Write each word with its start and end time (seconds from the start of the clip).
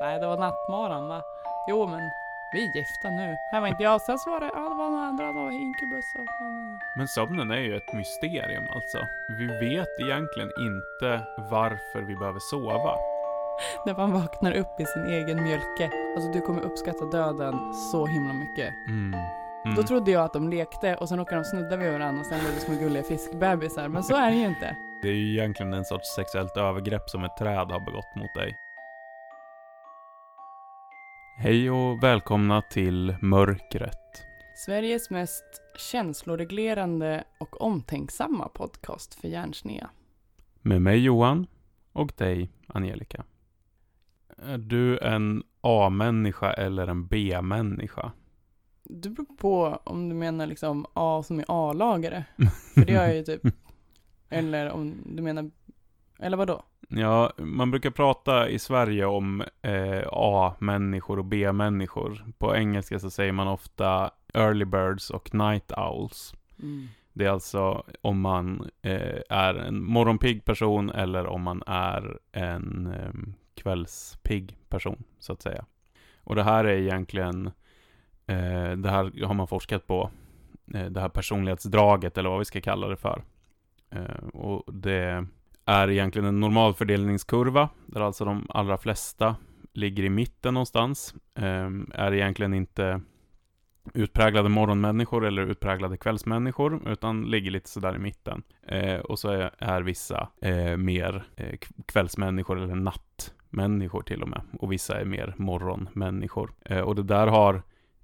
Nej, 0.00 0.20
det 0.20 0.26
var 0.26 0.36
nattmaran 0.36 1.08
va? 1.08 1.22
Jo, 1.68 1.86
men 1.86 2.00
vi 2.52 2.58
är 2.68 2.76
gifta 2.76 3.10
nu. 3.10 3.36
Här 3.52 3.60
var 3.60 3.68
inte 3.68 3.82
jag. 3.82 4.00
Sen 4.00 4.18
så 4.18 4.30
var 4.30 4.40
det, 4.40 4.50
ja, 4.54 4.68
det 4.68 4.74
var 4.74 4.90
några 4.90 5.04
andra 5.04 5.32
då, 5.32 5.50
inkubus 5.50 6.04
och... 6.18 6.26
Men 6.96 7.08
sömnen 7.08 7.50
är 7.50 7.60
ju 7.60 7.76
ett 7.76 7.92
mysterium 7.92 8.64
alltså. 8.70 8.98
Vi 9.38 9.46
vet 9.46 10.00
egentligen 10.00 10.50
inte 10.58 11.26
varför 11.50 12.00
vi 12.08 12.16
behöver 12.16 12.40
sova. 12.40 12.94
När 13.86 13.94
man 13.94 14.12
vaknar 14.12 14.52
upp 14.52 14.80
i 14.80 14.84
sin 14.86 15.04
egen 15.04 15.42
mjölke. 15.42 15.90
Alltså 16.14 16.32
du 16.32 16.40
kommer 16.40 16.62
uppskatta 16.62 17.04
döden 17.04 17.74
så 17.74 18.06
himla 18.06 18.32
mycket. 18.32 18.74
Mm. 18.88 19.20
Mm. 19.64 19.76
Då 19.76 19.82
trodde 19.82 20.10
jag 20.10 20.24
att 20.24 20.32
de 20.32 20.48
lekte 20.48 20.96
och 20.96 21.08
sen 21.08 21.18
råkade 21.18 21.40
de 21.40 21.44
snudda 21.44 21.76
vid 21.76 21.92
varandra 21.92 22.20
och 22.20 22.26
sen 22.26 22.40
blev 22.40 22.54
det 22.54 22.60
små 22.60 22.74
gulliga 22.74 23.02
fiskbebisar. 23.02 23.88
Men 23.88 24.02
så 24.02 24.16
är 24.16 24.30
det 24.30 24.36
ju 24.36 24.46
inte. 24.46 24.76
Det 25.02 25.08
är 25.08 25.14
ju 25.14 25.38
egentligen 25.38 25.74
en 25.74 25.84
sorts 25.84 26.14
sexuellt 26.14 26.56
övergrepp 26.56 27.10
som 27.10 27.24
ett 27.24 27.36
träd 27.36 27.70
har 27.70 27.80
begått 27.80 28.14
mot 28.14 28.34
dig. 28.34 28.56
Hej 31.42 31.70
och 31.70 32.02
välkomna 32.02 32.62
till 32.62 33.16
Mörkret. 33.20 34.22
Sveriges 34.66 35.10
mest 35.10 35.44
känsloreglerande 35.76 37.24
och 37.38 37.60
omtänksamma 37.60 38.48
podcast 38.48 39.14
för 39.14 39.28
hjärnsneda. 39.28 39.90
Med 40.62 40.82
mig 40.82 40.98
Johan 40.98 41.46
och 41.92 42.12
dig 42.16 42.50
Angelica. 42.66 43.24
Är 44.36 44.58
du 44.58 44.98
en 44.98 45.42
A-människa 45.60 46.52
eller 46.52 46.86
en 46.86 47.06
B-människa? 47.06 48.12
Det 48.82 49.08
beror 49.10 49.36
på 49.36 49.80
om 49.84 50.08
du 50.08 50.14
menar 50.14 50.46
liksom 50.46 50.86
A 50.94 51.22
som 51.22 51.38
är 51.38 51.44
A-lagare. 51.48 52.24
För 52.74 52.84
det 52.84 52.92
gör 52.92 53.04
jag 53.04 53.16
ju 53.16 53.22
typ. 53.22 53.42
Eller 54.28 54.70
om 54.70 55.02
du 55.16 55.22
menar, 55.22 55.50
eller 56.18 56.36
vad 56.36 56.48
då? 56.48 56.62
Ja, 56.92 57.32
man 57.36 57.70
brukar 57.70 57.90
prata 57.90 58.48
i 58.48 58.58
Sverige 58.58 59.06
om 59.06 59.42
eh, 59.62 60.02
A-människor 60.12 61.18
och 61.18 61.24
B-människor. 61.24 62.24
På 62.38 62.56
engelska 62.56 62.98
så 62.98 63.10
säger 63.10 63.32
man 63.32 63.48
ofta 63.48 64.10
early 64.34 64.64
birds 64.64 65.10
och 65.10 65.34
night 65.34 65.72
owls. 65.76 66.34
Mm. 66.62 66.88
Det 67.12 67.24
är 67.24 67.30
alltså 67.30 67.84
om 68.00 68.20
man 68.20 68.70
eh, 68.82 69.20
är 69.28 69.54
en 69.54 69.84
morgonpigg 69.84 70.44
person 70.44 70.90
eller 70.90 71.26
om 71.26 71.42
man 71.42 71.62
är 71.66 72.18
en 72.32 72.86
eh, 72.86 73.12
kvällspigg 73.62 74.58
person, 74.68 75.04
så 75.18 75.32
att 75.32 75.42
säga. 75.42 75.64
Och 76.16 76.34
det 76.34 76.42
här 76.42 76.64
är 76.64 76.78
egentligen, 76.78 77.46
eh, 78.26 78.72
det 78.76 78.90
här 78.90 79.26
har 79.26 79.34
man 79.34 79.48
forskat 79.48 79.86
på, 79.86 80.10
eh, 80.74 80.86
det 80.86 81.00
här 81.00 81.08
personlighetsdraget 81.08 82.18
eller 82.18 82.30
vad 82.30 82.38
vi 82.38 82.44
ska 82.44 82.60
kalla 82.60 82.88
det 82.88 82.96
för. 82.96 83.22
Eh, 83.90 84.28
och 84.32 84.74
det 84.74 85.26
är 85.70 85.90
egentligen 85.90 86.28
en 86.28 86.40
normalfördelningskurva, 86.40 87.68
där 87.86 88.00
alltså 88.00 88.24
de 88.24 88.46
allra 88.48 88.78
flesta 88.78 89.36
ligger 89.72 90.04
i 90.04 90.10
mitten 90.10 90.54
någonstans. 90.54 91.14
Eh, 91.34 91.70
är 91.94 92.14
egentligen 92.14 92.54
inte 92.54 93.00
utpräglade 93.94 94.48
morgonmänniskor 94.48 95.26
eller 95.26 95.42
utpräglade 95.42 95.96
kvällsmänniskor, 95.96 96.90
utan 96.90 97.22
ligger 97.22 97.50
lite 97.50 97.68
sådär 97.68 97.96
i 97.96 97.98
mitten. 97.98 98.42
Eh, 98.66 98.98
och 98.98 99.18
så 99.18 99.28
är, 99.28 99.50
är 99.58 99.82
vissa 99.82 100.28
eh, 100.42 100.76
mer 100.76 101.24
eh, 101.36 101.58
kvällsmänniskor 101.86 102.58
eller 102.58 102.74
nattmänniskor 102.74 104.02
till 104.02 104.22
och 104.22 104.28
med. 104.28 104.42
Och 104.58 104.72
vissa 104.72 105.00
är 105.00 105.04
mer 105.04 105.34
morgonmänniskor. 105.36 106.52
Eh, 106.64 106.80
och 106.80 106.94
det 106.94 107.02
där 107.02 107.26
har, 107.26 107.62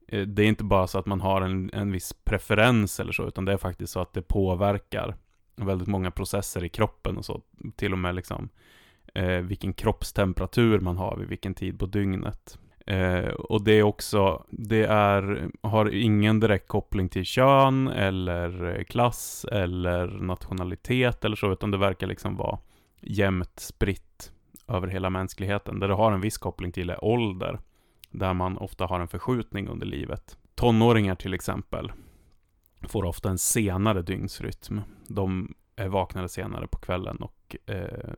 eh, 0.08 0.22
det 0.22 0.42
är 0.42 0.46
inte 0.46 0.64
bara 0.64 0.86
så 0.86 0.98
att 0.98 1.06
man 1.06 1.20
har 1.20 1.40
en, 1.40 1.70
en 1.72 1.92
viss 1.92 2.12
preferens 2.24 3.00
eller 3.00 3.12
så, 3.12 3.28
utan 3.28 3.44
det 3.44 3.52
är 3.52 3.56
faktiskt 3.56 3.92
så 3.92 4.00
att 4.00 4.12
det 4.12 4.22
påverkar 4.22 5.16
väldigt 5.56 5.88
många 5.88 6.10
processer 6.10 6.64
i 6.64 6.68
kroppen 6.68 7.16
och 7.16 7.24
så. 7.24 7.42
Till 7.76 7.92
och 7.92 7.98
med 7.98 8.14
liksom 8.14 8.48
eh, 9.14 9.40
vilken 9.40 9.72
kroppstemperatur 9.72 10.80
man 10.80 10.96
har 10.96 11.16
vid 11.16 11.28
vilken 11.28 11.54
tid 11.54 11.78
på 11.78 11.86
dygnet. 11.86 12.58
Eh, 12.86 13.28
och 13.28 13.64
det 13.64 13.72
är 13.72 13.82
också, 13.82 14.44
det 14.50 14.84
är, 14.84 15.50
har 15.62 15.94
ingen 15.94 16.40
direkt 16.40 16.68
koppling 16.68 17.08
till 17.08 17.24
kön 17.24 17.88
eller 17.88 18.76
eh, 18.78 18.84
klass 18.84 19.46
eller 19.52 20.06
nationalitet 20.06 21.24
eller 21.24 21.36
så, 21.36 21.52
utan 21.52 21.70
det 21.70 21.78
verkar 21.78 22.06
liksom 22.06 22.36
vara 22.36 22.58
jämnt 23.00 23.60
spritt 23.60 24.32
över 24.68 24.88
hela 24.88 25.10
mänskligheten. 25.10 25.80
Där 25.80 25.88
det 25.88 25.94
har 25.94 26.12
en 26.12 26.20
viss 26.20 26.38
koppling 26.38 26.72
till 26.72 26.90
är 26.90 27.04
ålder, 27.04 27.60
där 28.10 28.34
man 28.34 28.58
ofta 28.58 28.86
har 28.86 29.00
en 29.00 29.08
förskjutning 29.08 29.68
under 29.68 29.86
livet. 29.86 30.38
Tonåringar 30.54 31.14
till 31.14 31.34
exempel 31.34 31.92
får 32.88 33.04
ofta 33.04 33.30
en 33.30 33.38
senare 33.38 34.02
dygnsrytm. 34.02 34.80
De 35.08 35.54
eh, 35.76 35.84
är 35.84 35.88
vaknade 35.88 36.28
senare 36.28 36.66
på 36.66 36.78
kvällen 36.78 37.16
och 37.16 37.56
eh, 37.66 38.14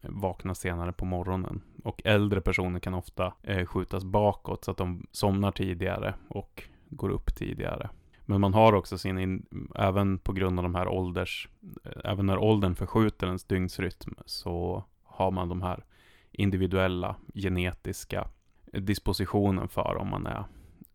vaknar 0.00 0.54
senare 0.54 0.92
på 0.92 1.04
morgonen. 1.04 1.62
Och 1.84 2.02
äldre 2.04 2.40
personer 2.40 2.80
kan 2.80 2.94
ofta 2.94 3.32
eh, 3.42 3.66
skjutas 3.66 4.04
bakåt 4.04 4.64
så 4.64 4.70
att 4.70 4.76
de 4.76 5.06
somnar 5.10 5.52
tidigare 5.52 6.14
och 6.28 6.62
går 6.88 7.10
upp 7.10 7.34
tidigare. 7.34 7.90
Men 8.26 8.40
man 8.40 8.54
har 8.54 8.72
också 8.72 8.98
sin, 8.98 9.18
in, 9.18 9.46
även 9.74 10.18
på 10.18 10.32
grund 10.32 10.58
av 10.58 10.62
de 10.62 10.74
här 10.74 10.88
ålders, 10.88 11.48
eh, 11.84 12.10
även 12.10 12.26
när 12.26 12.38
åldern 12.38 12.74
förskjuter 12.74 13.26
ens 13.26 13.44
dygnsrytm 13.44 14.14
så 14.26 14.84
har 15.02 15.30
man 15.30 15.48
de 15.48 15.62
här 15.62 15.84
individuella 16.32 17.16
genetiska 17.34 18.28
dispositionen 18.72 19.68
för 19.68 19.96
om 19.96 20.08
man 20.08 20.26
är 20.26 20.44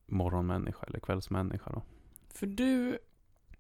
morgonmänniska 0.07 0.85
eller 0.87 0.99
kvällsmänniska 0.99 1.71
då. 1.71 1.83
För 2.35 2.45
du, 2.47 2.97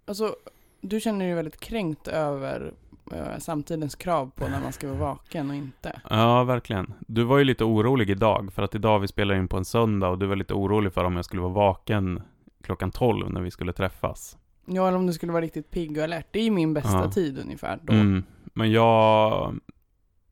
alltså, 0.05 0.35
du 0.81 0.99
känner 0.99 1.25
dig 1.25 1.35
väldigt 1.35 1.59
kränkt 1.59 2.07
över 2.07 2.73
eh, 3.11 3.37
samtidens 3.39 3.95
krav 3.95 4.31
på 4.35 4.47
när 4.47 4.61
man 4.61 4.73
ska 4.73 4.87
vara 4.87 4.99
vaken 4.99 5.49
och 5.49 5.55
inte. 5.55 6.01
Ja, 6.09 6.43
verkligen. 6.43 6.93
Du 7.07 7.23
var 7.23 7.37
ju 7.37 7.43
lite 7.43 7.63
orolig 7.63 8.09
idag, 8.09 8.53
för 8.53 8.61
att 8.63 8.75
idag 8.75 8.99
vi 8.99 9.07
spelar 9.07 9.35
in 9.35 9.47
på 9.47 9.57
en 9.57 9.65
söndag 9.65 10.09
och 10.09 10.19
du 10.19 10.25
var 10.25 10.35
lite 10.35 10.53
orolig 10.53 10.93
för 10.93 11.03
om 11.03 11.15
jag 11.15 11.25
skulle 11.25 11.41
vara 11.41 11.53
vaken 11.53 12.21
klockan 12.63 12.91
12 12.91 13.31
när 13.31 13.41
vi 13.41 13.51
skulle 13.51 13.73
träffas. 13.73 14.37
Ja, 14.65 14.87
eller 14.87 14.97
om 14.97 15.07
du 15.07 15.13
skulle 15.13 15.31
vara 15.31 15.41
riktigt 15.43 15.71
pigg 15.71 15.97
och 15.97 16.03
alert. 16.03 16.27
Det 16.31 16.39
är 16.39 16.43
ju 16.43 16.51
min 16.51 16.73
bästa 16.73 16.97
Ja. 17.03 17.11
tid 17.11 17.39
ungefär 17.39 17.79
då. 17.83 17.93
Mm. 17.93 18.23
Men 18.53 18.71
jag 18.71 19.55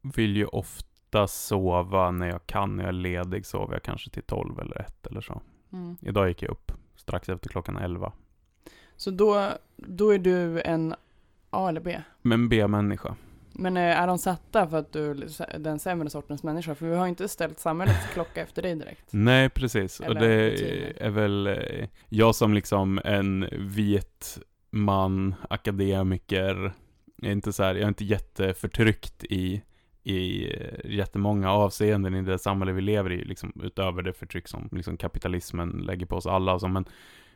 vill 0.02 0.38
ju 0.38 0.46
ofta 0.46 1.28
sova 1.28 2.12
när 2.12 2.28
jag 2.28 2.46
kan. 2.48 2.76
När 2.76 2.84
jag 2.84 2.90
är 2.90 2.94
ledig 2.94 3.46
sover 3.46 3.74
jag 3.74 3.84
kanske 3.84 4.10
till 4.10 4.24
12 4.24 4.60
eller 4.60 4.82
1 4.82 5.08
eller 5.08 5.22
så. 5.22 5.42
Mm. 5.74 5.98
Idag 6.02 6.28
gick 6.28 6.42
jag 6.42 6.52
upp 6.52 6.72
strax 6.96 7.30
efter 7.30 7.50
klockan 7.50 7.78
11. 7.78 8.12
Så 9.04 9.12
då, 9.12 9.50
då 9.76 10.14
är 10.14 10.20
du 10.20 10.62
en 10.62 10.96
A 11.50 11.70
eller 11.70 11.82
B? 11.82 12.02
Men 12.22 12.50
B-människa. 12.50 13.16
Men 13.52 13.78
eh, 13.78 14.02
är 14.02 14.08
de 14.08 14.18
satta 14.18 14.68
för 14.68 14.78
att 14.78 14.92
du 14.92 15.12
är 15.12 15.60
den 15.60 15.80
sämre 15.80 16.10
sortens 16.10 16.44
människa? 16.44 16.76
För 16.76 16.86
vi 16.86 16.96
har 16.96 17.08
inte 17.08 17.28
ställt 17.28 17.60
samhällets 17.60 18.08
klocka 18.14 18.42
efter 18.42 18.62
dig 18.62 18.76
direkt. 18.76 19.06
Nej, 19.10 19.50
precis. 19.50 20.00
Och 20.00 20.06
Eller 20.06 20.20
det 20.20 20.50
rutiner. 20.50 20.94
är 20.98 21.10
väl 21.10 21.48
eh, 21.48 21.88
jag 22.10 22.36
som 22.36 22.54
liksom 22.54 23.02
en 23.06 23.50
vit 23.52 24.40
man, 24.72 25.36
akademiker, 25.50 26.74
jag 27.16 27.28
är 27.28 27.32
inte 27.32 27.54
så 27.54 27.64
här, 27.64 27.76
jag 27.76 27.84
är 27.84 27.88
inte 27.88 28.06
jätteförtryckt 28.06 29.24
i, 29.24 29.62
i 30.04 30.48
eh, 30.54 30.92
jättemånga 30.92 31.52
avseenden 31.52 32.16
i 32.16 32.22
det 32.22 32.40
samhälle 32.40 32.72
vi 32.72 32.82
lever 32.82 33.12
i, 33.12 33.26
liksom 33.26 33.54
utöver 33.64 34.02
det 34.02 34.14
förtryck 34.14 34.48
som 34.48 34.70
liksom 34.72 34.98
kapitalismen 34.98 35.70
lägger 35.70 36.06
på 36.06 36.16
oss 36.16 36.28
alla 36.28 36.54
och 36.54 36.62
så, 36.62 36.68
men, 36.68 36.86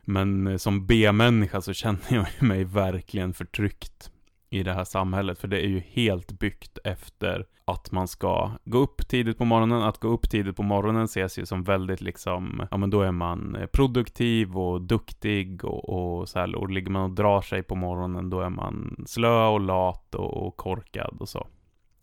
men 0.08 0.46
eh, 0.46 0.56
som 0.56 0.86
B-människa 0.86 1.60
så 1.60 1.72
känner 1.72 2.00
jag 2.10 2.42
mig 2.42 2.64
verkligen 2.64 3.34
förtryckt 3.34 4.10
i 4.50 4.62
det 4.62 4.72
här 4.72 4.84
samhället, 4.84 5.38
för 5.38 5.48
det 5.48 5.60
är 5.60 5.68
ju 5.68 5.80
helt 5.80 6.32
byggt 6.32 6.78
efter 6.84 7.46
att 7.64 7.92
man 7.92 8.08
ska 8.08 8.50
gå 8.64 8.78
upp 8.78 9.08
tidigt 9.08 9.38
på 9.38 9.44
morgonen. 9.44 9.82
Att 9.82 9.98
gå 9.98 10.08
upp 10.08 10.30
tidigt 10.30 10.56
på 10.56 10.62
morgonen 10.62 11.04
ses 11.04 11.38
ju 11.38 11.46
som 11.46 11.64
väldigt 11.64 12.00
liksom, 12.00 12.66
ja 12.70 12.76
men 12.76 12.90
då 12.90 13.02
är 13.02 13.12
man 13.12 13.56
eh, 13.56 13.66
produktiv 13.66 14.58
och 14.58 14.82
duktig 14.82 15.64
och, 15.64 15.88
och 15.88 16.28
så 16.28 16.38
här, 16.38 16.54
och 16.54 16.70
ligger 16.70 16.90
man 16.90 17.02
och 17.02 17.10
drar 17.10 17.40
sig 17.40 17.62
på 17.62 17.74
morgonen 17.74 18.30
då 18.30 18.40
är 18.40 18.50
man 18.50 19.04
slö 19.06 19.46
och 19.46 19.60
lat 19.60 20.14
och, 20.14 20.46
och 20.46 20.56
korkad 20.56 21.16
och 21.20 21.28
så. 21.28 21.46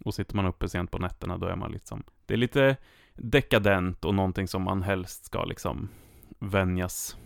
Och 0.05 0.13
sitter 0.13 0.35
man 0.35 0.45
uppe 0.45 0.69
sent 0.69 0.91
på 0.91 0.97
nätterna 0.97 1.37
då 1.37 1.47
är 1.47 1.55
man 1.55 1.71
liksom, 1.71 2.03
det 2.25 2.33
är 2.33 2.37
lite 2.37 2.77
dekadent 3.13 4.05
och 4.05 4.15
någonting 4.15 4.47
som 4.47 4.61
man 4.61 4.81
helst 4.81 5.25
ska 5.25 5.45
liksom 5.45 5.89
vänjas 6.39 7.17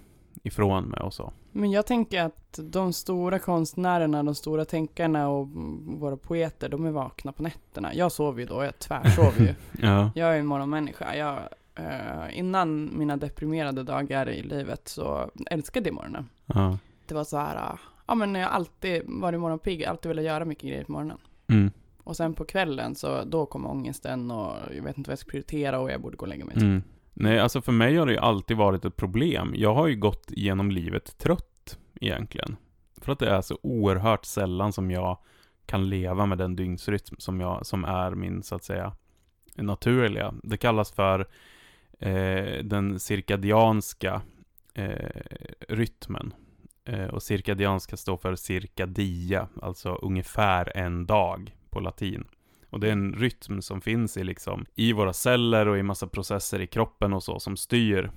ifrån 0.44 0.84
med 0.84 1.00
och 1.02 1.14
så. 1.14 1.34
Men 1.52 1.72
jag 1.72 1.86
tänker 1.86 2.24
att 2.24 2.60
de 2.64 2.94
stora 2.94 3.40
konstnärerna, 3.40 4.24
de 4.24 4.36
stora 4.36 4.66
tänkarna 4.66 5.30
och 5.30 5.48
våra 5.86 6.18
poeter, 6.18 6.70
de 6.70 6.86
är 6.86 6.92
vakna 6.92 7.32
på 7.32 7.44
nätterna. 7.44 7.94
Jag 7.94 8.12
sover 8.12 8.40
ju 8.40 8.46
då, 8.46 8.64
jag 8.64 8.80
tvärsover 8.80 9.40
ju. 9.40 9.56
Ja. 9.88 10.12
Jag 10.16 10.36
är 10.36 10.40
en 10.40 10.46
morgonmänniska. 10.46 11.16
Jag, 11.16 11.38
eh, 11.76 12.40
innan 12.40 12.98
mina 12.98 13.18
deprimerade 13.18 13.84
dagar 13.84 14.30
i 14.30 14.44
livet 14.44 14.88
så 14.88 15.32
älskade 15.52 15.90
jag 15.90 15.96
morgonen. 15.96 16.30
ja. 16.46 16.78
Det 17.08 17.16
var 17.16 17.24
så 17.24 17.38
här, 17.38 17.56
ah, 17.56 17.80
ja 18.08 18.16
men 18.16 18.36
jag 18.36 18.48
har 18.48 18.56
alltid 18.56 19.04
varit 19.06 19.40
morgonpigg, 19.40 19.84
alltid 19.86 20.10
velat 20.10 20.26
göra 20.26 20.46
mycket 20.46 20.70
grejer 20.70 20.84
på 20.84 20.92
morgonen. 20.92 21.18
Mm. 21.48 21.72
Och 22.04 22.18
sen 22.18 22.34
på 22.34 22.46
kvällen 22.46 22.96
så 22.96 23.24
då 23.24 23.46
kom 23.46 23.66
ångesten 23.66 24.32
och 24.32 24.56
jag 24.76 24.84
vet 24.84 24.98
inte 24.98 25.10
vad 25.10 25.12
jag 25.12 25.20
ska 25.20 25.30
prioritera 25.30 25.80
och 25.80 25.92
jag 25.92 26.02
borde 26.02 26.18
gå 26.18 26.22
och 26.22 26.28
lägga 26.28 26.46
mig. 26.46 26.54
typ. 26.54 26.64
Mm. 26.64 26.84
Nej, 27.22 27.40
alltså 27.40 27.62
för 27.62 27.72
mig 27.72 27.96
har 27.96 28.06
det 28.06 28.12
ju 28.12 28.18
alltid 28.18 28.58
varit 28.58 28.86
ett 28.86 28.96
problem. 28.96 29.54
Jag 29.56 29.74
har 29.74 29.88
ju 29.88 29.96
gått 29.96 30.26
genom 30.28 30.72
livet 30.72 31.18
trött, 31.18 31.80
egentligen. 32.02 32.58
För 33.02 33.12
att 33.12 33.20
det 33.20 33.30
är 33.30 33.42
så 33.42 33.60
oerhört 33.62 34.26
sällan 34.26 34.74
som 34.74 34.92
jag 34.92 35.18
kan 35.66 35.90
leva 35.90 36.26
med 36.26 36.38
den 36.38 36.56
dygnsrytm 36.56 37.16
som, 37.18 37.40
jag, 37.40 37.66
som 37.66 37.86
är 37.86 38.12
min, 38.12 38.44
så 38.44 38.56
att 38.56 38.64
säga, 38.64 38.94
naturliga. 39.56 40.34
Det 40.44 40.58
kallas 40.58 40.92
för 40.92 41.28
eh, 42.00 42.64
den 42.64 43.00
cirkadianska 43.00 44.22
eh, 44.74 45.22
rytmen. 45.68 46.34
Eh, 46.86 47.06
och 47.06 47.24
cirkadianska 47.24 47.98
står 47.98 48.18
för 48.18 48.36
cirkadia, 48.36 49.48
alltså 49.62 49.90
ungefär 49.90 50.78
en 50.78 51.06
dag 51.06 51.56
på 51.70 51.80
latin. 51.80 52.26
Och 52.70 52.80
det 52.80 52.88
är 52.88 52.92
en 52.92 53.14
rytm 53.14 53.62
som 53.62 53.82
finns 53.82 54.18
i, 54.18 54.24
liksom, 54.24 54.66
i 54.76 54.94
våra 54.94 55.14
celler 55.14 55.68
och 55.68 55.78
i 55.78 55.84
massa 55.84 56.08
processer 56.08 56.62
i 56.62 56.68
kroppen 56.68 57.14
och 57.14 57.24
så, 57.24 57.40
som 57.40 57.58
styr. 57.58 58.12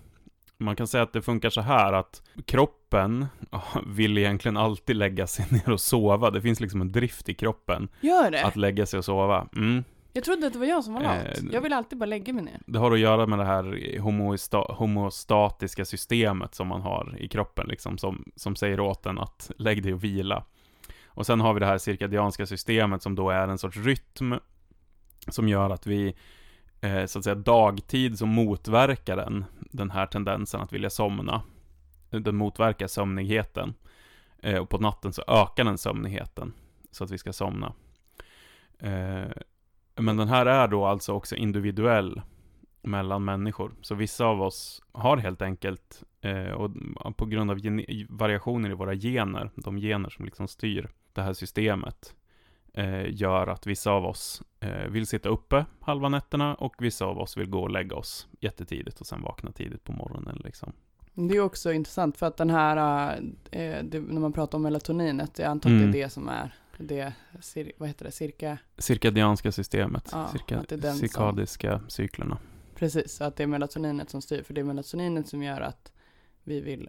Man 0.59 0.77
kan 0.77 0.87
säga 0.87 1.03
att 1.03 1.13
det 1.13 1.23
funkar 1.23 1.51
så 1.51 1.61
här 1.61 1.93
att 1.93 2.23
kroppen 2.47 3.27
vill 3.87 4.19
egentligen 4.19 4.57
alltid 4.57 4.97
lägga 4.97 5.27
sig 5.27 5.47
ner 5.51 5.71
och 5.71 5.81
sova. 5.81 6.31
Det 6.31 6.43
finns 6.43 6.61
liksom 6.61 6.81
en 6.81 6.93
drift 6.93 7.29
i 7.29 7.35
kroppen. 7.35 7.89
Gör 8.01 8.31
det? 8.31 8.45
Att 8.45 8.57
lägga 8.57 8.87
sig 8.87 8.99
och 8.99 9.05
sova. 9.05 9.49
Mm. 9.57 9.85
Jag 10.13 10.25
trodde 10.25 10.47
att 10.47 10.53
det 10.53 10.59
var 10.59 10.67
jag 10.67 10.85
som 10.85 10.95
var 10.95 11.01
lat. 11.01 11.39
Eh, 11.39 11.45
jag 11.53 11.61
vill 11.61 11.73
alltid 11.73 11.99
bara 11.99 12.07
lägga 12.07 12.33
mig 12.33 12.45
ner. 12.45 12.61
Det 12.67 12.79
har 12.79 12.93
att 12.93 12.99
göra 12.99 13.27
med 13.27 13.39
det 13.39 13.45
här 13.45 13.99
homosta 13.99 14.59
homostatiska 14.59 15.85
systemet 15.85 16.55
som 16.55 16.69
man 16.69 16.81
har 16.81 17.17
i 17.19 17.29
kroppen, 17.29 17.67
liksom, 17.69 17.99
som, 17.99 18.33
som 18.37 18.57
säger 18.57 18.81
åt 18.81 19.07
en 19.07 19.19
att 19.19 19.51
lägg 19.57 19.83
dig 19.83 19.95
och 19.95 20.05
vila. 20.05 20.45
Och 21.15 21.27
sen 21.27 21.41
har 21.41 21.55
vi 21.55 21.61
det 21.61 21.67
här 21.67 21.79
cirkadianska 21.79 22.47
systemet 22.47 23.03
som 23.03 23.15
då 23.15 23.31
är 23.31 23.49
en 23.49 23.59
sorts 23.59 23.77
rytm 23.77 24.35
som 25.29 25.49
gör 25.49 25.71
att 25.71 25.87
vi, 25.87 26.15
eh, 26.81 27.05
så 27.07 27.19
att 27.19 27.25
säga 27.25 27.35
dagtid 27.35 28.19
så 28.19 28.27
motverkar 28.27 29.17
den, 29.17 29.45
den 29.59 29.91
här 29.91 30.07
tendensen 30.07 30.61
att 30.61 30.73
vilja 30.73 30.91
somna. 30.91 31.43
Den 32.11 32.37
motverkar 32.37 32.87
sömnigheten. 32.87 33.75
Eh, 34.43 34.59
och 34.59 34.69
på 34.69 34.79
natten 34.79 35.13
så 35.13 35.23
ökar 35.29 35.65
den 35.65 35.79
sömnigheten, 35.79 36.53
så 36.91 37.05
att 37.05 37.11
vi 37.11 37.19
ska 37.19 37.33
somna. 37.33 37.73
Eh, 38.79 39.31
men 39.95 40.17
den 40.17 40.29
här 40.29 40.47
är 40.47 40.69
då 40.69 40.85
alltså 40.85 41.13
också 41.13 41.37
individuell 41.37 42.23
mellan 42.83 43.25
människor. 43.25 43.73
Så 43.81 43.95
vissa 43.95 44.25
av 44.25 44.43
oss 44.43 44.83
har 44.93 45.17
helt 45.17 45.43
enkelt, 45.43 46.03
eh, 46.21 46.51
och 46.51 46.71
på 47.17 47.27
grund 47.27 47.51
av 47.51 47.61
variationer 48.09 48.71
i 48.71 48.75
våra 48.75 48.95
gener, 48.95 49.51
de 49.55 49.77
gener 49.77 50.11
som 50.11 50.25
liksom 50.25 50.49
styr 50.49 50.91
det 51.15 51.23
här 51.23 51.33
systemet, 51.33 52.15
eh, 52.75 53.15
gör 53.15 53.47
att 53.47 53.67
vissa 53.67 53.91
av 53.91 54.05
oss 54.05 54.43
eh, 54.61 54.89
vill 54.89 55.07
sitta 55.07 55.29
uppe 55.29 55.65
halva 55.81 56.09
nätterna 56.09 56.55
och 56.55 56.75
vissa 56.79 57.05
av 57.05 57.19
oss 57.19 57.37
vill 57.37 57.49
gå 57.49 57.61
och 57.61 57.71
lägga 57.71 57.97
oss 57.97 58.29
jättetidigt 58.41 59.01
och 59.01 59.07
sen 59.07 59.23
vakna 59.23 59.53
tidigt 59.53 59.85
på 59.85 59.93
morgonen. 59.93 60.41
Liksom. 60.45 60.73
Det 61.15 61.37
är 61.37 61.41
också 61.41 61.73
intressant 61.73 62.17
för 62.17 62.27
att 62.27 62.37
den 62.37 62.51
här, 62.51 62.77
eh, 63.51 63.85
det, 63.85 64.01
när 64.01 64.21
man 64.21 64.33
pratar 64.33 64.59
om 64.59 64.63
melatoninet, 64.63 65.39
jag 65.39 65.49
antar 65.49 65.71
att 65.71 65.73
mm. 65.73 65.93
det 65.93 65.99
är 65.99 66.01
mm. 66.01 66.09
det 66.09 66.11
som 66.11 66.29
är 66.29 66.55
det, 66.79 67.13
vad 67.77 67.89
heter 67.89 68.05
det, 68.05 68.11
cirka? 68.11 68.59
Cirkadianska 68.79 69.53
systemet, 69.53 70.09
ja, 70.13 70.29
cirka, 70.29 70.65
cirkadiska 70.95 71.79
som, 71.79 71.91
cyklerna. 71.91 72.39
Precis, 72.75 73.21
att 73.21 73.37
det 73.37 73.43
är 73.43 73.47
melatoninet 73.47 74.11
som 74.11 74.23
styr, 74.23 74.43
för 74.43 74.55
det 74.55 74.61
är 74.61 74.65
melatoninet 74.65 75.29
som 75.29 75.43
gör 75.43 75.61
att 75.61 75.93
vi 76.45 76.61
vill 76.61 76.89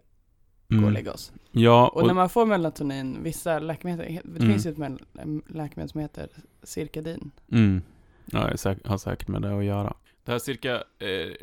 gå 0.67 0.75
och 0.75 0.81
mm. 0.81 0.93
lägga 0.93 1.11
oss. 1.11 1.31
Ja, 1.51 1.87
och, 1.87 2.01
och, 2.01 2.07
när 2.07 2.13
man 2.13 2.29
får 2.29 2.45
melatonin, 2.45 3.23
vissa 3.23 3.59
läkemedel, 3.59 4.19
det 4.23 4.39
mm. 4.39 4.51
finns 4.51 4.65
ju 4.65 4.69
ett 4.69 5.01
läkemedel 5.47 5.89
som 5.89 6.01
heter 6.01 6.29
Cirkadin. 6.63 7.31
Mm. 7.51 7.81
Ja, 8.25 8.51
jag 8.63 8.77
har 8.85 8.97
säkert 8.97 9.27
med 9.27 9.41
det 9.41 9.57
att 9.57 9.65
göra. 9.65 9.93
Det 10.25 10.31
här 10.31 10.39
cirka, 10.39 10.75
eh, 10.99 11.33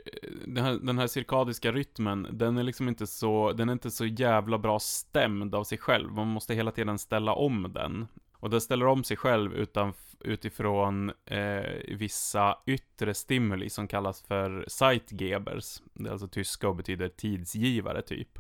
den, 0.46 0.64
här, 0.64 0.72
den 0.72 0.98
här 0.98 1.06
cirkadiska 1.06 1.72
rytmen, 1.72 2.26
den 2.32 2.58
är 2.58 2.62
liksom 2.62 2.88
inte 2.88 3.06
så, 3.06 3.52
den 3.52 3.68
är 3.68 3.72
inte 3.72 3.90
så 3.90 4.06
jävla 4.06 4.58
bra 4.58 4.78
stämd 4.78 5.54
av 5.54 5.64
sig 5.64 5.78
själv. 5.78 6.12
Man 6.12 6.28
måste 6.28 6.54
hela 6.54 6.70
tiden 6.70 6.98
ställa 6.98 7.32
om 7.32 7.72
den. 7.74 8.06
Och 8.32 8.50
den 8.50 8.60
ställer 8.60 8.86
om 8.86 9.04
sig 9.04 9.16
själv 9.16 9.54
utan, 9.54 9.92
utifrån 10.20 11.12
eh, 11.24 11.96
vissa 11.96 12.58
yttre 12.66 13.14
stimuli 13.14 13.70
som 13.70 13.88
kallas 13.88 14.22
för 14.22 14.64
Zeitgebers. 14.68 15.82
Det 15.94 16.08
är 16.08 16.12
alltså 16.12 16.28
tyska 16.28 16.68
och 16.68 16.76
betyder 16.76 17.08
tidsgivare 17.08 18.02
typ. 18.02 18.38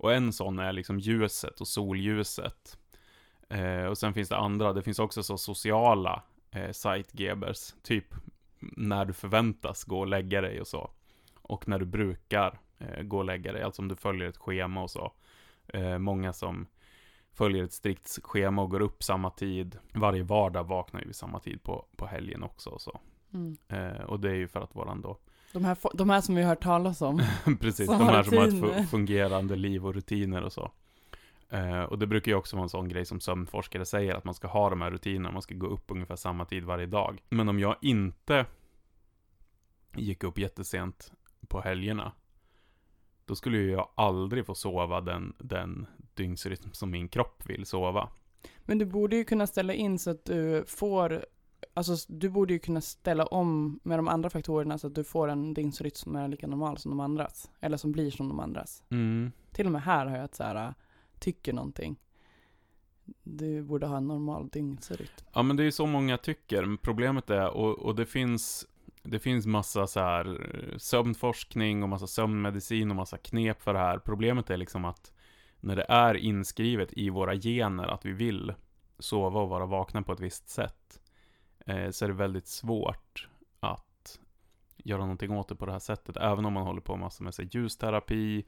Och 0.00 0.14
en 0.14 0.32
sån 0.32 0.58
är 0.58 0.72
liksom 0.72 0.98
ljuset 0.98 1.60
och 1.60 1.68
solljuset. 1.68 2.78
Eh, 3.48 3.84
och 3.84 3.98
sen 3.98 4.14
finns 4.14 4.28
det 4.28 4.36
andra, 4.36 4.72
det 4.72 4.82
finns 4.82 4.98
också 4.98 5.22
så 5.22 5.38
sociala 5.38 6.22
eh, 6.50 6.70
Zeitgebers, 6.70 7.74
typ 7.82 8.14
när 8.60 9.04
du 9.04 9.12
förväntas 9.12 9.84
gå 9.84 10.00
och 10.00 10.06
lägga 10.06 10.40
dig 10.40 10.60
och 10.60 10.66
så. 10.66 10.90
Och 11.42 11.68
när 11.68 11.78
du 11.78 11.86
brukar 11.86 12.58
eh, 12.78 13.02
gå 13.02 13.18
och 13.18 13.24
lägga 13.24 13.52
dig, 13.52 13.62
alltså 13.62 13.82
om 13.82 13.88
du 13.88 13.96
följer 13.96 14.28
ett 14.28 14.36
schema 14.36 14.82
och 14.82 14.90
så. 14.90 15.12
Eh, 15.66 15.98
många 15.98 16.32
som 16.32 16.66
följer 17.32 17.64
ett 17.64 17.72
strikt 17.72 18.18
schema 18.22 18.62
och 18.62 18.70
går 18.70 18.80
upp 18.80 19.02
samma 19.02 19.30
tid. 19.30 19.78
Varje 19.92 20.22
vardag 20.22 20.64
vaknar 20.64 21.00
ju 21.00 21.06
vid 21.06 21.16
samma 21.16 21.40
tid 21.40 21.62
på, 21.62 21.86
på 21.96 22.06
helgen 22.06 22.42
också 22.42 22.70
och 22.70 22.80
så. 22.80 23.00
Mm. 23.32 23.56
Eh, 23.68 24.02
och 24.02 24.20
det 24.20 24.30
är 24.30 24.34
ju 24.34 24.48
för 24.48 24.60
att 24.60 24.76
våran 24.76 25.00
då 25.00 25.18
de 25.52 25.64
här, 25.64 25.76
de 25.94 26.10
här 26.10 26.20
som 26.20 26.34
vi 26.34 26.42
har 26.42 26.48
hört 26.48 26.62
talas 26.62 27.02
om. 27.02 27.22
Precis, 27.60 27.86
de 27.86 28.00
här 28.00 28.22
som 28.22 28.38
har 28.38 28.70
ett 28.70 28.90
fungerande 28.90 29.56
liv 29.56 29.86
och 29.86 29.94
rutiner 29.94 30.42
och 30.42 30.52
så. 30.52 30.72
Eh, 31.48 31.82
och 31.82 31.98
det 31.98 32.06
brukar 32.06 32.32
ju 32.32 32.36
också 32.36 32.56
vara 32.56 32.62
en 32.62 32.68
sån 32.68 32.88
grej 32.88 33.04
som 33.04 33.20
sömnforskare 33.20 33.84
säger, 33.84 34.14
att 34.14 34.24
man 34.24 34.34
ska 34.34 34.48
ha 34.48 34.70
de 34.70 34.80
här 34.80 34.90
rutinerna, 34.90 35.30
man 35.30 35.42
ska 35.42 35.54
gå 35.54 35.66
upp 35.66 35.84
ungefär 35.88 36.16
samma 36.16 36.44
tid 36.44 36.64
varje 36.64 36.86
dag. 36.86 37.22
Men 37.28 37.48
om 37.48 37.58
jag 37.58 37.76
inte 37.82 38.46
gick 39.96 40.24
upp 40.24 40.38
jättesent 40.38 41.12
på 41.48 41.60
helgerna, 41.60 42.12
då 43.24 43.34
skulle 43.34 43.58
ju 43.58 43.70
jag 43.70 43.88
aldrig 43.94 44.46
få 44.46 44.54
sova 44.54 45.00
den, 45.00 45.32
den 45.38 45.86
dygnsrytm 46.14 46.72
som 46.72 46.90
min 46.90 47.08
kropp 47.08 47.42
vill 47.46 47.66
sova. 47.66 48.08
Men 48.64 48.78
du 48.78 48.84
borde 48.84 49.16
ju 49.16 49.24
kunna 49.24 49.46
ställa 49.46 49.74
in 49.74 49.98
så 49.98 50.10
att 50.10 50.24
du 50.24 50.64
får, 50.66 51.24
alltså 51.74 52.12
du 52.12 52.28
borde 52.28 52.52
ju 52.52 52.58
kunna 52.58 52.80
ställa 52.80 53.26
om 53.26 53.80
med 53.82 53.98
de 53.98 54.08
andra 54.08 54.30
faktorerna 54.30 54.78
så 54.78 54.86
att 54.86 54.94
du 54.94 55.04
får 55.04 55.28
en 55.28 55.54
dygnsrytm 55.54 55.94
som 55.94 56.16
är 56.16 56.28
lika 56.28 56.46
normal 56.46 56.78
som 56.78 56.90
de 56.90 57.00
andras. 57.00 57.50
Eller 57.60 57.76
som 57.76 57.92
blir 57.92 58.10
som 58.10 58.28
de 58.28 58.40
andras. 58.40 58.82
Mm. 58.90 59.32
Till 59.52 59.66
och 59.66 59.72
med 59.72 59.82
här 59.82 60.06
har 60.06 60.16
jag 60.16 60.24
ett 60.24 60.34
så 60.34 60.44
här, 60.44 60.74
tycker 61.18 61.52
någonting. 61.52 61.96
Du 63.22 63.62
borde 63.62 63.86
ha 63.86 63.96
en 63.96 64.06
normal 64.06 64.48
dygnsrytm. 64.48 65.08
Ja 65.32 65.42
men 65.42 65.56
det 65.56 65.62
är 65.62 65.64
ju 65.64 65.72
så 65.72 65.86
många 65.86 66.18
tycker. 66.18 66.76
Problemet 66.82 67.30
är, 67.30 67.50
och, 67.50 67.78
och 67.78 67.94
det 67.94 68.06
finns 68.06 68.66
det 69.02 69.18
finns 69.18 69.46
massa 69.46 69.86
så 69.86 70.00
här 70.00 70.26
eh, 70.26 70.78
sömnforskning 70.78 71.82
och 71.82 71.88
massa 71.88 72.06
sömnmedicin 72.06 72.90
och 72.90 72.96
massa 72.96 73.18
knep 73.18 73.62
för 73.62 73.72
det 73.72 73.78
här. 73.78 73.98
Problemet 73.98 74.50
är 74.50 74.56
liksom 74.56 74.84
att 74.84 75.12
när 75.60 75.76
det 75.76 75.86
är 75.88 76.14
inskrivet 76.14 76.88
i 76.92 77.10
våra 77.10 77.34
gener 77.34 77.86
att 77.86 78.04
vi 78.04 78.12
vill 78.12 78.54
sova 78.98 79.40
och 79.40 79.48
vara 79.48 79.66
vakna 79.66 80.02
på 80.02 80.12
ett 80.12 80.20
visst 80.20 80.48
sätt, 80.48 80.99
Eh, 81.70 81.90
så 81.90 82.04
är 82.04 82.08
det 82.08 82.14
väldigt 82.14 82.46
svårt 82.46 83.28
att 83.60 84.20
göra 84.76 85.00
någonting 85.00 85.30
åt 85.30 85.48
det 85.48 85.56
på 85.56 85.66
det 85.66 85.72
här 85.72 85.78
sättet. 85.78 86.16
Även 86.16 86.44
om 86.44 86.52
man 86.52 86.62
håller 86.62 86.80
på 86.80 86.92
med 86.92 87.00
massor 87.00 87.24
med 87.24 87.34
sig 87.34 87.48
ljusterapi, 87.52 88.44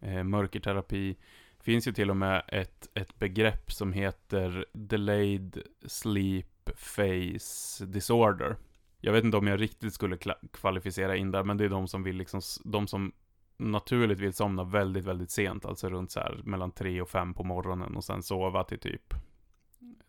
eh, 0.00 0.24
mörkerterapi. 0.24 1.16
Det 1.56 1.64
finns 1.64 1.88
ju 1.88 1.92
till 1.92 2.10
och 2.10 2.16
med 2.16 2.42
ett, 2.48 2.88
ett 2.94 3.18
begrepp 3.18 3.72
som 3.72 3.92
heter 3.92 4.66
delayed 4.72 5.62
sleep 5.86 6.46
phase 6.64 7.86
disorder. 7.86 8.56
Jag 9.00 9.12
vet 9.12 9.24
inte 9.24 9.36
om 9.36 9.46
jag 9.46 9.60
riktigt 9.60 9.94
skulle 9.94 10.16
kvalificera 10.52 11.16
in 11.16 11.30
där, 11.30 11.44
men 11.44 11.56
det 11.56 11.64
är 11.64 11.68
de 11.68 11.88
som 11.88 12.02
vill 12.02 12.16
liksom, 12.16 12.40
de 12.64 12.86
som 12.86 13.12
naturligt 13.56 14.20
vill 14.20 14.32
somna 14.32 14.64
väldigt, 14.64 15.04
väldigt 15.04 15.30
sent, 15.30 15.64
alltså 15.64 15.88
runt 15.88 16.10
så 16.10 16.20
här 16.20 16.40
mellan 16.44 16.70
3 16.70 17.00
och 17.00 17.08
5 17.08 17.34
på 17.34 17.44
morgonen 17.44 17.96
och 17.96 18.04
sen 18.04 18.22
sova 18.22 18.64
till 18.64 18.78
typ 18.78 19.14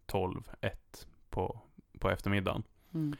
12, 0.06 0.50
1 0.62 1.08
på, 1.30 1.62
på 2.06 2.12
eftermiddagen. 2.12 2.64
Mm. 2.94 3.16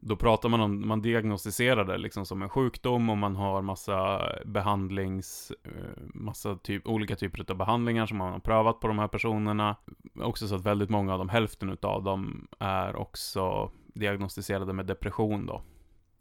Då 0.00 0.16
pratar 0.16 0.48
man 0.48 0.60
om, 0.60 0.88
man 0.88 1.02
diagnostiserar 1.02 1.84
det 1.84 1.98
liksom 1.98 2.26
som 2.26 2.42
en 2.42 2.48
sjukdom 2.48 3.10
och 3.10 3.18
man 3.18 3.36
har 3.36 3.62
massa 3.62 4.28
behandlings, 4.44 5.52
eh, 5.64 6.02
massa 6.14 6.56
typ, 6.56 6.86
olika 6.86 7.16
typer 7.16 7.50
av 7.50 7.56
behandlingar 7.56 8.06
som 8.06 8.18
man 8.18 8.32
har 8.32 8.38
prövat 8.38 8.80
på 8.80 8.88
de 8.88 8.98
här 8.98 9.08
personerna. 9.08 9.76
Också 10.14 10.48
så 10.48 10.54
att 10.54 10.66
väldigt 10.66 10.90
många 10.90 11.12
av 11.12 11.18
dem, 11.18 11.28
hälften 11.28 11.70
utav 11.70 12.02
dem, 12.02 12.48
är 12.58 12.96
också 12.96 13.70
diagnostiserade 13.94 14.72
med 14.72 14.86
depression 14.86 15.46
då. 15.46 15.62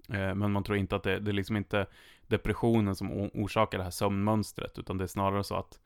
Eh, 0.10 0.36
men 0.36 0.52
man 0.52 0.64
tror 0.64 0.78
inte 0.78 0.96
att 0.96 1.04
det, 1.04 1.20
det 1.20 1.32
är 1.32 1.34
liksom 1.34 1.58
inte 1.58 1.86
depressionen 2.28 2.96
som 2.96 3.12
orsakar 3.34 3.78
det 3.78 3.84
här 3.84 3.92
sömnmönstret, 3.92 4.80
utan 4.80 4.98
det 4.98 5.04
är 5.04 5.08
snarare 5.08 5.44
så 5.44 5.56
att 5.56 5.80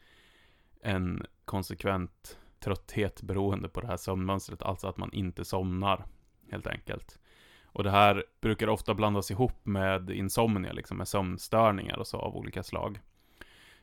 en 0.82 1.26
konsekvent 1.46 2.40
trötthet 2.66 3.22
beroende 3.22 3.70
på 3.70 3.82
det 3.82 3.88
här 3.88 3.98
sömnmönstret, 3.98 4.62
alltså 4.62 4.88
att 4.88 4.98
man 4.98 5.14
inte 5.14 5.46
somnar, 5.46 6.06
helt 6.52 6.68
enkelt. 6.68 7.20
Och 7.66 7.84
det 7.84 7.92
här 7.92 8.24
brukar 8.42 8.68
ofta 8.68 8.94
blandas 8.94 9.32
ihop 9.32 9.66
med 9.66 10.10
insomnia, 10.10 10.74
liksom 10.74 10.98
med 10.98 11.08
sömnstörningar 11.08 11.98
och 11.98 12.08
så 12.08 12.18
av 12.18 12.36
olika 12.36 12.64
slag. 12.64 13.00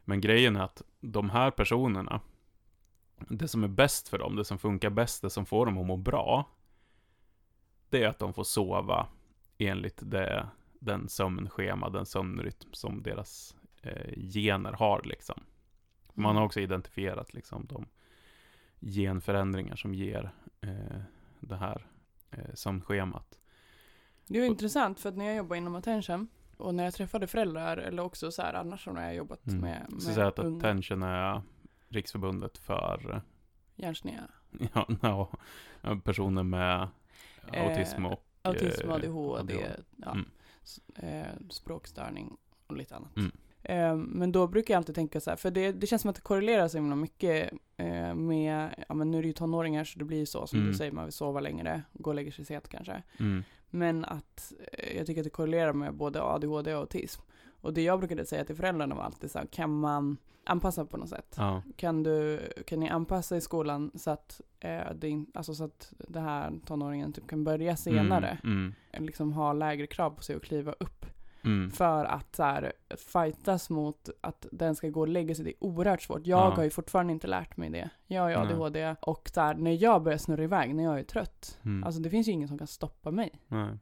Men 0.05 0.21
grejen 0.21 0.57
är 0.57 0.61
att 0.61 0.83
de 1.01 1.31
här 1.31 1.51
personerna, 1.51 2.21
det 3.29 3.49
som 3.49 3.65
är 3.65 3.69
bäst 3.69 4.09
för 4.09 4.19
dem, 4.19 4.37
det 4.37 4.45
som 4.45 4.59
funkar 4.59 4.91
bäst, 4.91 5.23
det 5.23 5.31
som 5.31 5.47
får 5.47 5.67
dem 5.67 5.79
att 5.79 5.87
må 5.87 5.97
bra, 5.97 6.51
det 7.91 8.03
är 8.03 8.09
att 8.09 8.19
de 8.19 8.35
får 8.35 8.45
sova 8.45 9.07
enligt 9.59 9.99
det, 10.03 10.49
den 10.79 11.09
sömnschema, 11.09 11.89
den 11.89 12.07
sömnrytm 12.07 12.73
som 12.73 13.03
deras 13.03 13.57
eh, 13.83 14.19
gener 14.33 14.73
har 14.73 15.03
liksom. 15.05 15.41
Man 16.15 16.25
har 16.25 16.43
mm. 16.43 16.47
också 16.47 16.61
identifierat 16.61 17.35
liksom 17.35 17.67
de 17.67 17.87
genförändringar 18.83 19.77
som 19.77 19.95
ger 19.95 20.31
eh, 20.61 21.01
det 21.41 21.57
här 21.57 21.87
eh, 22.31 22.55
sömnschemat. 22.55 23.39
Det 24.27 24.39
är 24.39 24.45
intressant 24.45 25.01
för 25.01 25.09
att 25.09 25.17
när 25.17 25.25
jag 25.25 25.37
jobbar 25.37 25.57
inom 25.57 25.75
attention 25.75 26.29
och 26.57 26.75
när 26.75 26.85
jag 26.85 26.95
träffade 26.95 27.27
föräldrar 27.27 27.77
eller 27.77 28.03
också 28.03 28.31
så 28.33 28.43
här 28.43 28.55
annars 28.55 28.87
när 28.87 29.03
jag 29.05 29.15
jobbat 29.15 29.47
Mm. 29.47 29.61
med, 29.61 29.87
Så 29.89 29.95
med 29.95 30.03
säga 30.03 30.27
att 30.27 30.39
unga 30.39 30.59
Attention 30.59 31.03
är 31.03 31.43
Riksförbundet 31.89 32.59
för 32.59 33.23
hjärnsneda, 33.77 34.29
ja, 34.75 34.87
no, 34.89 36.01
personer 36.01 36.43
med 36.43 36.89
Eh, 37.53 37.63
autism 37.63 38.07
och 38.07 38.25
autism, 38.43 38.89
eh, 38.89 38.95
ADHD, 38.95 39.55
ja, 39.97 40.11
Mm. 40.13 40.29
eh, 40.97 41.49
språkstörning 41.51 42.37
och 42.67 42.77
lite 42.77 42.97
annat. 42.97 43.17
Mm. 43.17 43.33
Eh, 43.65 43.97
men 43.97 44.33
då 44.33 44.47
brukar 44.47 44.75
jag 44.75 44.79
alltid 44.79 44.95
tänka 44.95 45.21
så 45.21 45.31
här, 45.31 45.37
för 45.37 45.51
det, 45.51 45.73
det 45.73 45.87
känns 45.87 46.03
som 46.03 46.09
att 46.09 46.17
det 46.17 46.23
korrelerar 46.23 46.69
så 46.69 46.77
himla 46.79 46.97
mycket 46.97 47.53
eh, 47.77 48.15
med, 48.15 48.85
ja 48.89 48.95
men 48.95 49.11
nu 49.11 49.19
är 49.19 49.23
det 49.23 49.29
ju 49.29 49.33
tonåringar 49.35 49.85
så 49.85 49.99
det 49.99 50.05
blir 50.05 50.19
ju 50.19 50.27
så 50.27 50.47
som 50.47 50.59
Mm. 50.59 50.71
du 50.73 50.79
säger, 50.79 50.93
man 50.93 51.05
vill 51.05 51.13
sova 51.13 51.41
längre, 51.41 51.83
gå 51.93 52.11
och 52.11 52.15
lägga 52.17 52.33
sig 52.33 52.45
sent 52.45 52.69
kanske. 52.69 53.03
Mm. 53.21 53.43
Men 53.71 54.05
att 54.05 54.53
eh, 54.73 54.97
jag 54.97 55.07
tycker 55.07 55.21
att 55.21 55.25
det 55.25 55.31
korrelerar 55.31 55.73
med 55.73 55.95
både 55.95 56.23
ADHD 56.23 56.75
och 56.75 56.81
autism. 56.81 57.23
Och 57.61 57.73
det 57.75 57.83
jag 57.83 57.99
brukade 57.99 58.27
säga 58.27 58.45
till 58.45 58.57
föräldrarna 58.57 58.95
var 58.95 59.03
alltid 59.05 59.31
så 59.31 59.39
här, 59.39 59.47
kan 59.47 59.81
man 59.81 60.17
anpassa 60.45 60.85
på 60.85 60.97
något 60.97 61.09
sätt? 61.09 61.35
Ja. 61.39 61.63
Kan, 61.77 62.03
du, 62.03 62.41
kan 62.67 62.81
ni 62.81 62.89
anpassa 62.89 63.37
i 63.37 63.41
skolan 63.41 63.91
så 63.95 64.11
att, 64.11 64.41
eh, 64.61 64.93
det, 64.95 65.25
alltså 65.35 65.55
så 65.55 65.65
att 65.65 65.93
det 66.09 66.21
här 66.21 66.53
tonåringen 66.67 67.13
typ 67.13 67.27
kan 67.29 67.45
börja 67.45 67.77
senare? 67.77 68.39
Mm. 68.45 68.75
Liksom 68.99 69.33
ha 69.33 69.53
lägre 69.53 69.87
krav 69.87 70.11
på 70.11 70.23
sig 70.23 70.37
att 70.37 70.43
kliva 70.43 70.73
upp. 70.73 71.07
Mm. 71.45 71.71
För 71.71 72.05
att 72.05 72.37
så 72.37 72.43
här, 72.43 72.73
fightas 73.13 73.71
mot 73.71 74.09
att 74.21 74.47
den 74.53 74.75
ska 74.75 74.89
gå 74.89 75.01
och 75.01 75.09
lägga 75.09 75.35
sig, 75.35 75.45
det 75.45 75.51
är 75.51 75.65
oerhört 75.65 76.03
svårt. 76.03 76.27
Jag 76.27 76.39
Ja. 76.51 76.55
har 76.55 76.65
ju 76.65 76.71
fortfarande 76.71 77.13
inte 77.13 77.27
lärt 77.27 77.57
mig 77.57 77.71
det. 77.71 77.91
Jag 78.07 78.23
har 78.23 78.29
ju 78.31 78.37
Nej. 78.37 78.47
ADHD 78.47 78.95
och 79.01 79.31
så 79.35 79.41
här, 79.41 79.55
när 79.55 79.83
jag 79.83 80.03
börjar 80.03 80.19
snurra 80.19 80.43
iväg, 80.43 80.75
när 80.75 80.85
jag 80.85 80.99
är 80.99 81.05
trött, 81.05 81.59
Mm. 81.65 81.85
alltså 81.85 82.01
det 82.01 82.11
finns 82.11 82.29
ju 82.29 82.33
ingen 82.33 82.49
som 82.49 82.59
kan 82.59 82.67
stoppa 82.67 83.11
mig. 83.11 83.31
Nej. 83.49 83.79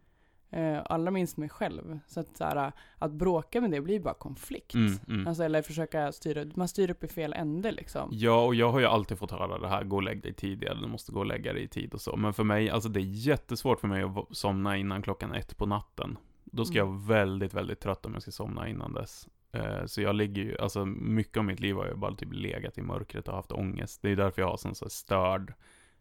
Eh, 0.53 0.79
allra 0.85 1.11
minst 1.11 1.37
mig 1.37 1.49
själv. 1.49 1.99
Så 2.07 2.21
att, 2.21 2.37
så 2.37 2.45
här, 2.45 2.73
att 2.99 3.13
bråka 3.13 3.61
med 3.61 3.71
det 3.71 3.81
blir 3.81 4.01
bara 4.01 4.15
konflikt. 4.15 4.75
Mm. 4.75 4.93
Mm. 5.09 5.27
Alltså, 5.27 5.43
eller 5.45 5.63
försöka 5.63 6.13
styra, 6.13 6.45
man 6.55 6.69
styr 6.69 6.91
upp 6.91 7.05
i 7.05 7.09
fel 7.09 7.33
ände 7.33 7.73
liksom. 7.73 8.09
Ja, 8.13 8.45
och 8.45 8.55
jag 8.55 8.73
har 8.73 8.81
ju 8.81 8.87
alltid 8.87 9.19
fått 9.19 9.31
höra 9.31 9.59
det 9.59 9.69
här, 9.69 9.85
gå 9.85 9.97
och 9.97 10.03
lägg 10.03 10.23
dig 10.23 10.33
tidigare, 10.35 10.79
du 10.81 10.87
måste 10.89 11.13
gå 11.13 11.19
och 11.21 11.27
lägga 11.27 11.53
dig 11.53 11.63
i 11.63 11.69
tid 11.69 11.95
och 11.95 12.01
så. 12.01 12.17
Men 12.17 12.33
för 12.35 12.45
mig, 12.45 12.71
alltså 12.71 12.89
det 12.89 13.01
är 13.01 13.27
jättesvårt 13.27 13.81
för 13.81 13.89
mig 13.89 14.03
att 14.03 14.37
somna 14.37 14.77
innan 14.77 15.03
klockan 15.03 15.35
ett 15.35 15.57
på 15.57 15.67
natten. 15.67 16.19
Då 16.51 16.65
ska 16.65 16.79
Mm. 16.79 16.87
jag 16.89 16.99
vara 16.99 17.07
väldigt, 17.21 17.55
väldigt 17.55 17.81
trött 17.81 18.07
om 18.07 18.13
jag 18.13 18.23
ska 18.23 18.31
somna 18.31 18.69
innan 18.69 18.93
dess. 18.93 19.29
Eh, 19.53 19.85
Så 19.87 20.01
jag 20.03 20.15
ligger 20.15 20.43
ju, 20.43 20.59
alltså 20.59 20.85
mycket 20.87 21.37
av 21.37 21.45
mitt 21.45 21.61
liv 21.61 21.77
har 21.77 21.87
jag 21.87 21.99
bara 21.99 22.15
typ 22.15 22.33
legat 22.33 22.79
i 22.79 22.83
mörkret 22.83 23.29
och 23.29 23.35
haft 23.35 23.53
ångest. 23.53 24.03
Det 24.03 24.11
är 24.11 24.17
därför 24.17 24.43
jag 24.43 24.49
har 24.49 24.57
sån 24.57 24.75
så 24.75 24.89
störd 24.89 25.55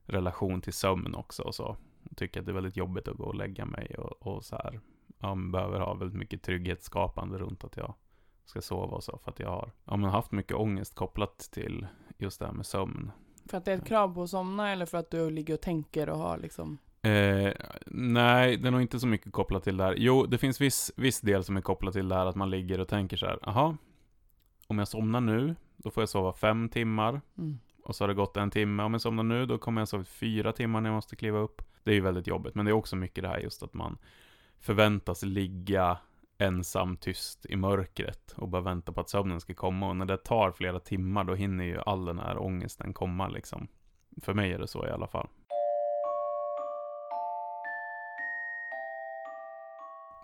relation 0.06 0.62
till 0.62 0.74
sömn 0.74 1.16
också 1.16 1.44
och 1.44 1.56
så. 1.56 1.78
Jag 2.10 2.18
tycker 2.18 2.40
att 2.40 2.46
det 2.46 2.52
är 2.52 2.54
väldigt 2.54 2.78
jobbigt 2.78 3.08
att 3.08 3.18
gå 3.18 3.24
och 3.24 3.36
lägga 3.36 3.66
mig 3.66 3.96
och, 3.98 4.28
och 4.28 4.46
så 4.46 4.56
här. 4.56 4.80
Ja, 5.20 5.36
men 5.36 5.52
behöver 5.52 5.80
ha 5.80 5.94
väldigt 5.94 6.18
mycket 6.20 6.44
trygghetsskapande 6.44 7.38
runt 7.38 7.64
att 7.64 7.78
jag 7.78 7.94
ska 8.46 8.62
sova 8.62 8.96
och 8.96 9.04
så. 9.04 9.18
För 9.24 9.32
att 9.32 9.40
jag 9.40 9.50
har 9.50 9.72
ja, 9.86 9.98
men 9.98 10.10
haft 10.10 10.32
mycket 10.32 10.58
ångest 10.58 10.96
kopplat 10.96 11.40
till 11.40 11.88
just 12.18 12.40
det 12.40 12.46
här 12.46 12.54
med 12.54 12.66
sömn. 12.66 13.12
För 13.46 13.58
att 13.58 13.66
det 13.66 13.72
är 13.72 13.78
ett 13.78 13.86
krav 13.88 14.14
på 14.14 14.24
att 14.24 14.30
somna 14.30 14.72
eller 14.72 14.86
för 14.86 14.98
att 14.98 15.12
du 15.12 15.30
ligger 15.30 15.54
och 15.54 15.62
tänker 15.62 16.10
och 16.10 16.18
har 16.18 16.38
liksom 16.38 16.78
Eh, 17.02 17.54
nej, 17.86 18.58
det 18.58 18.68
är 18.68 18.72
nog 18.72 18.82
inte 18.82 19.00
så 19.00 19.08
mycket 19.08 19.32
kopplat 19.32 19.64
till 19.64 19.78
det 19.78 19.84
här. 19.84 19.96
Jo, 19.98 20.26
det 20.26 20.38
finns 20.38 20.62
viss, 20.62 20.92
viss 20.96 21.22
del 21.22 21.44
som 21.44 21.58
är 21.58 21.62
kopplat 21.62 21.94
till 21.94 22.08
det 22.08 22.16
här 22.16 22.26
att 22.26 22.36
man 22.36 22.50
ligger 22.50 22.80
och 22.80 22.88
tänker 22.88 23.18
så 23.18 23.26
här, 23.26 23.40
aha, 23.44 23.78
om 24.68 24.80
jag 24.80 24.88
somnar 24.88 25.22
nu, 25.22 25.56
då 25.78 25.90
får 25.90 26.02
jag 26.02 26.10
sova 26.10 26.34
fem 26.34 26.70
timmar. 26.70 27.22
mm. 27.38 27.60
Och 27.84 27.96
så 27.96 28.04
har 28.04 28.08
det 28.08 28.14
gått 28.14 28.38
en 28.38 28.52
timme. 28.52 28.84
Om 28.84 28.94
jag 28.94 29.02
somnar 29.02 29.24
nu, 29.24 29.46
då 29.46 29.58
kommer 29.58 29.82
jag 29.82 29.88
sova 29.88 30.04
fyra 30.04 30.52
timmar 30.52 30.82
när 30.82 30.90
jag 30.90 30.96
måste 30.96 31.16
kliva 31.16 31.40
upp. 31.40 31.62
Det 31.84 31.92
är 31.92 31.96
ju 31.96 32.02
väldigt 32.02 32.28
jobbigt, 32.28 32.56
men 32.56 32.66
det 32.66 32.72
är 32.72 32.74
också 32.74 32.96
mycket 32.96 33.24
det 33.24 33.28
här 33.28 33.40
just 33.40 33.64
att 33.64 33.74
man 33.74 33.98
förväntas 34.60 35.24
ligga 35.24 35.98
ensam 36.38 36.98
tyst 36.98 37.46
i 37.46 37.56
mörkret 37.56 38.32
och 38.38 38.48
bara 38.48 38.62
vänta 38.62 38.92
på 38.92 39.02
att 39.02 39.10
sömnen 39.10 39.40
ska 39.42 39.54
komma. 39.54 39.90
Och 39.90 39.96
när 39.96 40.06
det 40.06 40.18
tar 40.18 40.52
flera 40.52 40.80
timmar, 40.80 41.24
då 41.24 41.36
hinner 41.36 41.64
ju 41.64 41.80
all 41.86 42.06
den 42.06 42.20
här 42.20 42.38
ångesten 42.38 42.94
komma 42.94 43.28
liksom. 43.28 43.68
För 44.22 44.34
mig 44.34 44.54
är 44.54 44.60
det 44.60 44.68
så 44.68 44.88
i 44.88 44.90
alla 44.90 45.08
fall. 45.08 45.28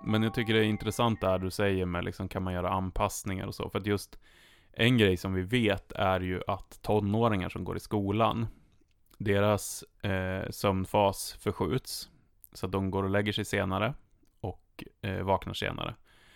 Men 0.05 0.23
jag 0.23 0.33
tycker 0.33 0.53
det 0.53 0.59
är 0.59 0.63
intressant 0.63 1.21
det 1.21 1.27
här 1.27 1.39
du 1.39 1.51
säger 1.51 1.85
med 1.85 2.05
liksom, 2.05 2.27
kan 2.27 2.43
man 2.43 2.53
göra 2.53 2.69
anpassningar 2.69 3.47
och 3.47 3.55
så. 3.55 3.69
För 3.69 3.79
att 3.79 3.85
just 3.85 4.19
en 4.71 4.97
grej 4.97 5.17
som 5.17 5.33
vi 5.33 5.41
vet 5.41 5.91
är 5.91 6.19
ju 6.19 6.41
att 6.47 6.81
tonåringar 6.81 7.49
som 7.49 7.63
går 7.63 7.77
i 7.77 7.79
skolan, 7.79 8.47
deras 9.17 9.83
eh, 9.83 10.49
sömnfas 10.49 11.33
förskjuts. 11.33 12.09
Så 12.53 12.65
att 12.65 12.71
de 12.71 12.91
går 12.91 13.03
och 13.03 13.09
lägger 13.09 13.33
sig 13.33 13.45
senare 13.45 13.93
och 14.39 14.83
eh, 15.01 15.23
vaknar 15.23 15.53
senare. 15.53 15.95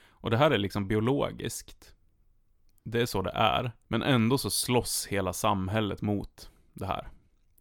Och 0.09 0.29
det 0.29 0.37
här 0.37 0.51
är 0.51 0.57
liksom 0.57 0.87
biologiskt. 0.87 1.95
Det 2.83 3.01
är 3.01 3.05
så 3.05 3.21
det 3.21 3.31
är. 3.31 3.71
Men 3.87 4.03
ändå 4.03 4.37
så 4.37 4.49
slåss 4.49 5.07
hela 5.09 5.33
samhället 5.33 6.01
mot 6.01 6.51
det 6.73 6.85
här. 6.85 7.07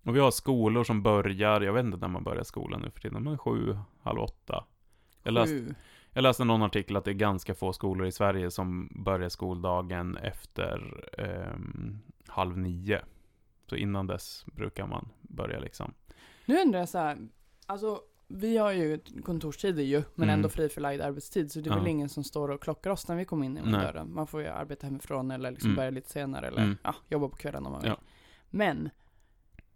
Och 0.05 0.17
vi 0.17 0.21
har 0.21 0.31
skolor 0.31 0.85
som 0.85 1.03
börjar, 1.03 1.61
jag 1.61 1.73
vet 1.73 1.85
inte 1.85 1.99
när 1.99 2.09
man 2.09 2.25
börjar 2.25 2.45
skolan 2.45 2.83
nu 2.83 2.91
för 2.91 3.01
tiden, 3.01 3.23
men 3.23 3.39
sju, 3.39 3.79
halv 4.03 4.21
åtta. 4.21 4.65
Jag 5.23 5.35
läste, 5.35 5.55
Sju 5.55 5.75
jag 6.19 6.23
läste 6.23 6.45
någon 6.45 6.63
artikel 6.63 6.97
att 6.97 7.05
det 7.05 7.11
är 7.11 7.15
ganska 7.15 7.55
få 7.55 7.73
skolor 7.73 8.07
i 8.07 8.13
Sverige 8.13 8.51
som 8.51 8.89
börjar 9.05 9.29
skoldagen 9.29 10.17
efter 10.17 11.05
ehm, 11.19 11.99
halv 12.27 12.59
nio. 12.59 13.01
Så 13.67 13.77
innan 13.77 14.07
dess 14.07 14.45
brukar 14.47 14.87
man 14.87 15.09
börja 15.23 15.59
liksom. 15.59 15.95
Nu 16.47 16.59
undrar 16.61 16.79
jag 16.81 16.89
så 16.89 16.99
här, 16.99 17.19
alltså 17.67 18.01
vi 18.29 18.57
har 18.59 18.73
ju 18.73 18.99
kontorstider 19.25 19.83
ju, 19.83 20.03
men 20.15 20.29
Mm. 20.29 20.35
ändå 20.35 20.49
fri 20.49 20.69
förlagd 20.69 21.01
arbetstid, 21.01 21.53
så 21.53 21.61
det 21.61 21.71
är 21.71 21.75
väl 21.75 21.83
Ja. 21.85 21.89
ingen 21.89 22.09
som 22.09 22.25
står 22.25 22.49
och 22.51 22.63
klockar 22.63 22.91
oss 22.91 23.09
när 23.09 23.17
vi 23.17 23.25
kommer 23.25 23.47
in 23.47 23.57
genom 23.57 23.71
Nej. 23.71 23.81
dörren. 23.81 24.15
Man 24.15 24.27
får 24.27 24.41
ju 24.41 24.47
arbeta 24.49 24.87
hemifrån 24.87 25.31
eller 25.31 25.51
liksom 25.51 25.71
Mm. 25.71 25.77
börja 25.77 25.91
lite 25.91 26.11
senare 26.11 26.47
eller 26.47 26.63
Mm. 26.63 26.77
ja, 26.83 26.95
jobba 27.09 27.29
på 27.29 27.37
kvällen 27.37 27.67
om 27.67 27.73
man 27.73 27.81
vill. 27.83 27.91
Ja. 27.91 27.99
Men, 28.51 28.91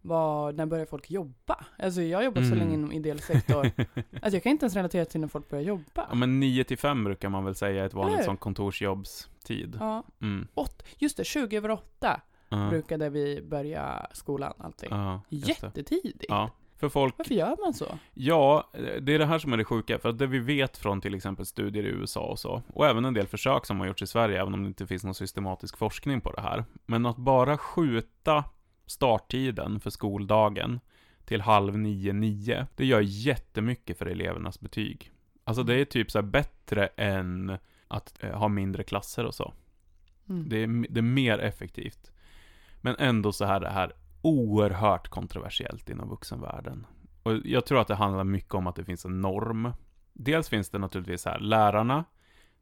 vad, 0.02 0.54
när 0.54 0.66
börjar 0.66 0.86
folk 0.86 1.10
jobba? 1.10 1.64
Alltså 1.78 2.02
jag 2.02 2.18
har 2.18 2.22
jobbat 2.24 2.42
så 2.46 2.52
Mm. 2.52 2.58
länge 2.58 2.74
inom 2.74 2.92
ideell 2.92 3.20
sektor, 3.20 3.70
alltså 4.22 4.36
jag 4.36 4.42
kan 4.42 4.52
inte 4.52 4.64
ens 4.64 4.74
relatera 4.76 5.04
till 5.04 5.20
när 5.20 5.28
folk 5.28 5.48
börjar 5.48 5.64
jobba. 5.64 6.06
Ja 6.08 6.14
men 6.14 6.40
9 6.40 6.64
till 6.64 6.78
5 6.78 7.04
brukar 7.04 7.28
man 7.28 7.44
väl 7.44 7.54
säga 7.54 7.82
är 7.82 7.86
ett 7.86 7.94
vanligt 7.94 8.24
sånt 8.24 8.40
kontorsjobbstid. 8.40 9.76
Ja, 9.80 10.02
Mm. 10.22 10.46
åt, 10.54 10.82
just 10.98 11.16
det, 11.16 11.24
20 11.24 11.56
över 11.56 11.70
8 11.70 12.20
Ja. 12.48 12.68
brukade 12.70 13.10
vi 13.10 13.42
börja 13.42 14.06
skolan 14.12 14.52
just 14.68 14.78
det. 15.60 15.66
Jättetidigt. 15.66 16.24
Ja, 16.28 16.50
för 16.76 16.88
folk, 16.88 17.14
Varför 17.18 17.34
gör 17.34 17.56
man 17.64 17.74
så? 17.74 17.86
ja, 18.14 18.70
det 19.00 19.14
är 19.14 19.18
det 19.18 19.26
här 19.26 19.38
som 19.38 19.52
är 19.52 19.56
det 19.56 19.64
sjuka, 19.64 19.98
för 19.98 20.08
att 20.08 20.18
det 20.18 20.26
vi 20.26 20.38
vet 20.38 20.76
från 20.76 21.00
till 21.00 21.14
exempel 21.14 21.46
studier 21.46 21.84
i 21.84 21.88
USA 21.88 22.20
och 22.20 22.38
så, 22.38 22.62
och 22.74 22.86
även 22.86 23.04
en 23.04 23.14
del 23.14 23.26
försök 23.26 23.66
som 23.66 23.80
har 23.80 23.86
gjorts 23.86 24.02
i 24.02 24.06
Sverige, 24.06 24.40
även 24.40 24.54
om 24.54 24.62
det 24.62 24.68
inte 24.68 24.86
finns 24.86 25.04
någon 25.04 25.14
systematisk 25.14 25.76
forskning 25.76 26.20
på 26.20 26.32
det 26.32 26.40
här, 26.40 26.64
men 26.86 27.06
att 27.06 27.16
bara 27.16 27.58
skjuta 27.58 28.44
starttiden 28.86 29.80
för 29.80 29.90
skoldagen 29.90 30.80
till 31.24 31.40
halv 31.40 31.78
nio, 31.78 32.12
nio, 32.12 32.66
det 32.76 32.86
gör 32.86 33.00
jättemycket 33.00 33.98
för 33.98 34.06
elevernas 34.06 34.60
betyg. 34.60 35.10
Alltså 35.44 35.62
det 35.62 35.74
är 35.74 35.84
typ 35.84 36.10
så 36.10 36.22
bättre 36.22 36.86
än 36.86 37.58
att 37.88 38.22
eh, 38.22 38.38
ha 38.38 38.48
mindre 38.48 38.82
klasser 38.82 39.24
och 39.24 39.34
så. 39.34 39.54
Mm. 40.28 40.48
Det 40.48 40.56
är, 40.56 40.86
det 40.90 41.00
är 41.00 41.02
mer 41.02 41.38
effektivt. 41.38 42.12
Men 42.80 42.96
ändå 42.98 43.32
så 43.32 43.44
här 43.44 43.60
det 43.60 43.68
här 43.68 43.92
oerhört 44.22 45.08
kontroversiellt 45.08 45.90
inom 45.90 46.08
vuxenvärlden. 46.08 46.86
Och 47.22 47.32
jag 47.44 47.66
tror 47.66 47.80
att 47.80 47.88
det 47.88 47.94
handlar 47.94 48.24
mycket 48.24 48.54
om 48.54 48.66
att 48.66 48.76
det 48.76 48.84
finns 48.84 49.04
en 49.04 49.20
norm. 49.20 49.72
Dels 50.12 50.48
finns 50.48 50.70
det 50.70 50.78
naturligtvis 50.78 51.24
här 51.24 51.38
lärarna. 51.38 52.04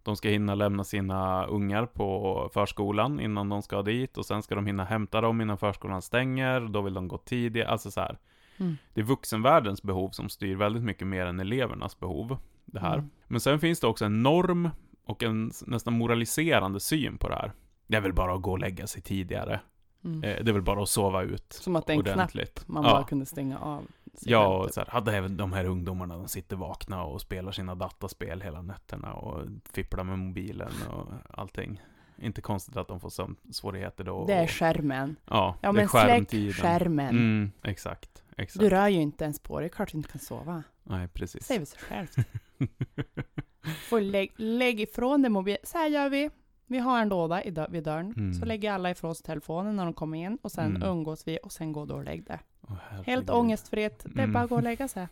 De 0.03 0.17
ska 0.17 0.29
hinna 0.29 0.55
lämna 0.55 0.85
sina 0.85 1.47
ungar 1.47 1.87
på 1.87 2.51
förskolan 2.55 3.21
innan 3.21 3.49
de 3.49 3.63
ska 3.63 3.83
dit 3.83 4.17
och 4.17 4.27
sen 4.27 4.43
ska 4.43 4.55
de 4.55 4.67
hinna 4.67 4.85
hämta 4.85 5.21
dem 5.21 5.41
innan 5.41 5.59
förskolan 5.59 6.03
stänger. 6.03 6.61
Då 6.61 6.83
vill 6.83 6.95
de 6.95 7.09
gå 7.09 7.19
tidigare. 7.19 7.69
Alltså 7.69 7.91
så 7.91 8.01
här. 8.01 8.19
Mm. 8.57 8.77
Det 8.95 9.01
är 9.01 9.05
vuxenvärldens 9.05 9.83
behov 9.83 10.11
som 10.11 10.29
styr 10.29 10.57
väldigt 10.57 10.83
mycket 10.83 11.07
mer 11.07 11.27
än 11.27 11.41
elevernas 11.41 12.01
behov. 12.01 12.39
Det 12.65 12.81
här. 12.81 12.95
Mm. 12.95 13.11
Men 13.27 13.41
sen 13.41 13.61
finns 13.61 13.81
det 13.81 13.87
också 13.87 14.05
en 14.05 14.23
norm 14.23 14.71
och 15.05 15.23
en 15.23 15.53
nästan 15.67 15.93
moraliserande 15.99 16.81
syn 16.81 17.19
på 17.19 17.29
det 17.29 17.35
här. 17.35 17.53
Det 17.87 17.97
är 17.97 18.01
väl 18.01 18.13
bara 18.13 18.35
att 18.35 18.43
gå 18.43 18.51
och 18.51 18.59
lägga 18.59 18.87
sig 18.87 19.03
tidigare. 19.03 19.61
Mm. 20.05 20.25
Eh, 20.25 20.45
det 20.45 20.51
är 20.51 20.53
väl 20.53 20.63
bara 20.63 20.83
att 20.83 20.89
sova 20.89 21.23
ut 21.23 21.53
Som 21.53 21.77
att 21.77 21.87
det 21.87 21.93
är 21.93 21.97
en 21.97 22.03
knapp 22.05 22.69
man 22.69 22.85
ja. 22.85 22.91
bara 22.91 23.05
kunde 23.05 23.27
stänga 23.27 23.59
av. 23.59 23.85
Ja, 24.27 24.47
och 24.59 24.65
typ. 24.67 24.75
så 24.75 24.81
här, 24.81 24.87
hade 24.91 25.17
även 25.17 25.37
de 25.37 25.53
här 25.53 25.65
ungdomarna, 25.65 26.17
de 26.17 26.29
sitter 26.29 26.57
vakna 26.57 27.05
och 27.05 27.21
spelar 27.21 27.53
sina 27.53 27.75
dataspel 27.75 28.41
hela 28.41 28.63
nätterna 28.63 29.13
och 29.15 29.47
fipplar 29.73 30.05
med 30.05 30.19
mobilen 30.19 30.73
och 30.91 31.07
allting. 31.31 31.83
Inte 32.23 32.41
konstigt 32.41 32.77
att 32.77 32.89
de 32.89 33.01
får 33.01 33.11
sömnsvårigheter 33.11 34.05
då. 34.05 34.27
Det 34.27 34.33
är 34.33 34.43
och- 34.45 34.51
skärmen. 34.51 35.17
Ja, 35.27 35.57
Ja 35.63 35.69
är 35.69 35.73
men 35.73 35.89
släck 35.89 36.03
skärmtiden. 36.03 36.53
skärmen. 36.53 37.09
Mm, 37.09 37.53
exakt, 37.63 38.23
exakt. 38.37 38.61
Du 38.61 38.69
rör 38.71 38.89
ju 38.89 39.01
inte 39.01 39.25
ens 39.25 39.41
på 39.41 39.61
dig, 39.61 39.69
klart 39.69 39.93
du 39.93 39.99
inte 39.99 40.11
kan 40.11 40.21
sova. 40.21 40.63
Nej, 40.83 41.09
precis. 41.09 41.45
Säger 41.47 41.61
väl 41.61 41.67
sig 41.67 41.81
självt. 41.81 42.17
Får 43.89 44.01
lägg, 44.01 44.33
lägg 44.37 44.81
ifrån 44.81 45.23
dig 45.23 45.31
mobilen. 45.31 45.59
Så 45.63 45.79
här 45.79 45.87
gör 45.89 46.09
vi. 46.11 46.31
Vi 46.67 46.79
har 46.79 47.01
en 47.03 47.09
låda 47.09 47.43
vid 47.71 47.85
dörren. 47.85 48.15
Mm. 48.17 48.35
Så 48.35 48.45
lägger 48.45 48.73
alla 48.73 48.91
ifrån 48.91 49.15
sig 49.15 49.25
telefonen 49.27 49.77
när 49.77 49.85
de 49.85 49.95
kommer 49.95 50.19
in. 50.19 50.39
Och 50.43 50.53
sen 50.53 50.77
Mm. 50.77 50.89
umgås 50.89 51.29
vi 51.29 51.39
och 51.43 51.53
sen 51.53 51.73
går 51.73 51.87
du 51.87 51.95
och 51.95 52.05
lägg 52.05 52.25
dig. 52.27 52.39
Åh, 52.71 53.03
Helt 53.07 53.31
ångestfritt. 53.31 53.99
Det 54.05 54.21
är 54.21 54.25
Mm. 54.25 54.33
bara 54.33 54.45
att 54.45 54.51
gå 54.51 54.57
och 54.57 54.63
lägga 54.63 54.89
sig. 54.89 55.09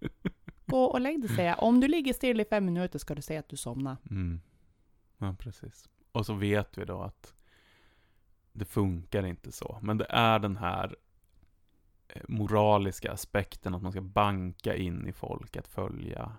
Gå 0.66 0.84
och 0.84 1.00
lägg 1.00 1.20
dig 1.20 1.28
säger 1.36 1.48
jag. 1.48 1.62
Om 1.62 1.80
du 1.80 1.88
ligger 1.88 2.12
still 2.12 2.40
i 2.40 2.44
fem 2.44 2.64
minuter 2.64 2.98
ska 2.98 3.14
du 3.14 3.22
säga 3.22 3.40
att 3.40 3.48
du 3.48 3.56
somnar. 3.56 3.96
Mm. 4.10 4.40
Ja, 5.18 5.34
precis. 5.38 5.88
Och 6.12 6.26
så 6.26 6.34
vet 6.34 6.78
vi 6.78 6.84
då 6.84 7.02
att 7.02 7.34
det 8.52 8.64
funkar 8.64 9.26
inte 9.26 9.52
så. 9.52 9.78
Men 9.82 9.98
det 9.98 10.06
är 10.08 10.38
den 10.38 10.56
här 10.56 10.96
eh, 12.08 12.22
moraliska 12.28 13.12
aspekten 13.12 13.74
att 13.74 13.82
man 13.82 13.92
ska 13.92 14.00
banka 14.00 14.76
in 14.76 15.06
i 15.06 15.12
folk 15.12 15.56
att 15.56 15.68
följa 15.68 16.32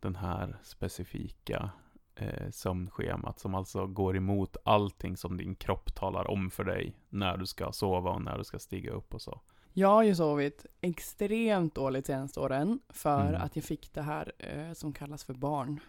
den 0.00 0.16
här 0.16 0.56
specifika 0.62 1.70
eh, 2.16 2.50
sömnschemat 2.50 3.38
som 3.38 3.54
alltså 3.54 3.86
går 3.86 4.16
emot 4.16 4.56
allting 4.64 5.16
som 5.16 5.36
din 5.36 5.54
kropp 5.54 5.94
talar 5.94 6.30
om 6.30 6.50
för 6.50 6.64
dig 6.64 6.96
när 7.08 7.36
du 7.36 7.46
ska 7.46 7.72
sova 7.72 8.10
och 8.10 8.22
när 8.22 8.38
du 8.38 8.44
ska 8.44 8.58
stiga 8.58 8.90
upp 8.92 9.14
och 9.14 9.22
så. 9.22 9.40
Jag 9.72 9.88
har 9.88 10.02
ju 10.02 10.14
sovit 10.14 10.66
extremt 10.80 11.74
dåligt 11.74 12.06
senaste 12.06 12.40
åren 12.40 12.80
för 12.88 13.28
Mm. 13.28 13.42
att 13.42 13.56
jag 13.56 13.64
fick 13.64 13.92
det 13.94 14.02
här 14.02 14.32
eh, 14.38 14.72
som 14.72 14.92
kallas 14.92 15.24
för 15.24 15.34
barn. 15.34 15.80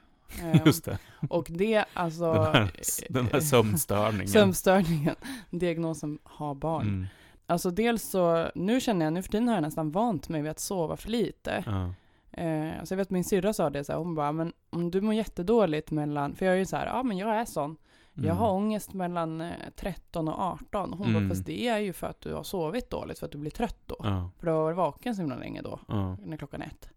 Eh, 0.42 0.62
Just 0.66 0.86
det. 0.86 0.98
och 1.30 1.48
det 1.50 1.86
alltså... 1.94 2.34
Den 2.34 2.46
här, 2.56 2.72
den 3.10 3.28
här 3.28 3.40
sömnstörningen. 3.40 4.28
Sömnstörningen, 4.28 5.16
diagnosen 5.50 6.20
ha 6.24 6.54
barn. 6.54 6.88
Mm. 6.88 7.06
Alltså 7.46 7.72
dels 7.72 8.04
så, 8.04 8.52
nu 8.56 8.82
känner 8.82 9.06
jag, 9.06 9.14
nu 9.14 9.24
för 9.24 9.30
tiden 9.32 9.48
har 9.48 9.56
jag 9.56 9.62
nästan 9.62 9.92
vant 9.92 10.30
mig 10.30 10.42
vid 10.42 10.52
att 10.52 10.60
sova 10.60 10.98
för 10.98 11.10
lite. 11.10 11.64
Ja. 11.66 11.94
Eh, 12.32 12.80
alltså 12.80 12.94
jag 12.94 12.98
vet 12.98 13.10
min 13.10 13.24
syrra 13.24 13.54
sa 13.54 13.70
det 13.70 13.84
så 13.84 13.92
här, 13.92 14.00
hon 14.00 14.16
bara, 14.16 14.32
men 14.32 14.54
om 14.70 14.92
du 14.92 15.02
mår 15.02 15.14
jättedåligt 15.14 15.92
mellan, 15.92 16.36
för 16.36 16.46
jag 16.46 16.56
är 16.56 16.60
ju 16.60 16.66
så 16.66 16.76
här, 16.78 16.86
ja 16.86 17.04
men 17.04 17.18
jag 17.18 17.36
är 17.36 17.46
sån. 17.46 17.78
Jag 18.14 18.26
Mm. 18.26 18.38
har 18.38 18.52
ångest 18.52 18.94
mellan 18.94 19.42
eh, 19.42 19.52
13 19.76 20.28
och 20.28 20.40
18. 20.40 20.94
Hon 20.94 21.08
Mm. 21.10 21.22
bara, 21.24 21.30
fast 21.30 21.46
det 21.46 21.68
är 21.68 21.78
ju 21.78 21.94
för 21.94 22.08
att 22.08 22.22
du 22.22 22.34
har 22.34 22.44
sovit 22.44 22.90
dåligt, 22.90 23.20
för 23.20 23.26
att 23.26 23.32
du 23.32 23.38
blir 23.38 23.52
trött 23.52 23.82
då. 23.86 23.96
Ja. 24.00 24.30
För 24.40 24.46
du 24.48 24.52
har 24.52 24.64
varit 24.64 24.78
vaken 24.78 25.16
så 25.16 25.22
himla 25.22 25.36
länge 25.36 25.62
då, 25.62 25.80
Ja. 25.88 26.18
när 26.26 26.38
klockan 26.38 26.62
är 26.62 26.66
ett. 26.66 26.90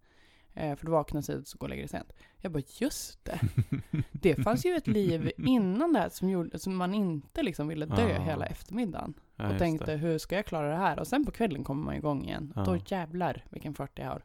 Eh, 0.54 0.76
för 0.76 0.86
du 0.86 0.92
vaknar 0.92 1.22
tidigt 1.22 1.48
så 1.48 1.58
går 1.58 1.66
och 1.66 1.70
lägger 1.70 1.82
dig 1.82 1.88
sent. 1.88 2.12
Jag 2.40 2.52
bara, 2.52 2.62
just 2.80 3.24
det. 3.24 3.40
Det 4.12 4.34
fanns 4.42 4.66
ju 4.66 4.74
ett 4.76 4.86
liv 4.86 5.32
innan 5.38 5.92
det 5.92 5.98
här 5.98 6.08
som, 6.08 6.30
gjorde, 6.30 6.58
som 6.58 6.76
man 6.76 6.94
inte 6.94 7.42
liksom 7.42 7.68
ville 7.68 7.86
dö 7.86 8.08
Ja. 8.10 8.20
hela 8.22 8.46
eftermiddagen. 8.46 9.14
Ja, 9.36 9.52
och 9.52 9.58
tänkte, 9.58 9.86
det. 9.90 9.96
hur 9.96 10.18
ska 10.18 10.34
jag 10.36 10.46
klara 10.46 10.68
det 10.70 10.76
här? 10.76 10.98
Och 10.98 11.06
sen 11.06 11.24
på 11.24 11.30
kvällen 11.30 11.64
kommer 11.64 11.84
man 11.84 11.94
igång 11.94 12.24
igen. 12.24 12.52
Då 12.66 12.76
jävlar 12.86 13.44
vilken 13.50 13.74
fart 13.74 13.98
jag 13.98 14.06
har. 14.06 14.22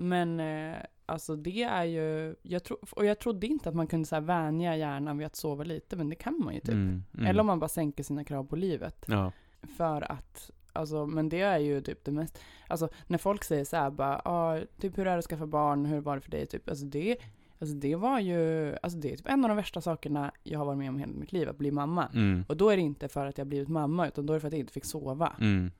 Men 0.00 0.40
eh, 0.40 0.76
alltså 1.06 1.36
det 1.36 1.62
är 1.62 1.84
ju, 1.84 2.34
jag 2.42 2.64
tro, 2.64 2.76
och 2.90 3.04
jag 3.04 3.18
trodde 3.18 3.46
inte 3.46 3.68
att 3.68 3.74
man 3.74 3.86
kunde 3.86 4.06
så 4.06 4.14
här 4.14 4.22
vänja 4.22 4.76
hjärnan 4.76 5.18
vid 5.18 5.26
att 5.26 5.36
sova 5.36 5.64
lite, 5.64 5.96
men 5.96 6.08
det 6.08 6.14
kan 6.14 6.40
man 6.44 6.54
ju 6.54 6.60
typ. 6.60 6.68
Mm. 6.68 7.04
Mm. 7.14 7.26
Eller 7.26 7.40
om 7.40 7.46
man 7.46 7.58
bara 7.58 7.68
sänker 7.68 8.02
sina 8.02 8.24
krav 8.24 8.44
på 8.44 8.56
livet. 8.56 9.04
Ja. 9.08 9.32
För 9.76 10.12
att, 10.12 10.50
alltså, 10.72 11.06
men 11.06 11.28
det 11.28 11.40
är 11.40 11.58
ju 11.58 11.80
typ 11.80 12.04
det 12.04 12.12
mest, 12.12 12.38
alltså 12.68 12.88
när 13.06 13.18
folk 13.18 13.44
säger 13.44 13.64
så 13.64 13.76
här 13.76 13.90
bara, 13.90 14.20
ah, 14.24 14.60
typ 14.80 14.98
hur 14.98 15.06
är 15.06 15.12
det 15.12 15.18
att 15.18 15.24
skaffa 15.24 15.46
barn, 15.46 15.84
hur 15.84 16.00
var 16.00 16.14
det 16.14 16.20
för 16.20 16.30
dig, 16.30 16.46
typ, 16.46 16.68
alltså 16.68 16.84
det, 16.84 17.16
alltså 17.58 17.76
det 17.76 17.94
var 17.94 18.20
ju, 18.20 18.76
alltså 18.82 18.98
det 18.98 19.12
är 19.12 19.16
typ 19.16 19.28
en 19.28 19.44
av 19.44 19.48
de 19.48 19.56
värsta 19.56 19.80
sakerna 19.80 20.32
jag 20.42 20.58
har 20.58 20.66
varit 20.66 20.78
med 20.78 20.88
om 20.88 20.98
hela 20.98 21.12
mitt 21.12 21.32
liv, 21.32 21.48
att 21.48 21.58
bli 21.58 21.70
mamma. 21.70 22.06
Mm. 22.14 22.44
Och 22.48 22.56
då 22.56 22.70
är 22.70 22.76
det 22.76 22.82
inte 22.82 23.08
för 23.08 23.26
att 23.26 23.38
jag 23.38 23.46
blivit 23.46 23.68
mamma, 23.68 24.08
utan 24.08 24.26
då 24.26 24.32
är 24.32 24.34
det 24.34 24.40
för 24.40 24.48
att 24.48 24.52
jag 24.52 24.60
inte 24.60 24.72
fick 24.72 24.84
sova. 24.84 25.36
Mm. 25.40 25.70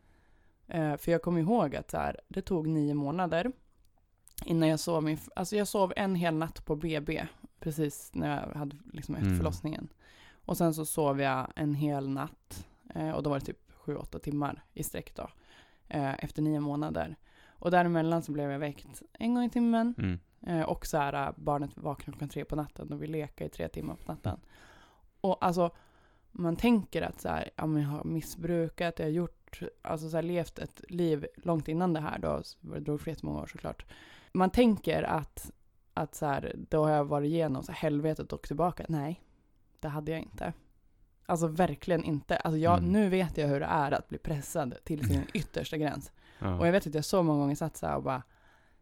Eh, 0.68 0.96
för 0.96 1.12
jag 1.12 1.22
kommer 1.22 1.40
ihåg 1.40 1.76
att 1.76 1.90
så 1.90 1.96
här, 1.96 2.20
det 2.28 2.42
tog 2.42 2.68
nio 2.68 2.94
månader 2.94 3.52
innan 4.44 4.68
jag 4.68 4.80
sov 4.80 5.02
min, 5.02 5.18
alltså 5.36 5.56
jag 5.56 5.68
sov 5.68 5.92
en 5.96 6.14
hel 6.14 6.34
natt 6.34 6.64
på 6.64 6.76
BB, 6.76 7.26
precis 7.60 8.10
när 8.14 8.46
jag 8.46 8.58
hade 8.58 8.76
liksom 8.92 9.14
efter 9.14 9.26
Mm. 9.26 9.38
förlossningen. 9.38 9.88
Och 10.44 10.56
sen 10.56 10.74
så 10.74 10.84
sov 10.86 11.20
jag 11.20 11.52
en 11.56 11.74
hel 11.74 12.08
natt, 12.08 12.66
eh, 12.94 13.10
och 13.10 13.22
då 13.22 13.30
var 13.30 13.38
det 13.38 13.44
typ 13.46 13.72
sju, 13.72 13.96
åtta 13.96 14.18
timmar 14.18 14.64
i 14.74 14.82
sträck 14.82 15.14
då, 15.14 15.30
eh, 15.88 16.24
efter 16.24 16.42
nio 16.42 16.60
månader. 16.60 17.16
Och 17.46 17.70
däremellan 17.70 18.22
så 18.22 18.32
blev 18.32 18.50
jag 18.50 18.58
väckt 18.58 19.02
en 19.12 19.34
gång 19.34 19.44
i 19.44 19.50
timmen, 19.50 19.94
Mm. 19.98 20.18
Eh, 20.46 20.62
och 20.62 20.86
så 20.86 20.96
här, 20.98 21.26
äh, 21.28 21.32
barnet 21.36 21.70
vaknar 21.74 22.12
klockan 22.12 22.28
tre 22.28 22.44
på 22.44 22.56
natten 22.56 22.92
och 22.92 23.02
vill 23.02 23.10
leka 23.10 23.44
i 23.44 23.48
tre 23.48 23.68
timmar 23.68 23.94
på 23.94 24.12
natten. 24.12 24.40
Och 25.20 25.44
alltså, 25.44 25.70
man 26.32 26.56
tänker 26.56 27.02
att 27.02 27.20
så 27.20 27.28
här, 27.28 27.50
ja, 27.56 27.66
men 27.66 27.82
jag 27.82 27.88
har 27.88 28.04
missbrukat, 28.04 28.98
jag 28.98 29.06
har 29.06 29.10
gjort, 29.10 29.60
alltså 29.82 30.10
så 30.10 30.16
här, 30.16 30.22
levt 30.22 30.58
ett 30.58 30.80
liv 30.88 31.26
långt 31.36 31.68
innan 31.68 31.92
det 31.92 32.00
här 32.00 32.18
då, 32.18 32.42
det 32.60 32.80
drog 32.80 33.00
för 33.00 33.10
jättemånga 33.10 33.40
år 33.40 33.46
såklart. 33.46 33.84
Man 34.32 34.50
tänker 34.50 35.02
att, 35.02 35.50
att 35.94 36.14
så 36.14 36.26
här, 36.26 36.54
då 36.70 36.84
har 36.84 36.90
jag 36.90 37.04
varit 37.04 37.26
igenom 37.26 37.62
så 37.62 37.72
här, 37.72 37.78
helvetet 37.78 38.32
och 38.32 38.42
tillbaka. 38.42 38.84
Nej, 38.88 39.22
det 39.80 39.88
hade 39.88 40.12
jag 40.12 40.20
inte. 40.20 40.52
Alltså 41.26 41.46
verkligen 41.46 42.04
inte. 42.04 42.36
Alltså 42.36 42.58
jag, 42.58 42.78
Mm. 42.78 42.92
Nu 42.92 43.08
vet 43.08 43.38
jag 43.38 43.48
hur 43.48 43.60
det 43.60 43.66
är 43.66 43.92
att 43.92 44.08
bli 44.08 44.18
pressad 44.18 44.74
till 44.84 45.08
sin 45.08 45.22
yttersta 45.34 45.76
gräns. 45.76 46.12
Ja. 46.38 46.58
Och 46.58 46.66
jag 46.66 46.72
vet 46.72 46.86
att 46.86 46.94
jag 46.94 47.04
så 47.04 47.22
många 47.22 47.38
gånger 47.40 47.54
satt 47.54 47.76
så 47.76 47.86
här 47.86 47.96
och 47.96 48.02
bara, 48.02 48.22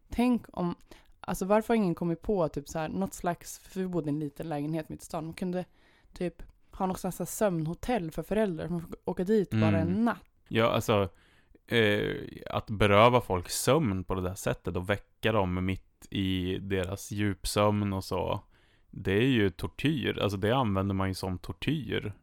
tänk 0.09 0.45
om, 0.53 0.75
alltså 1.19 1.45
varför 1.45 1.67
har 1.67 1.75
ingen 1.75 1.95
kommit 1.95 2.21
på 2.21 2.49
typ 2.49 2.69
så 2.69 2.79
här, 2.79 2.89
något 2.89 3.13
slags, 3.13 3.59
för 3.59 3.79
vi 3.79 3.87
bodde 3.87 4.07
i 4.09 4.13
en 4.13 4.19
liten 4.19 4.49
lägenhet 4.49 4.89
mitt 4.89 5.01
i 5.01 5.05
stan, 5.05 5.25
man 5.25 5.33
kunde 5.33 5.65
typ 6.13 6.43
ha 6.71 6.85
något 6.85 6.99
slags 6.99 7.17
sömnhotell 7.37 8.11
för 8.11 8.23
föräldrar, 8.23 8.67
man 8.67 8.81
får 8.81 8.95
åka 9.05 9.23
dit 9.23 9.51
bara 9.51 9.67
Mm. 9.67 9.81
en 9.81 10.05
natt. 10.05 10.23
Ja, 10.47 10.69
alltså 10.71 11.09
eh, 11.67 12.15
att 12.45 12.69
beröva 12.69 13.21
folk 13.21 13.49
sömn 13.49 14.03
på 14.03 14.15
det 14.15 14.21
där 14.21 14.35
sättet 14.35 14.75
och 14.75 14.89
väcka 14.89 15.31
dem 15.31 15.65
mitt 15.65 16.07
i 16.09 16.57
deras 16.57 17.11
djupsömn 17.11 17.93
och 17.93 18.03
så. 18.03 18.41
Det 18.91 19.13
är 19.13 19.27
ju 19.27 19.49
tortyr, 19.49 20.19
alltså 20.19 20.37
det 20.37 20.51
använder 20.51 20.95
man 20.95 21.07
ju 21.07 21.13
som 21.13 21.37
tortyr 21.37 22.13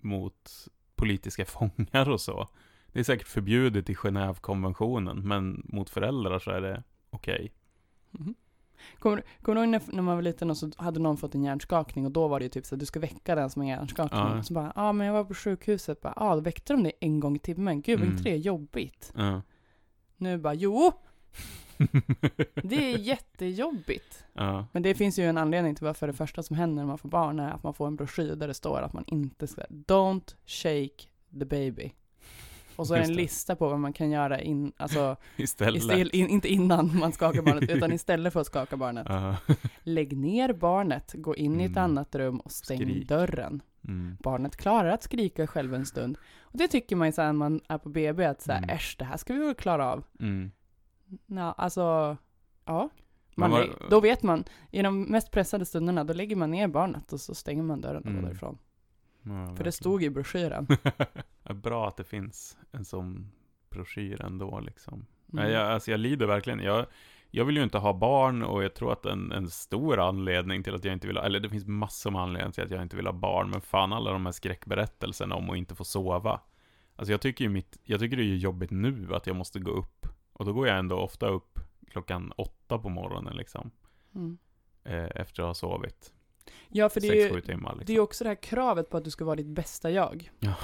mot 0.00 0.50
politiska 0.94 1.44
fångar 1.46 2.10
och 2.10 2.20
så. 2.20 2.48
Det 2.92 3.00
är 3.00 3.04
säkert 3.04 3.26
förbjudet 3.26 3.90
i 3.90 3.94
Genèvekonventionen, 3.94 5.22
men 5.22 5.62
mot 5.64 5.90
föräldrar 5.90 6.38
så 6.38 6.50
är 6.50 6.60
det 6.60 6.82
okej. 7.10 7.52
Mhm. 8.10 8.34
Kommer, 8.98 9.22
kommer 9.42 9.54
du 9.56 9.60
ihåg 9.62 9.68
när, 9.70 9.82
när 9.96 10.02
man 10.02 10.14
var 10.14 10.22
liten 10.22 10.50
och 10.50 10.56
så 10.56 10.70
hade 10.76 11.00
någon 11.00 11.16
fått 11.16 11.34
en 11.34 11.44
hjärnskakning 11.44 12.04
och 12.06 12.12
då 12.12 12.28
var 12.28 12.38
det 12.40 12.44
ju 12.44 12.48
typ 12.48 12.66
så 12.66 12.74
att 12.74 12.78
du 12.80 12.86
ska 12.86 13.00
väcka 13.00 13.34
den 13.34 13.50
som 13.50 13.62
har 13.62 13.68
hjärnskakning. 13.68 14.20
Ja. 14.20 14.42
Så 14.42 14.54
bara, 14.54 14.72
ja 14.76 14.82
ah, 14.82 14.92
men 14.92 15.06
jag 15.06 15.14
var 15.14 15.24
på 15.24 15.34
sjukhuset, 15.34 15.98
ja 16.02 16.12
ah, 16.16 16.34
då 16.34 16.40
väckte 16.40 16.72
de 16.72 16.82
dig 16.82 16.92
en 17.00 17.20
gång 17.20 17.36
i 17.36 17.38
timmen. 17.38 17.80
Gud, 17.82 18.00
Mm. 18.00 18.10
inte 18.12 18.22
det 18.22 18.36
jobbigt? 18.36 19.12
Ja. 19.16 19.42
Nu 20.16 20.38
bara, 20.38 20.54
jo, 20.54 20.92
det 22.62 22.92
är 22.94 22.98
jättejobbigt. 22.98 24.24
ja. 24.32 24.66
Men 24.72 24.82
det 24.82 24.94
finns 24.94 25.18
ju 25.18 25.24
en 25.28 25.38
anledning 25.38 25.74
till 25.74 25.84
varför 25.84 26.06
det 26.06 26.12
första 26.12 26.42
som 26.42 26.56
händer 26.56 26.82
när 26.82 26.88
man 26.88 26.98
får 26.98 27.08
barn 27.08 27.40
är 27.40 27.50
att 27.50 27.62
man 27.62 27.74
får 27.74 27.86
en 27.86 27.96
broschyr 27.96 28.34
där 28.36 28.48
det 28.48 28.54
står 28.54 28.82
att 28.82 28.92
man 28.92 29.04
inte 29.06 29.46
ska, 29.46 29.62
don't 29.70 30.34
shake 30.46 31.08
the 31.38 31.44
baby. 31.44 31.90
Och 32.76 32.86
så 32.86 32.94
är 32.94 32.98
det 32.98 33.04
en 33.04 33.12
lista 33.12 33.56
på 33.56 33.68
vad 33.68 33.78
man 33.80 33.92
kan 33.92 34.10
göra 34.10 34.40
in, 34.40 34.72
alltså, 34.76 35.16
Istället. 35.36 35.82
istället, 35.82 36.14
in, 36.14 36.28
inte 36.28 36.48
innan 36.48 36.98
man 36.98 37.12
skakar 37.12 37.42
barnet, 37.42 37.70
utan 37.76 37.92
istället 37.92 38.32
för 38.32 38.40
att 38.40 38.46
skaka 38.46 38.76
barnet. 38.76 39.06
Lägg 39.82 40.16
ner 40.16 40.52
barnet, 40.52 41.14
gå 41.16 41.36
in 41.36 41.60
i 41.60 41.64
ett 41.64 41.70
Mm. 41.70 41.84
annat 41.84 42.14
rum 42.14 42.40
och 42.40 42.52
stäng 42.52 42.78
Skrik. 42.78 43.08
dörren. 43.08 43.62
Mm. 43.88 44.16
Barnet 44.20 44.56
klarar 44.56 44.88
att 44.90 45.02
skrika 45.02 45.46
själv 45.46 45.74
en 45.74 45.86
stund. 45.86 46.18
Och 46.40 46.58
det 46.58 46.68
tycker 46.68 46.96
man 46.96 47.08
ju 47.08 47.12
när 47.16 47.32
man 47.32 47.60
är 47.68 47.78
på 47.78 47.88
BB, 47.88 48.24
att 48.24 48.42
så 48.42 48.52
här, 48.52 48.58
Mm. 48.58 48.70
äsch, 48.70 48.96
det 48.98 49.04
här 49.04 49.16
ska 49.16 49.32
vi 49.34 49.38
väl 49.40 49.54
klara 49.54 49.92
av. 49.92 50.04
Mm. 50.20 50.50
Ja, 51.26 51.52
alltså, 51.58 52.16
ja. 52.64 52.88
Man, 53.38 53.50
var- 53.50 53.68
då 53.90 54.00
vet 54.00 54.22
man, 54.22 54.44
i 54.70 54.82
de 54.82 55.02
mest 55.02 55.30
pressade 55.30 55.64
stunderna, 55.66 56.04
då 56.04 56.12
lägger 56.12 56.36
man 56.36 56.50
ner 56.50 56.68
barnet 56.68 57.12
och 57.12 57.20
så 57.20 57.34
stänger 57.34 57.62
man 57.62 57.80
dörren 57.80 57.96
och 57.96 58.02
går 58.04 58.10
Mm. 58.10 58.24
därifrån. 58.24 58.58
Ja, 59.26 59.32
För 59.32 59.46
det 59.46 59.48
verkligen. 59.48 59.72
stod 59.72 60.02
i 60.02 60.10
broschyren. 60.10 60.66
Bra 61.62 61.88
att 61.88 61.96
det 61.96 62.04
finns 62.04 62.58
en 62.72 62.84
sån 62.84 63.32
broschyr 63.70 64.22
ändå 64.22 64.60
liksom. 64.60 65.06
Mm. 65.32 65.50
Jag, 65.50 65.72
alltså 65.72 65.90
jag 65.90 66.00
lider 66.00 66.26
verkligen. 66.26 66.60
Jag, 66.60 66.86
jag 67.30 67.44
vill 67.44 67.56
ju 67.56 67.62
inte 67.62 67.78
ha 67.78 67.92
barn 67.92 68.42
och 68.42 68.64
jag 68.64 68.74
tror 68.74 68.92
att 68.92 69.06
en, 69.06 69.32
en 69.32 69.50
stor 69.50 70.00
anledning 70.00 70.62
till 70.62 70.74
att 70.74 70.84
jag 70.84 70.92
inte 70.92 71.06
vill 71.06 71.16
ha, 71.16 71.24
eller 71.24 71.40
det 71.40 71.48
finns 71.48 71.66
massor 71.66 72.10
med 72.10 72.22
anledningar 72.22 72.52
till 72.52 72.64
att 72.64 72.70
jag 72.70 72.82
inte 72.82 72.96
vill 72.96 73.06
ha 73.06 73.12
barn, 73.12 73.50
men 73.50 73.60
fan 73.60 73.92
alla 73.92 74.12
de 74.12 74.26
här 74.26 74.32
skräckberättelserna 74.32 75.34
om 75.34 75.50
att 75.50 75.56
inte 75.56 75.74
få 75.74 75.84
sova. 75.84 76.40
Alltså 76.96 77.12
jag 77.12 77.20
tycker 77.20 77.44
ju 77.44 77.50
mitt, 77.50 77.78
jag 77.84 78.00
tycker 78.00 78.16
det 78.16 78.22
är 78.22 78.36
jobbigt 78.36 78.70
nu 78.70 79.08
att 79.14 79.26
jag 79.26 79.36
måste 79.36 79.60
gå 79.60 79.70
upp. 79.70 80.06
Och 80.32 80.44
då 80.44 80.52
går 80.52 80.68
jag 80.68 80.78
ändå 80.78 80.96
ofta 80.96 81.26
upp 81.28 81.58
klockan 81.90 82.32
åtta 82.36 82.78
på 82.78 82.88
morgonen 82.88 83.36
liksom. 83.36 83.70
Mm. 84.14 84.38
Eh, 84.84 85.10
efter 85.14 85.42
att 85.42 85.46
ha 85.46 85.54
sovit. 85.54 86.12
Ja, 86.68 86.88
för 86.88 87.00
det 87.00 87.08
är, 87.08 87.34
ju, 87.34 87.40
timmar 87.40 87.70
liksom. 87.70 87.84
det 87.86 87.92
är 87.92 88.00
också 88.00 88.24
det 88.24 88.30
här 88.30 88.42
kravet 88.42 88.90
på 88.90 88.96
att 88.96 89.04
du 89.04 89.10
ska 89.10 89.24
vara 89.24 89.36
ditt 89.36 89.46
bästa 89.46 89.90
jag. 89.90 90.30
Ja. 90.38 90.54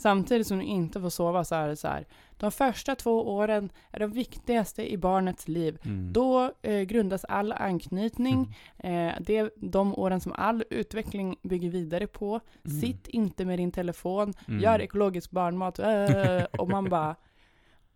Samtidigt 0.00 0.46
som 0.46 0.58
du 0.58 0.64
inte 0.64 1.00
får 1.00 1.10
sova 1.10 1.44
så 1.44 1.54
är 1.54 1.68
det 1.68 1.76
så 1.76 1.88
här. 1.88 2.06
De 2.36 2.52
första 2.52 2.94
två 2.94 3.36
åren 3.36 3.70
är 3.90 4.00
de 4.00 4.12
viktigaste 4.12 4.92
i 4.92 4.96
barnets 4.96 5.48
liv. 5.48 5.78
Mm. 5.84 6.12
Då 6.12 6.52
eh, 6.62 6.80
grundas 6.80 7.24
all 7.24 7.52
anknytning. 7.52 8.56
Mm. 8.78 9.08
Eh, 9.08 9.14
det 9.20 9.36
är 9.36 9.50
de 9.56 9.94
åren 9.94 10.20
som 10.20 10.32
all 10.32 10.64
utveckling 10.70 11.36
bygger 11.42 11.70
vidare 11.70 12.06
på. 12.06 12.40
Mm. 12.64 12.80
Sitt 12.80 13.08
inte 13.08 13.44
med 13.44 13.58
din 13.58 13.72
telefon. 13.72 14.34
Mm. 14.48 14.60
Gör 14.60 14.80
ekologisk 14.80 15.30
barnmat. 15.30 15.78
Äh, 15.78 16.44
och 16.60 16.68
man 16.68 16.84
bara... 16.88 17.16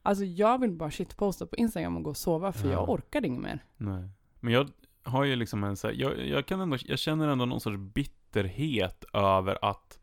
Alltså 0.02 0.24
jag 0.24 0.60
vill 0.60 0.72
bara 0.72 0.90
shitposta 0.90 1.46
på 1.46 1.56
Instagram 1.56 1.96
och 1.96 2.02
gå 2.02 2.10
och 2.10 2.16
sova 2.16 2.52
för 2.52 2.68
Ja. 2.68 2.72
jag 2.72 2.88
orkar 2.88 3.24
inget 3.24 3.42
mer. 3.42 3.64
Nej. 3.76 4.08
Men 4.40 4.52
jag 4.52 4.70
har 5.04 5.24
ju 5.24 5.36
liksom 5.36 5.64
en 5.64 5.76
så 5.76 5.86
här, 5.86 5.94
jag, 5.94 6.26
jag 6.26 6.46
kan 6.46 6.60
ändå, 6.60 6.76
jag 6.84 6.98
känner 6.98 7.28
ändå 7.28 7.44
någon 7.44 7.60
sorts 7.60 7.78
bitterhet 7.78 9.04
över 9.12 9.58
att 9.62 9.98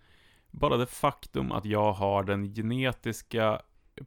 bara 0.51 0.77
det 0.77 0.85
faktum 0.85 1.51
att 1.51 1.65
jag 1.65 1.93
har 1.93 2.23
den 2.23 2.53
genetiska 2.53 3.61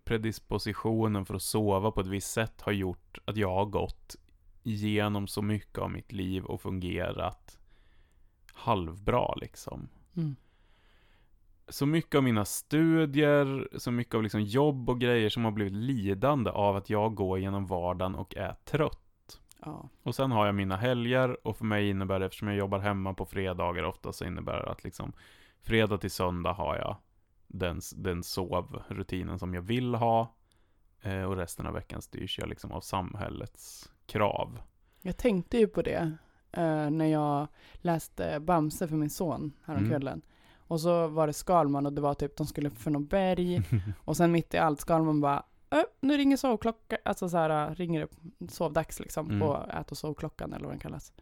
predispositionen 0.04 1.26
för 1.26 1.34
att 1.34 1.42
sova 1.42 1.90
på 1.90 2.00
ett 2.00 2.06
visst 2.06 2.32
sätt 2.32 2.60
har 2.60 2.72
gjort 2.72 3.18
att 3.24 3.36
jag 3.36 3.54
har 3.54 3.64
gått 3.64 4.16
igenom 4.62 5.26
så 5.26 5.42
mycket 5.42 5.78
av 5.78 5.90
mitt 5.90 6.12
liv 6.12 6.44
och 6.44 6.60
fungerat 6.60 7.58
halvbra 8.52 9.34
liksom. 9.34 9.88
Mm. 10.16 10.36
Så 11.68 11.86
mycket 11.86 12.14
av 12.14 12.22
mina 12.22 12.44
studier, 12.44 13.68
så 13.78 13.90
mycket 13.90 14.14
av 14.14 14.22
liksom 14.22 14.42
jobb 14.42 14.90
och 14.90 15.00
grejer 15.00 15.28
som 15.28 15.44
har 15.44 15.52
blivit 15.52 15.72
lidande 15.72 16.50
av 16.50 16.76
att 16.76 16.90
jag 16.90 17.14
går 17.14 17.38
genom 17.38 17.66
vardagen 17.66 18.14
och 18.14 18.36
är 18.36 18.54
trött. 18.64 19.03
Ja. 19.64 19.88
Och 20.02 20.14
sen 20.14 20.30
har 20.32 20.46
jag 20.46 20.54
mina 20.54 20.76
helger 20.76 21.46
och 21.46 21.56
för 21.56 21.64
mig 21.64 21.88
innebär 21.90 22.20
det, 22.20 22.26
eftersom 22.26 22.48
jag 22.48 22.56
jobbar 22.56 22.78
hemma 22.78 23.14
på 23.14 23.26
fredagar 23.26 23.82
ofta, 23.84 24.12
så 24.12 24.24
innebär 24.24 24.52
det 24.62 24.70
att 24.70 24.84
liksom 24.84 25.12
fredag 25.62 25.98
till 25.98 26.10
söndag 26.10 26.52
har 26.52 26.76
jag 26.76 26.96
den, 27.46 27.80
den 27.96 28.22
sovrutinen 28.22 29.38
som 29.38 29.54
jag 29.54 29.62
vill 29.62 29.94
ha. 29.94 30.34
Eh, 31.02 31.22
och 31.22 31.36
resten 31.36 31.66
av 31.66 31.74
veckan 31.74 32.02
styrs 32.02 32.38
jag 32.38 32.48
liksom 32.48 32.72
av 32.72 32.80
samhällets 32.80 33.92
krav. 34.06 34.58
Jag 35.02 35.16
tänkte 35.16 35.58
ju 35.58 35.66
på 35.66 35.82
det 35.82 36.16
eh, 36.52 36.90
när 36.90 37.06
jag 37.06 37.46
läste 37.74 38.40
Bamse 38.40 38.88
för 38.88 38.96
min 38.96 39.10
son 39.10 39.52
häromkvällen. 39.64 40.22
Och 40.66 40.80
så 40.80 41.06
var 41.06 41.26
det 41.26 41.32
Skalman 41.32 41.86
och 41.86 41.92
det 41.92 42.00
var 42.00 42.14
typ 42.14 42.36
de 42.36 42.46
skulle 42.46 42.68
upp 42.68 42.78
för 42.78 42.90
något 42.90 43.10
berg. 43.10 43.62
och 44.04 44.16
sen 44.16 44.32
mitt 44.32 44.54
i 44.54 44.58
allt 44.58 44.80
Skalman 44.80 45.20
bara 45.20 45.38
"Ö, 45.38 45.42
nu 46.00 46.16
ringer 46.16 46.36
sovklockan, 46.36 46.98
alltså 47.04 47.28
så 47.28 47.36
här 47.36 47.68
äh, 47.70 47.74
ringer 47.74 48.00
det 48.38 48.52
sovdags 48.52 49.00
liksom 49.00 49.26
Mm. 49.26 49.40
på 49.40 49.66
ät 49.80 49.90
och 49.90 49.98
sovklockan 49.98 50.52
eller 50.52 50.64
vad 50.64 50.72
den 50.72 50.80
kallas. 50.80 51.12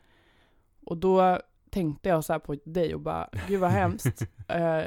Och 0.87 0.97
då 0.99 1.39
tänkte 1.71 2.09
jag 2.09 2.25
så 2.25 2.33
här 2.33 2.41
på 2.41 2.57
dig 2.65 2.95
och 2.95 3.01
bara, 3.01 3.29
gud 3.49 3.61
vad 3.61 3.71
hemskt. 3.71 4.23
Eh, 4.49 4.83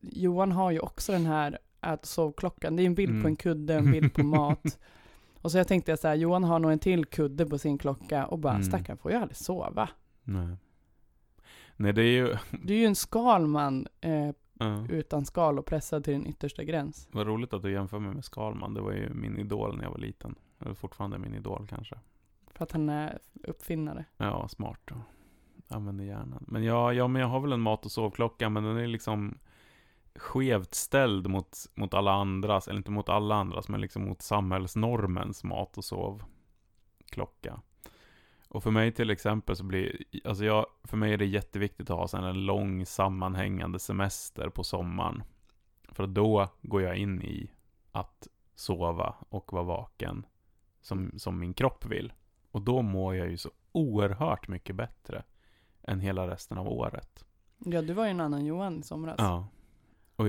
Johan 0.00 0.52
har 0.52 0.70
ju 0.70 0.78
också 0.78 1.12
den 1.12 1.26
här 1.26 1.58
ät 1.80 2.00
och 2.00 2.06
sovklockan. 2.06 2.76
Det 2.76 2.82
är 2.82 2.86
en 2.86 2.94
bild 2.94 3.10
Mm. 3.10 3.22
på 3.22 3.28
en 3.28 3.36
kudde, 3.36 3.74
en 3.74 3.90
bild 3.92 4.14
på 4.14 4.22
mat. 4.22 4.78
Och 5.42 5.52
så 5.52 5.58
jag 5.58 5.68
tänkte 5.68 5.92
jag 5.92 5.98
så 5.98 6.08
här, 6.08 6.14
Johan 6.14 6.44
har 6.44 6.58
nog 6.58 6.72
en 6.72 6.78
till 6.78 7.04
kudde 7.06 7.46
på 7.46 7.58
sin 7.58 7.78
klocka 7.78 8.26
och 8.26 8.38
bara, 8.38 8.52
Mm. 8.54 8.62
stackarn 8.64 8.96
får 8.98 9.10
ju 9.12 9.16
aldrig 9.16 9.36
sova. 9.36 9.88
Nej. 10.24 10.56
Nej, 11.76 11.92
det 11.92 12.02
är 12.02 12.12
ju... 12.12 12.36
Du 12.62 12.74
är 12.74 12.78
ju 12.78 12.84
en 12.86 12.94
Skalman 12.94 13.86
eh, 14.00 14.30
utan 14.88 15.24
skal 15.24 15.58
och 15.58 15.66
pressad 15.66 16.04
till 16.04 16.12
din 16.12 16.26
yttersta 16.26 16.64
gräns. 16.64 17.08
Vad 17.12 17.26
roligt 17.26 17.52
att 17.52 17.62
du 17.62 17.72
jämför 17.72 17.98
mig 17.98 18.14
med 18.14 18.24
Skalman. 18.24 18.74
Det 18.74 18.80
var 18.80 18.92
ju 18.92 19.14
min 19.14 19.38
idol 19.38 19.76
när 19.76 19.84
jag 19.84 19.90
var 19.90 19.98
liten. 19.98 20.34
Eller 20.58 20.74
fortfarande 20.74 21.18
min 21.18 21.34
idol 21.34 21.66
kanske. 21.68 21.98
För 22.46 22.64
att 22.64 22.72
han 22.72 22.88
är 22.88 23.18
uppfinnare. 23.44 24.04
Ja, 24.16 24.48
smart. 24.48 24.90
och 24.90 25.76
Använder 25.76 26.04
hjärnan. 26.04 26.44
Men 26.48 26.64
ja, 26.64 26.92
ja, 26.92 27.08
men 27.08 27.22
jag 27.22 27.28
har 27.28 27.40
väl 27.40 27.52
en 27.52 27.60
mat 27.60 27.84
och 27.84 27.92
sovklocka, 27.92 28.48
men 28.48 28.64
den 28.64 28.76
är 28.76 28.86
liksom 28.86 29.38
skevt 30.14 30.74
ställd 30.74 31.26
mot, 31.26 31.58
mot 31.74 31.94
alla 31.94 32.12
andras, 32.12 32.68
eller 32.68 32.78
inte 32.78 32.90
mot 32.90 33.08
alla 33.08 33.34
andras, 33.34 33.68
men 33.68 33.80
liksom 33.80 34.04
mot 34.04 34.22
samhällsnormens 34.22 35.44
mat 35.44 35.78
och 35.78 35.84
sovklocka. 35.84 37.60
Och 38.52 38.62
för 38.62 38.70
mig 38.70 38.92
till 38.92 39.10
exempel 39.10 39.56
så 39.56 39.64
blir, 39.64 40.04
alltså 40.24 40.44
jag, 40.44 40.66
för 40.84 40.96
mig 40.96 41.12
är 41.12 41.18
det 41.18 41.24
jätteviktigt 41.26 41.90
att 41.90 41.98
ha 41.98 42.08
sen 42.08 42.24
en 42.24 42.46
lång 42.46 42.86
sammanhängande 42.86 43.78
semester 43.78 44.48
på 44.48 44.64
sommaren. 44.64 45.22
För 45.88 46.06
då 46.06 46.48
går 46.62 46.82
jag 46.82 46.96
in 46.96 47.22
i 47.22 47.50
att 47.92 48.28
sova 48.54 49.14
och 49.28 49.52
vara 49.52 49.62
vaken 49.62 50.26
som, 50.80 51.12
som 51.18 51.38
min 51.38 51.54
kropp 51.54 51.84
vill. 51.86 52.12
Och 52.50 52.62
då 52.62 52.82
mår 52.82 53.16
jag 53.16 53.30
ju 53.30 53.36
så 53.36 53.50
oerhört 53.72 54.48
mycket 54.48 54.76
bättre 54.76 55.22
än 55.82 56.00
hela 56.00 56.28
resten 56.28 56.58
av 56.58 56.68
året. 56.68 57.24
Ja, 57.58 57.82
du 57.82 57.92
var 57.92 58.04
ju 58.04 58.10
en 58.10 58.20
annan 58.20 58.44
Johan 58.44 58.78
i 58.78 58.82
somras. 58.82 59.16
Ja. 59.18 59.48
Och, 60.22 60.28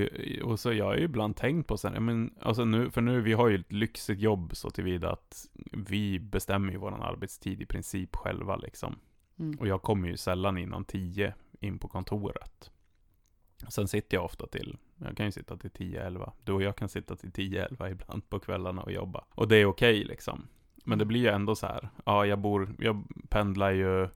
och 0.51 0.59
så 0.59 0.73
jag 0.73 0.85
har 0.85 0.95
ju 0.95 1.03
ibland 1.03 1.35
tänkt 1.35 1.67
på 1.67 1.77
sen, 1.77 2.05
men 2.05 2.33
alltså 2.41 2.65
nu, 2.65 2.89
för 2.89 3.01
nu, 3.01 3.21
vi 3.21 3.33
har 3.33 3.49
ju 3.49 3.55
ett 3.55 3.71
lyxigt 3.71 4.21
jobb 4.21 4.55
så 4.55 4.69
tillvida 4.69 5.11
att 5.11 5.45
vi 5.71 6.19
bestämmer 6.19 6.71
ju 6.71 6.77
våran 6.77 7.01
arbetstid 7.01 7.61
i 7.61 7.65
princip 7.65 8.15
själva 8.15 8.55
liksom. 8.55 8.95
Mm. 9.39 9.59
Och 9.59 9.67
jag 9.67 9.81
kommer 9.81 10.07
ju 10.07 10.17
sällan 10.17 10.57
innan 10.57 10.85
tio 10.85 11.33
in 11.59 11.79
på 11.79 11.87
kontoret. 11.87 12.71
Sen 13.69 13.87
sitter 13.87 14.17
jag 14.17 14.25
ofta 14.25 14.47
till, 14.47 14.77
jag 14.97 15.17
kan 15.17 15.25
ju 15.25 15.31
sitta 15.31 15.57
till 15.57 15.71
10-11. 15.71 16.31
Du 16.43 16.51
och 16.51 16.61
jag 16.61 16.75
kan 16.75 16.89
sitta 16.89 17.15
till 17.15 17.31
10-11 17.31 17.91
ibland 17.91 18.29
på 18.29 18.39
kvällarna 18.39 18.81
och 18.81 18.91
jobba. 18.91 19.25
Och 19.29 19.47
det 19.47 19.55
är 19.55 19.65
okej 19.65 20.03
liksom. 20.03 20.47
Men 20.85 20.99
det 20.99 21.05
blir 21.05 21.19
ju 21.19 21.27
ändå 21.27 21.55
så 21.55 21.67
här, 21.67 21.89
ja 22.05 22.25
jag 22.25 22.39
bor, 22.39 22.75
jag 22.79 23.03
pendlar 23.29 23.71
ju 23.71 24.09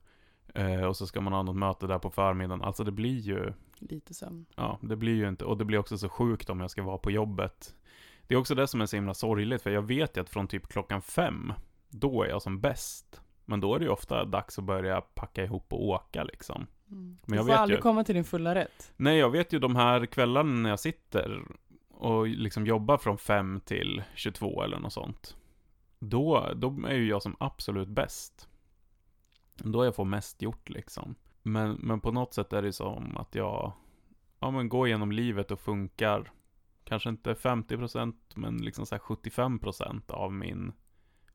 eh, 0.58 0.84
och 0.84 0.96
så 0.96 1.06
ska 1.06 1.20
man 1.20 1.32
ha 1.32 1.42
något 1.42 1.56
möte 1.56 1.86
där 1.86 1.98
på 1.98 2.10
förmiddagen. 2.10 2.62
Alltså 2.64 2.84
det 2.84 2.92
blir 2.92 3.18
ju, 3.18 3.52
Lite 3.78 4.14
sömn. 4.14 4.46
ja 4.56 4.78
det 4.82 4.96
blir 4.96 5.14
ju 5.14 5.28
inte, 5.28 5.44
och 5.44 5.56
det 5.58 5.64
blir 5.64 5.78
också 5.78 5.98
så 5.98 6.08
sjukt 6.08 6.50
om 6.50 6.60
jag 6.60 6.70
ska 6.70 6.82
vara 6.82 6.98
på 6.98 7.10
jobbet. 7.10 7.74
Det 8.26 8.34
är 8.34 8.38
också 8.38 8.54
det 8.54 8.66
som 8.66 8.80
är 8.80 8.86
så 8.86 8.96
himla 8.96 9.14
sorgligt, 9.14 9.62
för 9.62 9.70
jag 9.70 9.82
vet 9.82 10.16
ju 10.16 10.20
att 10.20 10.30
från 10.30 10.46
typ 10.48 10.68
klockan 10.68 11.02
fem, 11.02 11.52
då 11.88 12.22
är 12.22 12.28
jag 12.28 12.42
som 12.42 12.60
bäst. 12.60 13.20
Men 13.44 13.60
då 13.60 13.74
är 13.74 13.78
det 13.78 13.84
ju 13.84 13.90
ofta 13.90 14.24
dags 14.24 14.58
att 14.58 14.64
börja 14.64 15.00
packa 15.00 15.44
ihop 15.44 15.72
och 15.72 15.84
åka 15.88 16.24
liksom. 16.24 16.66
Mm. 16.90 17.18
Men 17.26 17.36
jag 17.36 17.46
du 17.46 17.52
får 17.52 17.56
aldrig 17.58 17.78
ju- 17.78 17.82
komma 17.82 18.04
till 18.04 18.14
din 18.14 18.24
fulla 18.24 18.54
rätt. 18.54 18.92
Nej, 18.96 19.18
jag 19.18 19.30
vet 19.30 19.52
ju 19.52 19.58
de 19.58 19.76
här 19.76 20.06
kvällarna 20.06 20.52
när 20.52 20.70
jag 20.70 20.80
sitter 20.80 21.42
och 21.90 22.26
liksom 22.28 22.66
jobbar 22.66 22.98
från 22.98 23.18
5 23.18 23.60
till 23.64 24.02
22 24.14 24.62
eller 24.62 24.78
något 24.78 24.92
sånt. 24.92 25.36
Då, 25.98 26.48
då 26.56 26.76
är 26.88 26.94
ju 26.94 27.08
jag 27.08 27.22
som 27.22 27.36
absolut 27.40 27.88
bäst. 27.88 28.48
Då 29.64 29.84
jag 29.84 29.94
får 29.94 30.04
mest 30.04 30.42
gjort 30.42 30.68
liksom. 30.68 31.14
Men, 31.42 31.72
men 31.72 32.00
på 32.00 32.12
något 32.12 32.34
sätt 32.34 32.52
är 32.52 32.62
det 32.62 32.72
som 32.72 33.16
att 33.16 33.34
jag, 33.34 33.72
ja 34.40 34.50
men 34.50 34.68
går 34.68 34.88
genom 34.88 35.12
livet 35.12 35.50
och 35.50 35.60
funkar, 35.60 36.32
kanske 36.84 37.08
inte 37.08 37.34
50% 37.34 38.14
men 38.34 38.56
liksom 38.56 38.86
så 38.86 38.94
här 38.94 39.02
75% 39.02 40.10
av 40.12 40.32
min 40.32 40.72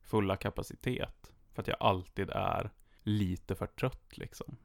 fulla 0.02 0.36
kapacitet. 0.36 1.32
För 1.52 1.62
att 1.62 1.68
jag 1.68 1.76
alltid 1.80 2.30
är 2.30 2.70
lite 3.02 3.54
för 3.54 3.66
trött 3.66 4.18
liksom. 4.18 4.56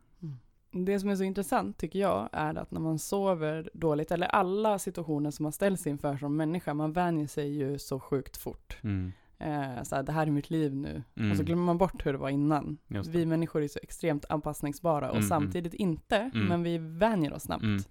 Det 0.71 0.99
som 0.99 1.09
är 1.09 1.15
så 1.15 1.23
intressant 1.23 1.77
tycker 1.77 1.99
jag 1.99 2.29
är 2.31 2.55
att 2.55 2.71
när 2.71 2.81
man 2.81 2.99
sover 2.99 3.69
dåligt, 3.73 4.11
eller 4.11 4.27
alla 4.27 4.79
situationer 4.79 5.31
som 5.31 5.43
man 5.43 5.51
ställs 5.51 5.87
inför 5.87 6.17
som 6.17 6.35
människa, 6.35 6.73
man 6.73 6.93
vänjer 6.93 7.27
sig 7.27 7.57
ju 7.57 7.79
så 7.79 7.99
sjukt 7.99 8.37
fort. 8.37 8.77
Mm. 8.81 9.11
Eh, 9.39 9.83
så 9.83 9.95
här, 9.95 10.03
det 10.03 10.11
här 10.11 10.27
är 10.27 10.31
mitt 10.31 10.49
liv 10.49 10.75
nu. 10.75 11.03
Mm. 11.15 11.31
Och 11.31 11.37
så 11.37 11.43
glömmer 11.43 11.63
man 11.63 11.77
bort 11.77 12.05
hur 12.05 12.11
det 12.11 12.17
var 12.19 12.29
innan. 12.29 12.77
Det. 12.87 13.07
Vi 13.07 13.25
människor 13.25 13.63
är 13.63 13.67
så 13.67 13.79
extremt 13.83 14.25
anpassningsbara 14.29 15.09
och 15.09 15.15
Mm, 15.15 15.27
samtidigt 15.29 15.73
inte, 15.73 16.17
Mm. 16.17 16.47
men 16.47 16.63
vi 16.63 16.77
vänjer 16.77 17.33
oss 17.33 17.43
snabbt. 17.43 17.63
Mm. 17.63 17.81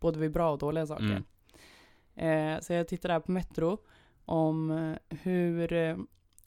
Både 0.00 0.18
vid 0.18 0.32
bra 0.32 0.52
och 0.52 0.58
dåliga 0.58 0.86
saker. 0.86 1.22
Eh, 2.14 2.60
så 2.60 2.72
jag 2.72 2.88
tittade 2.88 3.14
här 3.14 3.20
på 3.20 3.32
Metro 3.32 3.78
om 4.24 4.70
eh, 4.70 5.16
hur, 5.22 5.72
eh, 5.72 5.96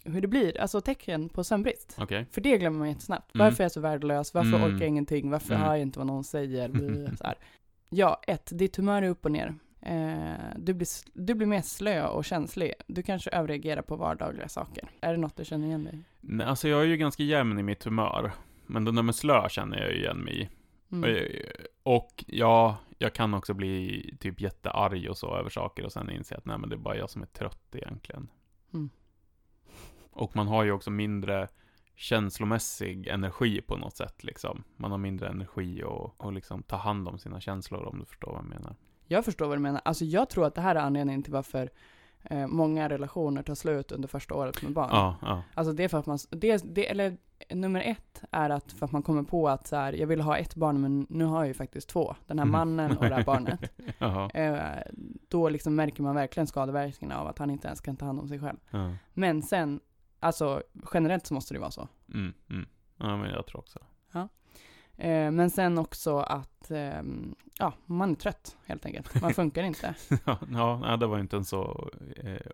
hur 0.06 0.22
det 0.22 0.28
blir, 0.28 0.60
alltså 0.62 0.82
tecken 0.82 1.30
på 1.30 1.44
sömnbrist. 1.44 1.96
Okej. 2.00 2.26
För 2.32 2.42
det 2.42 2.58
glömmer 2.58 2.80
man 2.80 2.90
jättesnabbt. 2.90 3.36
Mm. 3.36 3.46
Varför 3.46 3.64
är 3.64 3.66
jag 3.66 3.72
så 3.72 3.80
värdelös? 3.82 4.34
Varför 4.34 4.50
Mm. 4.58 4.64
orkar 4.64 4.80
jag 4.80 4.88
ingenting? 4.88 5.30
Varför 5.32 5.54
Mm. 5.54 5.66
hör 5.68 5.74
jag 5.76 5.82
inte 5.82 6.00
vad 6.00 6.08
någon 6.08 6.24
säger? 6.24 6.70
Så 7.18 7.24
här. 7.24 7.36
Ja, 7.90 8.22
ett, 8.28 8.50
ditt 8.58 8.76
humör 8.76 9.02
är 9.02 9.10
upp 9.10 9.26
och 9.26 9.32
ner. 9.32 9.56
Eh, 9.82 10.34
du, 10.56 10.74
blir, 10.74 10.88
du 11.14 11.36
blir 11.36 11.48
mer 11.48 11.62
slö 11.62 12.08
och 12.08 12.26
känslig. 12.26 12.74
Du 12.88 13.04
kanske 13.04 13.30
överreagerar 13.30 13.82
på 13.82 13.96
vardagliga 13.96 14.48
saker. 14.48 14.90
Är 15.02 15.12
det 15.12 15.20
något 15.20 15.36
du 15.36 15.46
känner 15.46 15.68
igen 15.68 15.84
dig 15.84 16.04
Nej, 16.22 16.48
alltså 16.48 16.68
jag 16.68 16.82
är 16.82 16.86
ju 16.86 16.98
ganska 16.98 17.24
jämn 17.24 17.60
i 17.60 17.64
mitt 17.64 17.84
humör. 17.84 18.32
Men 18.68 18.86
den 18.86 18.96
där 18.96 19.04
med 19.04 19.16
slö 19.16 19.50
känner 19.50 19.78
jag 19.82 19.92
ju 19.92 19.98
igen 19.98 20.18
mig 20.18 20.42
i. 20.42 20.50
mm. 20.92 21.26
Och 21.84 22.24
ja, 22.28 22.78
jag 22.98 23.14
kan 23.14 23.34
också 23.34 23.54
bli 23.54 24.16
typ 24.20 24.42
jättearg 24.42 25.10
och 25.10 25.18
så 25.18 25.36
över 25.36 25.50
saker 25.50 25.86
och 25.86 25.92
sen 25.92 26.10
inse 26.10 26.38
att 26.38 26.46
nej 26.46 26.58
men 26.58 26.70
det 26.70 26.76
är 26.76 26.78
bara 26.78 26.98
jag 26.98 27.10
som 27.10 27.22
är 27.22 27.26
trött 27.26 27.76
egentligen. 27.76 28.28
Mm. 28.74 28.90
Och 30.12 30.36
man 30.36 30.48
har 30.48 30.64
ju 30.64 30.72
också 30.72 30.92
mindre 30.92 31.48
känslomässig 31.96 33.08
energi 33.08 33.62
på 33.62 33.78
något 33.78 33.96
sätt 33.96 34.24
liksom. 34.24 34.64
Man 34.76 34.92
har 34.92 34.98
mindre 34.98 35.28
energi 35.28 35.84
och, 35.84 36.26
och 36.26 36.34
liksom 36.34 36.64
ta 36.64 36.76
hand 36.76 37.08
om 37.08 37.20
sina 37.20 37.42
känslor 37.42 37.84
om 37.84 38.00
du 38.00 38.06
förstår 38.06 38.32
vad 38.32 38.40
jag 38.40 38.50
menar. 38.50 38.76
Jag 39.12 39.26
förstår 39.26 39.48
vad 39.48 39.58
du 39.58 39.62
menar. 39.62 39.82
Alltså 39.86 40.06
jag 40.06 40.30
tror 40.30 40.46
att 40.46 40.56
det 40.56 40.62
här 40.62 40.76
är 40.76 40.80
anledningen 40.80 41.24
till 41.24 41.34
varför 41.34 41.70
eh, 42.24 42.48
många 42.48 42.90
relationer 42.90 43.44
tar 43.44 43.56
slut 43.56 43.92
under 43.92 44.08
första 44.08 44.36
året 44.36 44.62
med 44.62 44.74
barn. 44.74 44.90
Ja, 44.92 45.16
ja. 45.22 45.44
Alltså 45.54 45.74
det 45.74 45.84
är 45.84 45.88
för 45.88 45.98
att 45.98 46.06
man, 46.06 46.18
det, 46.30 46.76
det, 46.76 46.90
eller 46.92 47.18
nummer 47.50 47.82
ett 47.82 48.22
är 48.32 48.50
att 48.50 48.72
för 48.72 48.86
att 48.86 48.92
man 48.92 49.04
kommer 49.04 49.24
på 49.24 49.50
att 49.50 49.68
så 49.68 49.76
här, 49.76 49.94
jag 49.94 50.08
vill 50.08 50.22
ha 50.22 50.38
ett 50.38 50.56
barn 50.56 50.82
men 50.82 51.08
nu 51.10 51.26
har 51.26 51.40
jag 51.40 51.48
ju 51.48 51.54
faktiskt 51.54 51.90
två. 51.90 52.16
Den 52.28 52.40
här 52.40 52.46
Mm. 52.46 52.52
mannen 52.52 52.98
och 52.98 53.04
det 53.10 53.16
här 53.16 53.24
barnet. 53.24 53.60
Eh, 54.34 54.60
då 55.28 55.50
liksom 55.50 55.76
märker 55.76 56.04
man 56.04 56.16
verkligen 56.16 56.48
skadeverkningarna 56.48 57.22
av 57.22 57.28
att 57.28 57.40
han 57.40 57.50
inte 57.50 57.68
ens 57.68 57.82
kan 57.82 57.96
ta 57.98 58.06
hand 58.06 58.20
om 58.20 58.28
sig 58.28 58.40
själv. 58.40 58.58
Ja. 58.70 58.92
Men 59.14 59.42
sen, 59.42 59.80
alltså 60.20 60.64
generellt 60.94 61.28
så 61.28 61.34
måste 61.34 61.54
det 61.54 61.60
vara 61.60 61.72
så. 61.72 61.88
Mm, 62.14 62.34
mm. 62.50 62.66
Ja, 62.98 63.18
men 63.18 63.30
jag 63.30 63.46
tror 63.48 63.60
också 63.60 63.80
det. 63.80 63.86
Eh, 65.02 65.32
men 65.32 65.50
sen 65.50 65.78
också 65.78 66.18
att, 66.18 66.72
ehm, 66.72 67.36
ja, 67.60 67.74
man 67.86 68.12
är 68.12 68.16
trött 68.16 68.58
helt 68.66 68.86
enkelt. 68.86 69.22
Man 69.22 69.34
funkar 69.34 69.64
inte. 69.64 69.96
ja, 70.52 70.80
nej, 70.82 70.98
det 70.98 71.08
var 71.08 71.20
inte 71.20 71.38
en 71.38 71.46
så 71.46 71.90
eh, 72.18 72.52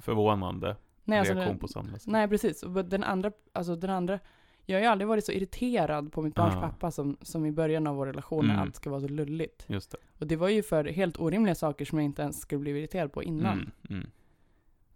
förvånande 0.00 0.76
Nej, 1.04 1.18
alltså, 1.18 1.34
reaktion 1.34 1.54
det- 1.54 1.60
på 1.60 1.68
sätt. 1.68 2.06
nej 2.06 2.28
precis. 2.28 2.62
Och 2.62 2.84
den 2.84 3.04
andra, 3.04 3.32
alltså 3.52 3.76
den 3.76 3.90
andra, 3.90 4.18
jag 4.66 4.76
har 4.76 4.80
ju 4.82 4.86
aldrig 4.86 5.08
varit 5.08 5.24
så 5.24 5.32
irriterad 5.32 6.12
på 6.12 6.22
mitt 6.22 6.34
barns 6.34 6.54
Ja. 6.54 6.60
pappa 6.60 6.90
som, 6.90 7.16
som 7.22 7.46
i 7.46 7.52
början 7.52 7.86
av 7.86 7.96
vår 7.96 8.06
relation 8.06 8.46
när 8.46 8.54
Mm. 8.54 8.66
allt 8.66 8.76
ska 8.76 8.90
vara 8.90 9.00
så 9.00 9.08
lulligt. 9.08 9.64
Just 9.68 9.90
det. 9.90 9.98
Och 10.18 10.26
det 10.26 10.36
var 10.36 10.48
ju 10.48 10.62
för 10.62 10.84
helt 10.84 11.20
orimliga 11.20 11.54
saker 11.54 11.84
som 11.84 11.98
jag 11.98 12.04
inte 12.04 12.22
ens 12.22 12.40
skulle 12.40 12.60
bli 12.60 12.70
irriterad 12.70 13.12
på 13.12 13.22
innan. 13.22 13.52
Mm, 13.58 13.70
mm. 13.90 14.10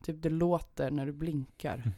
Typ 0.02 0.22
det 0.22 0.30
låter 0.30 0.90
när 0.90 1.06
du 1.06 1.12
blinkar. 1.12 1.82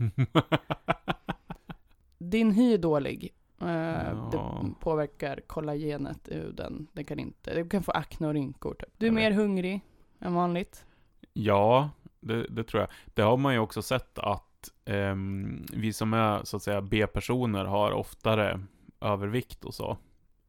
din 2.19 2.51
hy 2.53 2.75
är 2.75 2.79
dålig. 2.79 3.35
Ja. 3.61 4.31
Det 4.33 4.75
påverkar 4.81 5.41
kollagenet 5.47 6.29
i 6.29 6.35
huden. 6.35 6.87
Det 6.93 7.05
kan 7.05 7.19
inte, 7.19 7.55
du 7.55 7.69
kan 7.69 7.83
få 7.83 7.93
akne 7.93 8.27
och 8.27 8.35
rynkor 8.35 8.75
typ. 8.75 8.95
Du 8.99 9.07
är 9.07 9.11
mer 9.11 9.31
hungrig 9.31 9.81
än 10.21 10.35
vanligt. 10.35 10.87
Ja, 11.33 11.91
det, 12.21 12.47
det 12.49 12.65
tror 12.65 12.81
jag. 12.81 12.91
Det 13.15 13.23
har 13.23 13.37
man 13.37 13.53
ju 13.53 13.59
också 13.59 13.83
sett 13.83 14.19
att 14.19 14.71
ehm, 14.85 15.67
vi 15.73 15.93
som 15.93 16.15
är 16.15 16.45
så 16.45 16.57
att 16.57 16.63
säga 16.63 16.81
B-personer 16.81 17.65
har 17.65 17.93
oftare 17.93 18.61
övervikt 19.01 19.65
och 19.65 19.75
så. 19.75 19.99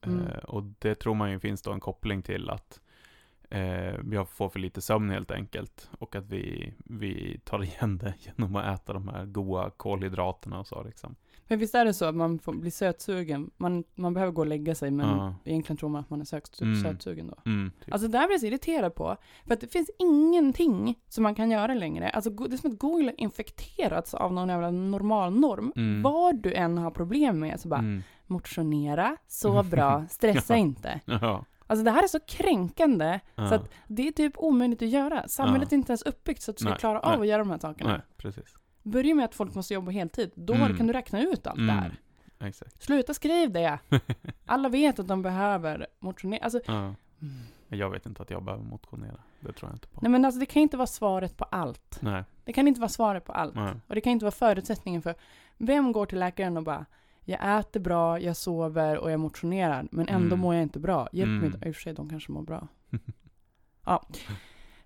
Mm. 0.02 0.28
Eh, 0.28 0.38
och 0.38 0.63
det 0.63 0.95
tror 0.95 1.15
man 1.15 1.32
ju 1.32 1.39
finns 1.39 1.62
då 1.62 1.71
en 1.71 1.80
koppling 1.80 2.21
till 2.21 2.50
att 2.50 2.82
eh, 3.50 3.95
vi 4.04 4.26
får 4.30 4.50
för 4.50 4.60
lite 4.60 4.82
sömn 4.82 5.10
helt 5.10 5.32
enkelt. 5.32 5.89
Och 6.00 6.15
att 6.15 6.26
vi, 6.26 6.74
vi 6.78 7.39
tar 7.43 7.63
igen 7.63 7.97
det 7.97 8.13
genom 8.19 8.56
att 8.56 8.82
äta 8.82 8.93
de 8.93 9.08
här 9.08 9.26
goda 9.26 9.69
kolhydraterna 9.69 10.60
och 10.60 10.67
så 10.67 10.84
liksom. 10.84 11.15
Men 11.51 11.59
visst 11.59 11.75
är 11.75 11.85
det 11.85 11.93
så 11.93 12.05
att 12.05 12.15
man 12.15 12.39
får 12.39 12.53
bli 12.53 12.71
sötsugen? 12.71 13.51
Man, 13.57 13.83
man 13.95 14.13
behöver 14.13 14.33
gå 14.33 14.41
och 14.41 14.47
lägga 14.47 14.75
sig 14.75 14.91
men 14.91 15.07
Ja. 15.17 15.35
egentligen 15.45 15.77
tror 15.77 15.89
man 15.89 16.01
att 16.01 16.09
man 16.09 16.21
är 16.21 16.25
söt, 16.25 16.61
Mm. 16.61 16.83
sötsugen 16.83 17.27
då. 17.27 17.35
Mm, 17.45 17.71
typ. 17.85 17.93
Alltså 17.93 18.07
det 18.07 18.17
där 18.17 18.27
blir 18.27 18.33
jag 18.33 18.41
så 18.41 18.47
irriterad 18.47 18.95
på. 18.95 19.17
För 19.47 19.53
att 19.53 19.61
det 19.61 19.67
finns 19.67 19.89
ingenting 19.99 20.99
som 21.09 21.23
man 21.23 21.35
kan 21.35 21.51
göra 21.51 21.73
längre. 21.73 22.09
Alltså 22.09 22.29
det 22.29 22.53
är 22.55 22.57
som 22.57 22.71
att 22.71 22.79
Google 22.79 23.05
har 23.05 23.13
infekterats 23.21 24.13
av 24.13 24.33
någon 24.33 24.49
jävla 24.49 24.71
normal 24.71 25.33
norm. 25.39 25.73
Mm. 25.75 26.01
Vad 26.01 26.35
du 26.41 26.53
än 26.53 26.77
har 26.77 26.91
problem 26.91 27.39
med 27.39 27.59
så 27.59 27.67
bara 27.67 27.79
Mm. 27.79 28.01
motionera, 28.27 29.17
så 29.27 29.63
bra, 29.71 30.05
stressa 30.09 30.53
Ja. 30.53 30.57
inte. 30.57 30.99
Ja. 31.05 31.45
Alltså 31.67 31.83
det 31.83 31.91
här 31.91 32.03
är 32.03 32.07
så 32.07 32.19
kränkande 32.19 33.19
så 33.35 33.55
att 33.55 33.69
det 33.87 34.07
är 34.07 34.11
typ 34.11 34.33
omöjligt 34.37 34.81
att 34.81 34.89
göra. 34.89 35.27
Samhället 35.27 35.71
är 35.71 35.75
inte 35.75 35.91
ens 35.91 36.01
uppbyggt 36.01 36.41
så 36.41 36.51
att 36.51 36.57
du 36.57 36.61
ska 36.61 36.69
Nej, 36.69 36.79
klara 36.79 36.99
av 36.99 37.11
nej. 37.11 37.21
att 37.21 37.27
göra 37.27 37.39
de 37.39 37.49
här 37.51 37.57
sakerna. 37.59 37.89
Nej, 37.91 38.01
precis. 38.17 38.55
Börja 38.84 39.15
med 39.15 39.26
att 39.26 39.36
folk 39.36 39.56
måste 39.56 39.74
jobba 39.74 39.91
heltid. 39.91 40.32
Då 40.36 40.54
Mm. 40.54 40.78
kan 40.78 40.88
du 40.88 40.94
räkna 40.94 41.22
ut 41.22 41.48
allt 41.48 41.58
det 41.67 41.72
här. 41.72 41.86
Mm. 42.39 42.50
Exakt. 42.50 42.84
Sluta 42.84 43.13
skriv 43.13 43.52
det! 43.52 43.80
Alla 44.46 44.70
vet 44.70 45.00
att 45.00 45.08
de 45.08 45.22
behöver 45.22 45.88
motionera. 46.00 46.44
Alltså, 46.44 46.60
Ja. 46.65 46.96
Jag 47.67 47.89
vet 47.89 48.06
inte 48.06 48.22
att 48.22 48.30
jag 48.30 48.44
behöver 48.44 48.63
motionera. 48.63 49.20
Det 49.39 49.54
tror 49.54 49.70
jag 49.72 49.76
inte 49.76 49.88
på. 49.88 50.00
nej 50.02 50.12
men 50.12 50.26
alltså 50.26 50.39
det 50.39 50.46
kan 50.46 50.62
inte 50.62 50.78
vara 50.78 50.88
svaret 50.88 51.38
på 51.38 51.44
allt. 51.44 51.98
Nej. 52.02 52.24
Det 52.46 52.54
kan 52.54 52.67
inte 52.67 52.80
vara 52.82 52.89
svaret 52.89 53.26
på 53.26 53.32
allt. 53.32 53.56
Nej. 53.56 53.74
Och 53.88 53.96
det 53.96 54.02
kan 54.02 54.12
inte 54.12 54.26
vara 54.26 54.32
förutsättningen 54.32 55.02
för 55.02 55.15
vem 55.58 55.91
går 55.91 56.06
till 56.06 56.20
läkaren 56.20 56.58
och 56.58 56.63
bara 56.63 56.86
jag 57.26 57.60
äter 57.60 57.80
bra, 57.80 58.20
jag 58.20 58.38
sover 58.38 58.98
och 58.98 59.12
jag 59.12 59.20
motionerar 59.20 59.88
men 59.91 60.08
ändå 60.08 60.28
Mm. 60.28 60.39
mår 60.39 60.54
jag 60.56 60.63
inte 60.63 60.80
bra. 60.80 61.10
Hjälp 61.12 61.30
mig 61.30 61.38
Mm. 61.48 61.52
då. 61.62 61.67
I 61.67 61.72
och 61.72 61.76
för 61.76 61.82
sig, 61.82 61.94
de 61.94 62.10
kanske 62.10 62.32
mår 62.32 62.41
bra. 62.41 62.67
Ja, 63.86 64.08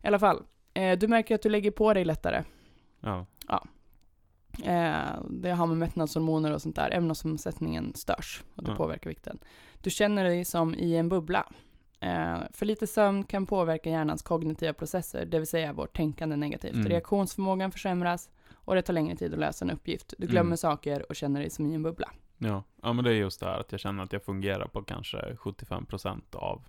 i 0.03 0.07
alla 0.07 0.19
fall. 0.19 0.43
Eh, 0.73 0.97
du 0.99 1.07
märker 1.07 1.35
att 1.35 1.41
du 1.41 1.49
lägger 1.49 1.71
på 1.71 1.93
dig 1.93 2.05
lättare. 2.05 2.43
Ja. 2.99 3.25
Eh, 3.49 3.59
det 5.29 5.49
har 5.51 5.67
med 5.67 5.77
mättnadshormoner 5.77 6.51
och 6.53 6.61
sånt 6.61 6.75
där. 6.75 6.91
Ämnesomsättningen 6.93 7.93
störs 7.95 8.43
och 8.55 8.63
det 8.63 8.71
Ja. 8.71 8.77
påverkar 8.77 9.09
vikten. 9.09 9.39
Du 9.81 9.89
känner 9.89 10.23
dig 10.23 10.45
som 10.45 10.75
i 10.75 10.95
en 10.97 11.09
bubbla. 11.09 11.45
Eh, 11.99 12.37
för 12.51 12.65
lite 12.65 12.87
sömn 12.87 13.23
kan 13.23 13.45
påverka 13.45 13.89
hjärnans 13.89 14.21
kognitiva 14.21 14.73
processer, 14.73 15.25
det 15.25 15.37
vill 15.39 15.47
säga 15.47 15.73
vårt 15.73 15.95
tänkande 15.97 16.35
negativt. 16.35 16.73
Mm. 16.75 16.87
Reaktionsförmågan 16.87 17.71
försämras 17.71 18.29
och 18.53 18.75
det 18.75 18.81
tar 18.81 18.93
längre 18.93 19.15
tid 19.15 19.33
att 19.33 19.39
lösa 19.39 19.65
en 19.65 19.71
uppgift. 19.71 20.13
Du 20.17 20.27
glömmer 20.27 20.47
Mm. 20.49 20.57
saker 20.57 21.05
och 21.09 21.15
känner 21.15 21.39
dig 21.39 21.49
som 21.49 21.65
i 21.65 21.73
en 21.75 21.83
bubbla. 21.83 22.11
Ja. 22.37 22.63
ja, 22.81 22.93
men 22.93 23.03
det 23.05 23.09
är 23.11 23.13
just 23.15 23.39
det 23.39 23.45
här 23.45 23.59
att 23.59 23.71
jag 23.71 23.81
känner 23.81 24.03
att 24.03 24.13
jag 24.13 24.23
fungerar 24.23 24.67
på 24.67 24.83
kanske 24.83 25.35
75% 25.35 26.35
av 26.35 26.63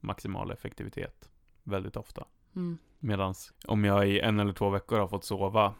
maximal 0.00 0.50
effektivitet. 0.50 1.30
Väldigt 1.62 1.96
ofta. 1.96 2.24
Mm. 2.56 2.78
Medan 2.98 3.34
om 3.66 3.84
jag 3.84 4.08
i 4.08 4.20
en 4.20 4.40
eller 4.40 4.52
två 4.52 4.70
veckor 4.70 4.98
har 4.98 5.08
fått 5.08 5.24
sova 5.24 5.74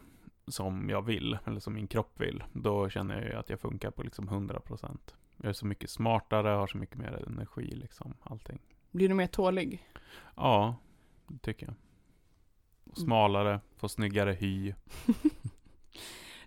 som 0.51 0.89
jag 0.89 1.01
vill, 1.01 1.37
eller 1.45 1.59
som 1.59 1.73
min 1.73 1.87
kropp 1.87 2.21
vill, 2.21 2.43
då 2.53 2.89
känner 2.89 3.15
jag 3.15 3.25
ju 3.25 3.33
att 3.33 3.49
jag 3.49 3.59
funkar 3.59 3.91
på 3.91 4.03
liksom 4.03 4.29
100%. 4.29 4.97
Jag 5.37 5.49
är 5.49 5.53
så 5.53 5.65
mycket 5.65 5.89
smartare, 5.89 6.47
har 6.47 6.67
så 6.67 6.77
mycket 6.77 6.97
mer 6.97 7.23
energi 7.27 7.75
liksom, 7.75 8.13
allting. 8.23 8.59
Blir 8.91 9.09
du 9.09 9.15
mer 9.15 9.27
tålig? 9.27 9.87
Ja, 10.35 10.75
det 11.27 11.37
tycker 11.37 11.65
jag. 11.65 11.75
Smalare, 12.97 13.59
får 13.77 13.87
snyggare 13.87 14.31
hy. 14.31 14.73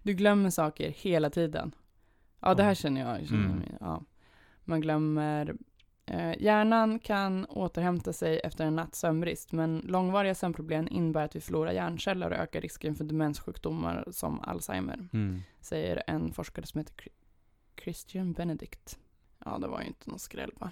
Du 0.02 0.12
glömmer 0.12 0.50
saker 0.50 0.90
hela 0.90 1.30
tiden. 1.30 1.74
Ja, 2.40 2.54
det 2.54 2.62
här 2.62 2.74
känner 2.74 3.00
jag. 3.00 3.28
Känner 3.28 3.44
Mm. 3.44 3.62
ja. 3.80 4.02
Man 4.64 4.80
glömmer... 4.80 5.54
Eh, 6.06 6.42
hjärnan 6.42 6.98
kan 6.98 7.44
återhämta 7.46 8.12
sig 8.12 8.40
efter 8.44 8.64
en 8.66 8.76
natts 8.76 8.98
sömnbrist, 8.98 9.52
men 9.52 9.78
långvariga 9.84 10.34
sömnproblem 10.34 10.88
innebär 10.90 11.24
att 11.24 11.36
vi 11.36 11.40
förlorar 11.40 11.72
hjärnceller 11.72 12.30
och 12.30 12.36
ökar 12.36 12.60
risken 12.60 12.94
för 12.94 13.04
demenssjukdomar 13.04 14.04
som 14.10 14.40
Alzheimer, 14.40 15.08
Mm. 15.12 15.40
säger 15.60 16.02
en 16.06 16.32
forskare 16.32 16.66
som 16.66 16.78
heter 16.78 16.94
Chri- 16.94 17.12
Christian 17.82 18.32
Benedict. 18.32 18.98
Ja, 19.44 19.58
det 19.58 19.68
var 19.68 19.80
ju 19.80 19.86
inte 19.86 20.10
någon 20.10 20.18
skräll 20.18 20.52
va? 20.58 20.70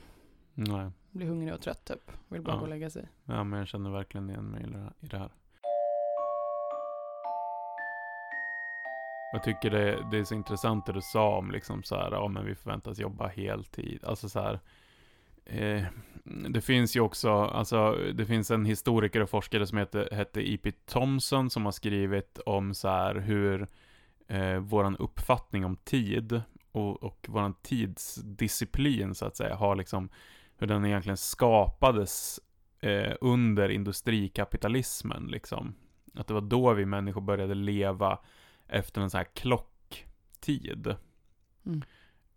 Nej, 0.55 0.91
Blir 1.11 1.27
hungrig 1.27 1.55
och 1.55 1.61
trött 1.61 1.85
typ. 1.85 2.11
Vill 2.29 2.43
bara 2.43 2.53
Ja. 2.53 2.57
gå 2.59 2.63
och 2.63 2.69
lägga 2.69 2.91
sig. 2.91 3.09
ja, 3.25 3.45
men 3.45 3.59
jag 3.59 3.69
känner 3.69 3.91
verkligen 3.91 4.31
igen 4.31 4.45
mig 4.51 4.63
i 4.63 4.67
det 4.67 4.79
här- 4.79 4.93
i 5.01 5.07
det 5.07 5.19
här. 5.19 5.31
Jag 9.33 9.43
tycker 9.43 9.71
det, 9.71 10.05
det 10.11 10.19
är 10.19 10.25
så 10.25 10.35
intressant 10.35 10.87
det 10.87 10.93
du 10.93 11.01
sa 11.03 11.37
om 11.39 11.51
liksom 11.51 11.83
så 11.83 11.97
här, 11.97 12.11
ja 12.13 12.29
men 12.29 12.45
vi 12.47 12.55
förväntas 12.55 12.99
jobba 12.99 13.27
heltid. 13.29 14.05
Alltså 14.05 14.29
så 14.29 14.41
här, 14.41 14.61
eh, 15.45 15.85
det 16.25 16.61
finns 16.61 16.97
ju 16.97 17.01
också, 17.01 17.31
alltså 17.31 17.93
det 18.15 18.27
finns 18.27 18.51
en 18.51 18.65
historiker 18.65 19.21
och 19.21 19.31
forskare 19.31 19.67
som 19.67 19.79
heter, 19.79 20.09
hette 20.13 20.53
E.P. 20.53 20.73
Thompson 20.73 21.51
som 21.51 21.65
har 21.65 21.73
skrivit 21.73 22.39
om 22.39 22.75
så 22.75 22.89
här 22.89 23.15
hur 23.15 23.67
eh, 24.29 24.57
våran 24.57 24.97
uppfattning 24.97 25.65
om 25.65 25.77
tid 25.77 26.43
och, 26.73 27.03
och 27.03 27.27
våran 27.29 27.55
tidsdisciplin 27.63 29.15
så 29.15 29.27
att 29.27 29.37
säga 29.37 29.55
har 29.55 29.77
liksom, 29.77 30.09
hur 30.57 30.67
den 30.67 30.85
egentligen 30.85 31.17
skapades 31.17 32.41
eh, 32.81 33.15
under 33.21 33.69
industrikapitalismen 33.69 35.27
liksom. 35.27 35.75
Att 36.15 36.27
det 36.27 36.35
var 36.35 36.41
då 36.41 36.73
vi 36.73 36.87
människor 36.87 37.21
började 37.21 37.55
leva 37.55 38.19
efter 38.67 39.01
en 39.01 39.11
så 39.11 39.17
här 39.17 39.27
klocktid. 39.35 40.97
Mm. 41.67 41.83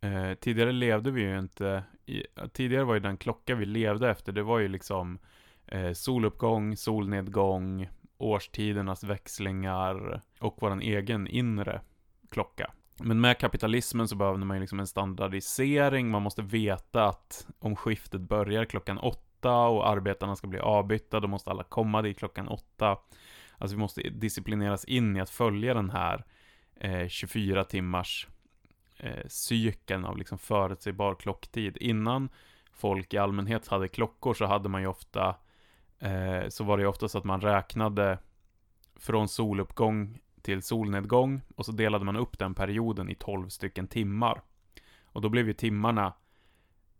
Eh, 0.05 0.33
tidigare 0.33 0.71
levde 0.71 1.11
vi 1.11 1.21
ju 1.21 1.39
inte, 1.39 1.83
i, 2.05 2.23
tidigare 2.53 2.83
var 2.83 2.93
ju 2.93 2.99
den 2.99 3.17
klocka 3.17 3.55
vi 3.55 3.65
levde 3.65 4.09
efter, 4.09 4.31
det 4.31 4.43
var 4.43 4.59
ju 4.59 4.67
liksom 4.67 5.19
eh, 5.67 5.91
soluppgång, 5.91 6.77
solnedgång, 6.77 7.89
årstidernas 8.17 9.03
växlingar 9.03 10.21
och 10.39 10.61
våran 10.61 10.81
egen 10.81 11.27
inre 11.27 11.81
klocka. 12.29 12.71
Men 12.99 13.21
med 13.21 13.37
kapitalismen 13.37 14.07
så 14.07 14.15
behövde 14.15 14.45
man 14.45 14.57
ju 14.57 14.61
liksom 14.61 14.79
en 14.79 14.87
standardisering, 14.87 16.09
man 16.09 16.21
måste 16.21 16.41
veta 16.41 17.05
att 17.05 17.47
om 17.59 17.75
skiftet 17.75 18.21
börjar 18.21 18.65
klockan 18.65 18.97
åtta 18.97 19.67
och 19.67 19.89
arbetarna 19.89 20.35
ska 20.35 20.47
bli 20.47 20.59
avbytta, 20.59 21.19
då 21.19 21.27
måste 21.27 21.51
alla 21.51 21.63
komma 21.63 22.01
dit 22.01 22.19
klockan 22.19 22.47
åtta. 22.47 22.97
Alltså 23.57 23.75
vi 23.75 23.79
måste 23.79 24.01
disciplineras 24.01 24.85
in 24.85 25.17
i 25.17 25.21
att 25.21 25.29
följa 25.29 25.73
den 25.73 25.89
här 25.89 26.25
eh, 26.75 27.07
24 27.07 27.63
timmars 27.63 28.27
eh, 28.97 29.25
cykeln 29.27 30.05
av 30.05 30.17
liksom 30.17 30.37
förutsägbar 30.37 31.15
klocktid. 31.15 31.77
Innan 31.77 32.29
folk 32.71 33.13
i 33.13 33.17
allmänhet 33.17 33.67
hade 33.67 33.87
klockor 33.87 34.33
så 34.33 34.45
hade 34.45 34.69
man 34.69 34.81
ju 34.81 34.87
ofta, 34.87 35.35
eh, 35.99 36.47
så 36.49 36.63
var 36.63 36.77
det 36.77 36.83
ju 36.83 36.89
ofta 36.89 37.07
så 37.07 37.17
att 37.17 37.23
man 37.23 37.41
räknade 37.41 38.19
från 38.95 39.27
soluppgång 39.27 40.19
till 40.41 40.61
solnedgång 40.61 41.41
och 41.55 41.65
så 41.65 41.71
delade 41.71 42.05
man 42.05 42.15
upp 42.15 42.39
den 42.39 42.55
perioden 42.55 43.09
i 43.09 43.15
12 43.15 43.49
stycken 43.49 43.87
timmar. 43.87 44.41
Och 45.03 45.21
då 45.21 45.29
blev 45.29 45.47
ju 45.47 45.53
timmarna 45.53 46.13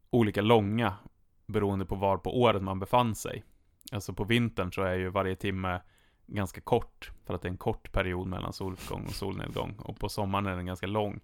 olika 0.10 0.42
långa 0.42 0.94
beroende 1.46 1.86
på 1.86 1.96
var 1.96 2.18
på 2.18 2.42
året 2.42 2.64
man 2.64 2.80
befann 2.80 3.16
sig. 3.16 3.44
Alltså 3.92 4.14
på 4.14 4.24
vintern 4.24 4.72
så 4.72 4.82
är 4.82 4.96
ju 4.96 5.10
varje 5.10 5.36
timme 5.36 5.82
ganska 6.28 6.62
kort, 6.62 7.12
för 7.26 7.34
att 7.34 7.42
det 7.42 7.48
är 7.48 7.52
en 7.52 7.58
kort 7.58 7.92
period 7.92 8.28
mellan 8.28 8.54
soluppgång 8.54 9.06
och 9.06 9.14
solnedgång. 9.16 9.76
Och 9.80 10.00
på 10.00 10.10
sommaren 10.10 10.46
är 10.46 10.56
den 10.56 10.66
ganska 10.66 10.88
lång. 10.88 11.20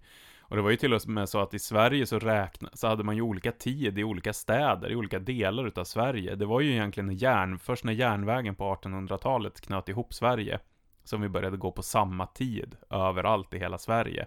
Och 0.52 0.56
det 0.56 0.62
var 0.62 0.70
ju 0.70 0.76
till 0.76 0.94
och 0.94 1.08
med 1.08 1.28
så 1.28 1.40
att 1.40 1.54
i 1.54 1.58
Sverige 1.58 2.06
så 2.06 2.18
räkna, 2.18 2.70
så 2.72 2.86
hade 2.86 3.04
man 3.04 3.16
ju 3.16 3.22
olika 3.22 3.52
tid 3.52 3.98
i 3.98 4.04
olika 4.04 4.32
städer, 4.32 4.92
i 4.92 4.96
olika 4.96 5.18
delar 5.18 5.66
utav 5.66 5.84
Sverige. 5.84 6.34
Det 6.34 6.46
var 6.46 6.60
ju 6.60 6.72
egentligen 6.72 7.14
järn, 7.14 7.58
först 7.58 7.84
när 7.84 7.92
järnvägen 7.92 8.54
på 8.54 8.74
1800-talet 8.74 9.60
knöt 9.60 9.88
ihop 9.88 10.14
Sverige, 10.14 10.60
som 11.04 11.20
vi 11.20 11.28
började 11.28 11.56
gå 11.56 11.72
på 11.72 11.82
samma 11.82 12.26
tid 12.26 12.76
överallt 12.90 13.54
i 13.54 13.58
hela 13.58 13.78
Sverige. 13.78 14.26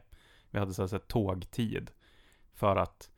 Vi 0.51 0.59
hade 0.59 0.73
så 0.73 0.83
att 0.83 0.89
säga 0.89 0.99
tågtid. 0.99 1.91
För 2.53 2.75
att, 2.75 3.09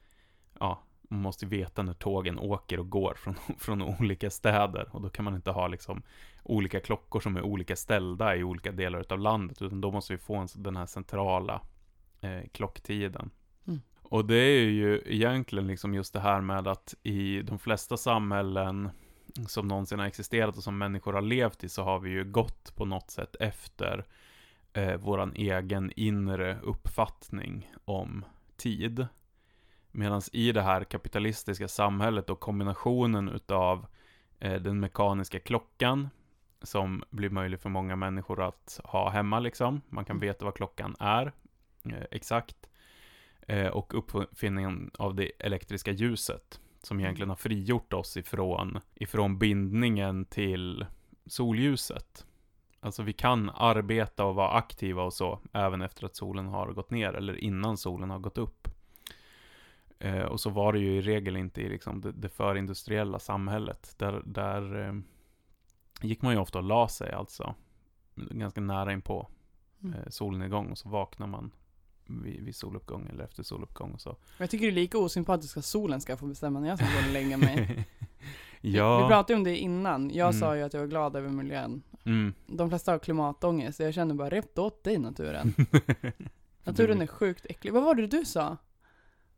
ja, 0.60 0.84
man 1.02 1.22
måste 1.22 1.46
veta 1.46 1.84
när 1.84 1.94
tågen 1.94 2.40
åker 2.40 2.80
och 2.80 2.90
går 2.90 3.14
från, 3.18 3.36
från 3.60 3.82
olika 3.82 4.30
städer. 4.30 4.90
Och 4.92 5.02
då 5.02 5.10
kan 5.10 5.26
man 5.26 5.36
inte 5.36 5.52
ha 5.52 5.68
liksom 5.68 6.02
olika 6.44 6.80
klockor 6.80 7.20
som 7.20 7.38
är 7.38 7.42
olika 7.42 7.76
ställda 7.76 8.36
i 8.36 8.44
olika 8.44 8.72
delar 8.72 9.00
utav 9.00 9.20
landet. 9.20 9.62
Utan 9.62 9.82
då 9.82 9.92
måste 9.92 10.14
vi 10.14 10.20
få 10.20 10.36
en, 10.36 10.48
den 10.56 10.76
här 10.76 10.86
centrala 10.86 11.62
eh, 12.28 12.48
klocktiden. 12.52 13.30
Mm. 13.68 13.82
Och 14.02 14.26
det 14.26 14.36
är 14.36 14.70
ju 14.70 15.02
egentligen 15.06 15.68
liksom 15.68 15.94
just 15.94 16.14
det 16.14 16.20
här 16.20 16.42
med 16.42 16.68
att 16.68 16.96
i 17.04 17.42
de 17.42 17.60
flesta 17.60 17.98
samhällen 17.98 18.90
som 19.48 19.68
någonsin 19.68 20.00
har 20.00 20.06
existerat 20.06 20.58
och 20.58 20.64
som 20.64 20.78
människor 20.78 21.14
har 21.14 21.22
levt 21.22 21.64
i 21.64 21.70
så 21.70 21.84
har 21.84 22.00
vi 22.00 22.10
ju 22.10 22.24
gått 22.24 22.76
på 22.76 22.86
något 22.86 23.12
sätt 23.12 23.36
efter 23.40 24.06
eh, 24.74 24.96
våran 24.96 25.34
egen 25.36 25.92
inre 25.96 26.60
uppfattning 26.64 27.72
om 27.86 28.26
tid. 28.58 29.08
Medan 29.92 30.22
i 30.34 30.52
det 30.52 30.62
här 30.62 30.84
kapitalistiska 30.84 31.68
samhället 31.68 32.30
och 32.30 32.40
kombinationen 32.40 33.30
utav 33.30 33.86
eh, 34.40 34.62
den 34.62 34.80
mekaniska 34.80 35.40
klockan 35.40 36.10
som 36.62 37.04
blir 37.10 37.30
möjlig 37.30 37.60
för 37.60 37.70
många 37.70 37.96
människor 37.96 38.44
att 38.44 38.80
ha 38.84 39.10
hemma 39.10 39.40
liksom. 39.40 39.82
Man 39.90 40.06
kan 40.06 40.20
veta 40.20 40.46
vad 40.46 40.56
klockan 40.56 40.96
är 41.00 41.32
exakt. 42.12 42.70
Eh, 43.42 43.68
och 43.68 43.94
uppfinningen 43.94 44.92
av 44.98 45.16
det 45.16 45.32
elektriska 45.40 45.92
ljuset 45.92 46.62
som 46.82 47.00
egentligen 47.00 47.30
har 47.30 47.36
frigjort 47.36 47.94
oss 47.94 48.18
ifrån, 48.18 48.80
ifrån 48.96 49.38
bindningen 49.38 50.26
till 50.26 50.86
solljuset. 51.26 52.26
Alltså 52.80 53.04
vi 53.04 53.14
kan 53.14 53.50
arbeta 53.50 54.26
och 54.26 54.36
vara 54.36 54.52
aktiva 54.52 55.04
och 55.04 55.14
så, 55.14 55.40
även 55.54 55.82
efter 55.82 56.06
att 56.06 56.16
solen 56.16 56.48
har 56.48 56.72
gått 56.72 56.92
ner, 56.92 57.14
eller 57.14 57.36
innan 57.36 57.78
solen 57.78 58.10
har 58.10 58.20
gått 58.20 58.38
upp. 58.38 58.68
Eh, 60.00 60.22
och 60.22 60.40
så 60.40 60.50
var 60.50 60.74
det 60.74 60.80
ju 60.80 60.96
i 60.96 61.02
regel 61.02 61.38
inte 61.38 61.62
i 61.62 61.70
liksom 61.70 62.02
det, 62.02 62.12
det 62.12 62.30
förindustriella 62.30 63.20
samhället. 63.20 63.96
Där, 63.98 64.22
där 64.26 64.88
eh, 64.88 64.94
gick 66.02 66.22
man 66.22 66.34
ju 66.34 66.40
ofta 66.40 66.58
och 66.58 66.64
la 66.64 66.88
sig, 66.88 67.12
alltså 67.12 67.56
ganska 68.16 68.62
nära 68.62 68.94
inpå 68.94 69.30
Mm. 69.84 70.00
eh, 70.00 70.10
solnedgång, 70.10 70.72
och 70.72 70.78
så 70.78 70.90
vaknar 70.90 71.28
man 71.28 71.52
vid, 72.08 72.44
vid 72.44 72.56
soluppgång 72.56 73.08
eller 73.14 73.24
efter 73.24 73.44
soluppgång 73.44 73.92
och 73.94 74.02
så. 74.02 74.16
Jag 74.38 74.50
tycker 74.50 74.66
det 74.66 74.72
är 74.72 74.76
lika 74.76 74.98
osympatiskt 74.98 75.58
att 75.58 75.66
solen 75.66 76.02
ska 76.02 76.18
få 76.18 76.26
bestämma 76.26 76.60
när 76.60 76.68
jag 76.68 76.78
ska 76.78 76.88
gå 76.88 77.08
och 77.08 77.14
lägga 77.14 77.38
mig. 77.38 77.86
ja. 78.62 79.02
Vi 79.02 79.08
pratade 79.08 79.34
ju 79.34 79.38
om 79.38 79.44
det 79.44 79.58
innan. 79.58 80.10
Jag 80.14 80.28
Mm. 80.30 80.40
sa 80.40 80.56
ju 80.56 80.64
att 80.64 80.74
jag 80.74 80.82
var 80.82 80.88
glad 80.88 81.16
över 81.16 81.30
miljön. 81.30 81.82
Mm. 82.06 82.34
De 82.48 82.70
flesta 82.70 82.92
har 82.92 83.00
klimatångest. 83.00 83.80
Jag 83.80 83.94
känner 83.94 84.16
bara, 84.16 84.30
rätt 84.30 84.58
åt 84.60 84.84
dig 84.84 84.98
naturen. 84.98 85.54
Naturen 86.64 87.02
är 87.02 87.08
sjukt 87.08 87.46
äcklig. 87.50 87.74
Vad 87.74 87.84
var 87.84 87.96
det 87.96 88.08
du 88.08 88.26
sa? 88.26 88.58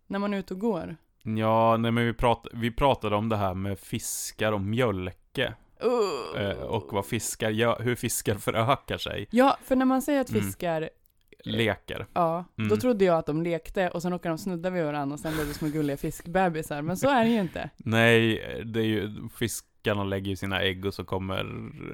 När 0.07 0.19
man 0.19 0.33
är 0.33 0.37
ute 0.37 0.53
och 0.53 0.59
går? 0.59 0.95
Ja, 1.23 1.77
nej 1.77 1.91
men 1.91 2.05
vi, 2.05 2.13
prat, 2.13 2.47
vi 2.53 2.71
pratade 2.71 3.15
om 3.15 3.29
det 3.29 3.37
här 3.37 3.53
med 3.53 3.79
fiskar 3.79 4.51
och 4.51 4.61
mjölke. 4.61 5.53
Uh. 5.85 6.53
Och 6.61 6.93
vad 6.93 7.05
fiskar 7.05 7.49
gör, 7.49 7.79
hur 7.81 7.95
fiskar 7.95 8.35
förökar 8.35 8.97
sig. 8.97 9.27
Ja, 9.31 9.57
för 9.63 9.75
när 9.75 9.85
man 9.85 10.01
säger 10.01 10.21
att 10.21 10.29
Mm. 10.29 10.43
Leker. 11.43 12.05
ja, 12.13 12.45
Mm. 12.57 12.69
då 12.69 12.77
trodde 12.77 13.05
jag 13.05 13.17
att 13.17 13.25
de 13.25 13.43
lekte 13.43 13.89
och 13.89 14.01
sen 14.01 14.11
råkade 14.11 14.31
de 14.31 14.37
snudda 14.37 14.69
vid 14.69 14.83
varandra 14.83 15.13
och 15.13 15.19
sen 15.19 15.33
blev 15.33 15.47
det 15.47 15.53
små 15.53 15.67
gulliga 15.67 15.97
fiskbebisar. 15.97 16.81
Men 16.81 16.97
så 16.97 17.09
är 17.09 17.23
det 17.23 17.29
ju 17.29 17.39
inte. 17.39 17.69
Nej, 17.77 18.35
det 18.65 18.79
är 18.79 18.83
ju, 18.85 19.11
fiskarna 19.35 20.03
lägger 20.03 20.29
ju 20.29 20.35
sina 20.35 20.61
ägg 20.61 20.85
och 20.85 20.93
så 20.93 21.03
kommer 21.03 21.39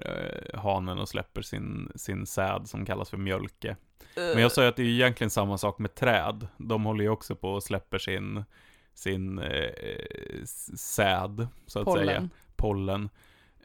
eh, 0.06 0.60
hanen 0.60 1.00
och 1.00 1.10
släpper 1.10 1.42
sin, 1.42 1.92
sin 1.96 2.26
säd 2.26 2.62
som 2.68 2.86
kallas 2.86 3.10
för 3.10 3.18
mjölke. 3.18 3.76
Men 4.16 4.42
jag 4.42 4.52
sa 4.52 4.62
ju 4.62 4.68
att 4.68 4.76
det 4.76 4.84
är 4.84 4.88
egentligen 4.88 5.30
samma 5.30 5.58
sak 5.58 5.80
med 5.80 5.96
träd. 5.96 6.48
De 6.58 6.86
håller 6.86 7.04
ju 7.04 7.10
också 7.10 7.36
på 7.36 7.50
och 7.50 7.64
släpper 7.64 7.98
sin, 7.98 8.44
sin 8.94 9.40
eh, 9.40 10.44
säd, 10.76 11.48
så 11.68 11.80
att 11.80 11.94
säga. 12.08 12.30
Pollen. 12.56 13.10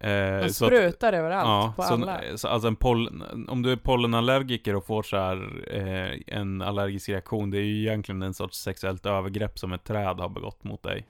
Eh, 0.00 0.40
De 0.40 0.48
så 0.50 0.64
att- 0.64 0.70
sprutar 0.72 1.12
överallt, 1.12 1.76
på 1.76 1.82
så, 1.82 1.92
alla. 1.94 2.20
så 2.36 2.48
alltså 2.48 2.68
en 2.68 2.76
pollen, 2.76 3.46
om 3.48 3.62
du 3.62 3.72
är 3.72 3.76
pollenallergiker 3.76 4.76
och 4.76 4.86
får 4.86 5.02
så 5.02 5.16
här, 5.16 5.48
eh, 5.74 6.36
en 6.38 6.62
allergisk 6.62 7.08
reaktion, 7.08 7.50
det 7.50 7.58
är 7.58 7.62
ju 7.62 7.80
egentligen 7.80 8.22
en 8.22 8.34
sorts 8.34 8.58
sexuellt 8.58 9.06
övergrepp 9.06 9.58
som 9.58 9.72
ett 9.72 9.84
träd 9.84 10.16
har 10.20 10.28
begått 10.28 10.64
mot 10.64 10.82
dig. 10.82 11.06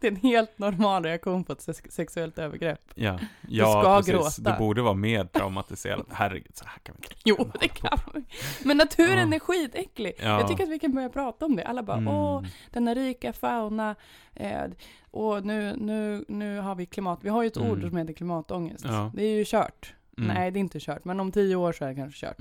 Det 0.00 0.06
är 0.06 0.10
en 0.10 0.16
helt 0.16 0.58
normal 0.58 1.04
reaktion 1.04 1.44
på 1.44 1.52
ett 1.52 1.60
sex- 1.60 1.80
sexuellt 1.90 2.38
övergrepp. 2.38 2.80
Ja, 2.94 3.18
ja 3.48 3.70
ska 3.82 3.96
precis. 3.96 4.38
gråta. 4.38 4.52
Du 4.52 4.58
borde 4.58 4.82
vara 4.82 4.94
mer 4.94 5.24
traumatiserad. 5.24 6.06
Herregud, 6.10 6.56
så 6.56 6.64
här 6.64 6.78
kan 6.82 6.94
vi 6.98 7.06
inte 7.06 7.16
Jo, 7.24 7.50
det 7.60 7.68
kan 7.68 7.98
vi. 8.14 8.22
Men 8.64 8.76
naturen 8.76 9.28
Ja. 9.30 9.36
är 9.36 9.40
skitäcklig. 9.40 10.12
Ja. 10.18 10.24
Jag 10.40 10.48
tycker 10.48 10.64
att 10.64 10.70
vi 10.70 10.78
kan 10.78 10.94
börja 10.94 11.08
prata 11.08 11.46
om 11.46 11.56
det. 11.56 11.64
Alla 11.64 11.82
bara, 11.82 11.96
Mm. 11.96 12.14
åh, 12.14 12.44
denna 12.70 12.94
rika 12.94 13.32
fauna. 13.32 13.94
Eh, 14.34 14.60
och 15.10 15.44
nu, 15.46 15.74
nu, 15.76 16.24
nu 16.28 16.58
har 16.58 16.74
vi 16.74 16.86
klimat. 16.86 17.18
Vi 17.22 17.28
har 17.28 17.42
ju 17.42 17.46
ett 17.46 17.56
Mm. 17.56 17.70
ord 17.70 17.80
som 17.82 17.96
heter 17.96 18.12
klimatångest. 18.12 18.84
Ja. 18.84 19.10
Det 19.14 19.24
är 19.24 19.36
ju 19.36 19.44
kört. 19.46 19.94
Mm. 20.18 20.34
Nej, 20.34 20.50
det 20.50 20.58
är 20.58 20.60
inte 20.60 20.80
kört. 20.80 21.04
Men 21.04 21.20
om 21.20 21.32
tio 21.32 21.56
år 21.56 21.72
så 21.72 21.84
är 21.84 21.88
det 21.88 21.94
kanske 21.94 22.26
kört. 22.26 22.38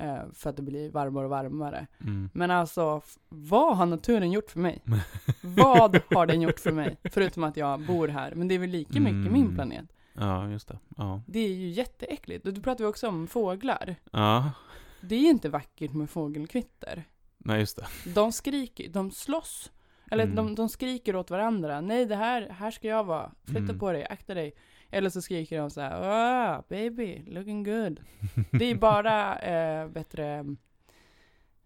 Mm. 0.00 0.16
Eh, 0.16 0.22
för 0.32 0.50
att 0.50 0.56
det 0.56 0.62
blir 0.62 0.90
varmare 0.90 1.24
och 1.24 1.30
varmare. 1.30 1.86
Mm. 2.00 2.30
Men 2.32 2.50
alltså, 2.50 3.02
vad 3.28 3.76
har 3.76 3.86
naturen 3.86 4.32
gjort 4.32 4.50
för 4.50 4.60
mig? 4.60 4.82
vad 5.42 6.00
har 6.14 6.26
den 6.26 6.42
gjort 6.42 6.60
för 6.60 6.72
mig? 6.72 6.96
Förutom 7.04 7.44
att 7.44 7.56
jag 7.56 7.80
bor 7.86 8.08
här. 8.08 8.34
Men 8.34 8.48
det 8.48 8.54
är 8.54 8.58
väl 8.58 8.70
lika 8.70 9.00
mycket 9.00 9.12
Mm. 9.14 9.32
min 9.32 9.54
planet. 9.54 9.86
Ja, 10.12 10.48
just 10.48 10.68
det. 10.68 10.78
Ja. 10.96 11.22
Det 11.26 11.38
är 11.38 11.48
ju 11.54 11.68
jätteäckligt. 11.68 12.46
Och 12.46 12.54
då 12.54 12.60
pratar 12.60 12.84
vi 12.84 12.90
också 12.90 13.08
om 13.08 13.26
fåglar. 13.26 13.96
Ja, 14.12 14.50
Det 15.00 15.14
är 15.14 15.30
inte 15.30 15.48
vackert 15.48 15.92
med 15.92 16.10
fågelkvitter. 16.10 17.04
nej 17.38 17.60
just 17.60 17.76
det. 17.76 18.12
De 18.14 18.32
skriker, 18.32 18.88
de 18.88 19.10
slåss. 19.10 19.72
Eller 20.10 20.24
Mm. 20.24 20.36
de, 20.36 20.54
de 20.54 20.68
skriker 20.68 21.16
åt 21.16 21.30
varandra. 21.30 21.80
Nej, 21.80 22.06
det 22.06 22.16
här, 22.16 22.48
här 22.48 22.70
ska 22.70 22.88
jag 22.88 23.04
vara. 23.04 23.30
Flytta 23.44 23.58
Mm. 23.58 23.78
på 23.78 23.92
dig, 23.92 24.06
akta 24.10 24.34
dig. 24.34 24.52
Eller 24.90 25.10
så 25.10 25.22
skriker 25.22 25.58
de 25.58 25.70
så 25.70 25.80
här, 25.80 26.00
ah, 26.02 26.62
baby, 26.68 27.22
looking 27.26 27.64
good. 27.64 28.00
Det 28.50 28.64
är 28.70 28.74
bara 28.74 29.38
eh, 29.38 29.88
bättre... 29.88 30.44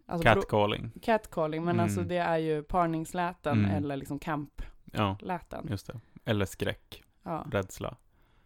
Alltså, 0.07 0.29
Catcalling. 0.29 0.91
catcalling, 1.03 1.65
men 1.65 1.75
Mm. 1.77 1.85
alltså 1.85 2.01
det 2.03 2.17
är 2.17 2.39
ju 2.39 2.63
parningsläten 2.63 3.59
Mm. 3.59 3.71
eller 3.71 3.97
liksom 3.97 4.19
kampläten. 4.19 5.61
Ja, 5.63 5.71
just 5.71 5.87
det. 5.87 6.01
Eller 6.25 6.45
skräck, 6.47 7.03
Ja. 7.23 7.47
rädsla. 7.53 7.97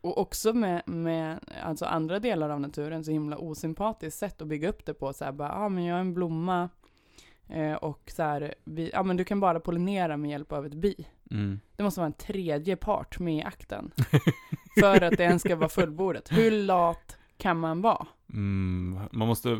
Och 0.01 0.19
också 0.19 0.53
med, 0.53 0.83
med 0.88 1.38
alltså 1.64 1.85
andra 1.85 2.19
delar 2.19 2.51
av 2.51 2.61
naturen 2.61 3.05
så 3.05 3.11
himla 3.11 3.37
osympatiskt 3.38 4.19
sätt 4.19 4.43
att 4.43 4.49
bygga 4.49 4.69
upp 4.69 4.85
det 4.87 4.95
på. 4.95 5.12
Så 5.12 5.25
här, 5.25 5.33
bara, 5.33 5.53
ah, 5.53 5.69
men 5.69 5.85
jag 5.85 5.97
är 5.97 6.01
en 6.01 6.14
blomma 6.14 6.69
eh, 7.49 7.75
och 7.75 8.11
så 8.17 8.23
här, 8.23 8.55
vi, 8.64 8.91
ah, 8.95 9.03
men 9.03 9.17
du 9.17 9.25
kan 9.25 9.41
bara 9.41 9.61
pollinera 9.61 10.17
med 10.17 10.31
hjälp 10.31 10.53
av 10.53 10.67
ett 10.67 10.75
bi. 10.75 11.07
Mm. 11.31 11.61
Det 11.77 11.83
måste 11.83 12.01
vara 12.01 12.07
en 12.07 12.12
tredje 12.12 12.77
part 12.77 13.19
med 13.19 13.37
i 13.37 13.43
akten. 13.43 13.91
för 14.81 15.03
att 15.03 15.17
det 15.17 15.23
ens 15.23 15.43
ska 15.43 15.57
vara 15.57 15.69
fullbordat. 15.69 16.33
Hur 16.33 16.51
lat 16.51 17.19
kan 17.37 17.59
man 17.61 17.81
vara? 17.83 18.07
Mm, 18.33 19.01
man 19.12 19.29
måste, 19.29 19.59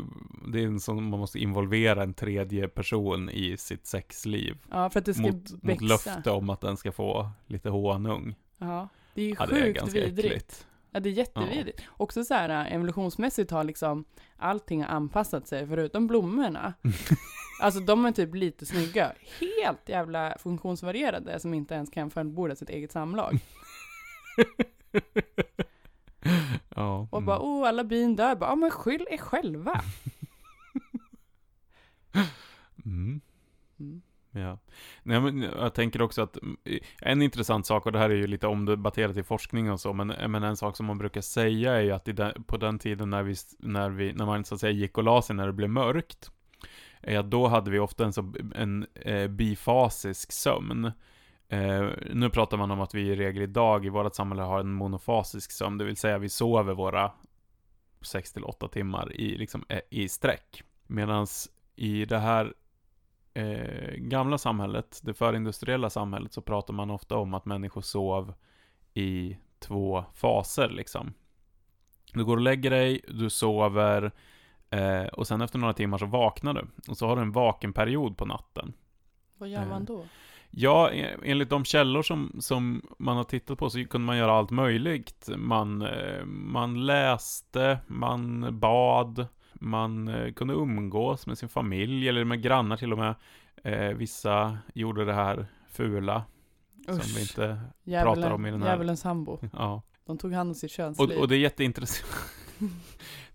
det 0.53 0.59
är 0.63 0.65
en 0.67 0.79
sån, 0.79 1.09
man 1.09 1.19
måste 1.19 1.39
involvera 1.39 2.03
en 2.03 2.13
tredje 2.13 2.67
person 2.67 3.29
i 3.29 3.57
sitt 3.57 3.85
sexliv. 3.85 4.57
Ja, 4.71 4.89
för 4.89 4.99
att 4.99 5.05
det 5.05 5.13
ska 5.13 5.23
Mot, 5.23 5.51
mot 5.51 5.63
växa. 5.63 5.85
löfte 5.85 6.31
om 6.31 6.49
att 6.49 6.61
den 6.61 6.77
ska 6.77 6.91
få 6.91 7.29
lite 7.45 7.69
honung. 7.69 8.35
Ja, 8.57 8.87
det 9.13 9.21
är 9.21 9.25
ju 9.25 9.35
Ja, 9.39 9.45
det 9.45 9.59
är 9.59 9.63
sjukt 9.73 9.93
vidrigt. 9.93 10.25
äckligt. 10.25 10.67
Ja, 10.91 10.99
det 10.99 11.09
är 11.09 11.13
jättevidrigt. 11.13 11.81
Också 11.97 12.23
så 12.23 12.33
här 12.33 12.49
äh, 12.49 12.73
evolutionsmässigt 12.73 13.51
har 13.51 13.63
liksom 13.63 14.05
allting 14.37 14.81
anpassat 14.81 15.47
sig 15.47 15.67
förutom 15.67 16.07
blommorna. 16.07 16.73
alltså 17.61 17.79
de 17.79 18.05
är 18.05 18.11
typ 18.11 18.35
lite 18.35 18.65
snygga. 18.65 19.13
Helt 19.39 19.89
jävla 19.89 20.37
funktionsvarierade 20.39 21.39
som 21.39 21.53
inte 21.53 21.73
ens 21.73 21.89
kan 21.89 22.11
fullborda 22.11 22.55
sitt 22.55 22.69
eget 22.69 22.91
samlag. 22.91 23.39
ja. 26.75 27.07
Och 27.11 27.17
mm. 27.17 27.25
bara, 27.25 27.39
oh 27.39 27.67
alla 27.67 27.83
bin 27.83 28.15
dör. 28.15 28.35
Bara, 28.35 28.49
ja 28.49 28.55
men 28.55 28.71
skyll 28.71 29.07
er 29.09 29.17
själva. 29.17 29.81
Mm. 32.85 33.21
Mm. 33.79 34.01
Ja. 34.31 34.57
Nej, 35.03 35.21
men 35.21 35.41
jag 35.41 35.73
tänker 35.73 36.01
också 36.01 36.21
att 36.21 36.37
mm, 36.41 36.57
en 37.01 37.21
intressant 37.21 37.65
sak, 37.65 37.85
och 37.85 37.91
det 37.91 37.99
här 37.99 38.09
är 38.09 38.15
ju 38.15 38.27
lite 38.27 38.47
omdebatterat 38.47 39.17
i 39.17 39.23
forskning 39.23 39.71
och 39.71 39.79
så, 39.79 39.93
men, 39.93 40.31
men 40.31 40.43
en 40.43 40.57
sak 40.57 40.77
som 40.77 40.85
man 40.85 40.97
brukar 40.97 41.21
säga 41.21 41.73
är 41.73 41.81
ju 41.81 41.91
att 41.91 42.05
den, 42.05 42.43
på 42.43 42.57
den 42.57 42.79
tiden 42.79 43.09
när, 43.09 43.23
vi, 43.23 43.35
när, 43.59 43.89
vi, 43.89 44.13
när 44.13 44.25
man 44.25 44.45
så 44.45 44.55
att 44.55 44.61
säga 44.61 44.71
gick 44.71 44.97
och 44.97 45.03
la 45.03 45.21
sig 45.21 45.35
när 45.35 45.47
det 45.47 45.53
blev 45.53 45.69
mörkt, 45.69 46.31
är 47.01 47.19
att 47.19 47.31
då 47.31 47.47
hade 47.47 47.71
vi 47.71 47.79
ofta 47.79 48.05
en, 48.05 48.13
så, 48.13 48.33
en 48.55 48.87
eh, 48.95 49.27
bifasisk 49.27 50.31
sömn. 50.31 50.91
Eh, 51.49 51.89
nu 52.13 52.29
pratar 52.29 52.57
man 52.57 52.71
om 52.71 52.81
att 52.81 52.95
vi 52.95 53.01
i 53.01 53.15
regel 53.15 53.43
idag 53.43 53.85
i 53.85 53.89
vårt 53.89 54.15
samhälle 54.15 54.41
har 54.41 54.59
en 54.59 54.73
monofasisk 54.73 55.51
sömn, 55.51 55.77
det 55.77 55.85
vill 55.85 55.97
säga 55.97 56.17
vi 56.17 56.29
sover 56.29 56.73
våra 56.73 57.11
6-8 58.01 58.69
timmar 58.69 59.15
i, 59.15 59.37
liksom, 59.37 59.65
eh, 59.69 59.79
i 59.89 60.09
sträck. 60.09 60.63
Medan 60.87 61.27
i 61.75 62.05
det 62.05 62.19
här 62.19 62.53
eh, 63.39 63.95
gamla 63.97 64.37
samhället, 64.37 64.99
det 65.03 65.13
förindustriella 65.13 65.89
samhället, 65.89 66.33
så 66.33 66.41
pratar 66.41 66.73
man 66.73 66.89
ofta 66.91 67.17
om 67.17 67.33
att 67.33 67.45
människor 67.45 67.81
sov 67.81 68.33
i 68.93 69.37
två 69.59 70.05
faser 70.13 70.69
liksom. 70.69 71.13
Du 72.13 72.25
går 72.25 72.37
och 72.37 72.43
lägger 72.43 72.69
dig, 72.69 73.01
du 73.07 73.29
sover 73.29 74.11
eh, 74.69 75.05
och 75.05 75.27
sen 75.27 75.41
efter 75.41 75.59
några 75.59 75.73
timmar 75.73 75.97
så 75.97 76.05
vaknar 76.05 76.53
du. 76.53 76.67
Och 76.87 76.97
så 76.97 77.07
har 77.07 77.15
du 77.15 77.21
en 77.21 77.31
vakenperiod 77.31 78.17
på 78.17 78.25
natten. 78.25 78.73
Vad 79.37 79.49
gör 79.49 79.61
Eh. 79.61 79.67
man 79.67 79.85
då? 79.85 80.03
Ja, 80.51 80.91
e- 80.91 81.17
enligt 81.23 81.49
de 81.49 81.65
källor 81.65 82.01
som, 82.03 82.35
som 82.39 82.81
man 82.99 83.17
har 83.17 83.23
tittat 83.23 83.57
på 83.59 83.69
så 83.69 83.85
kunde 83.85 84.05
man 84.05 84.17
göra 84.17 84.31
allt 84.31 84.49
möjligt. 84.51 85.29
Man, 85.37 85.81
eh, 85.81 86.25
man 86.25 86.85
läste, 86.85 87.79
man 87.87 88.59
bad, 88.59 89.27
man 89.59 90.07
eh, 90.07 90.33
kunde 90.33 90.53
umgås 90.53 91.27
med 91.27 91.37
sin 91.37 91.49
familj 91.49 92.09
eller 92.09 92.23
med 92.23 92.41
grannar 92.41 92.77
till 92.77 92.91
och 92.93 92.99
med. 92.99 93.15
Eh, 93.63 93.95
vissa 93.97 94.57
gjorde 94.73 95.05
det 95.05 95.13
här 95.13 95.45
fula, 95.67 96.23
som 96.85 96.95
vi 96.95 97.01
Usch, 97.01 97.19
inte... 97.19 97.61
djävulen, 97.83 98.31
om 98.31 98.45
i 98.45 98.51
den 98.51 98.61
här- 98.61 98.69
djävulens 98.69 99.01
sambo. 99.01 99.39
Ja. 99.53 99.81
De 100.05 100.17
tog 100.17 100.33
hand 100.33 100.49
om 100.49 100.55
sitt 100.55 100.71
Och, 100.71 100.75
könsliv. 100.75 101.19
och 101.19 101.27
det 101.27 101.35
är 101.35 101.39
jätteintressant. 101.39 102.11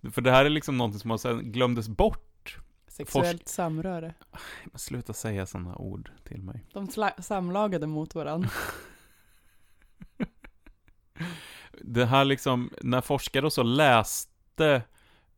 För 0.12 0.20
det 0.22 0.30
här 0.30 0.44
är 0.44 0.50
liksom 0.50 0.78
någonting 0.78 1.00
som 1.00 1.18
sen 1.18 1.52
glömdes 1.52 1.88
bort 1.88 2.58
Sexuellt 2.88 3.48
samröre. 3.48 4.14
Men 4.64 4.78
sluta 4.78 5.12
säga 5.12 5.46
sådana 5.46 5.76
ord 5.76 6.10
till 6.24 6.42
mig. 6.42 6.64
De 6.72 6.88
samlagade 7.18 7.86
mot 7.86 8.14
varandra. 8.14 8.48
Det 11.80 12.06
här 12.06 12.24
liksom, 12.24 12.70
när 12.82 13.00
forskare 13.00 13.46
och 13.46 13.52
så 13.52 13.62
läste 13.62 14.82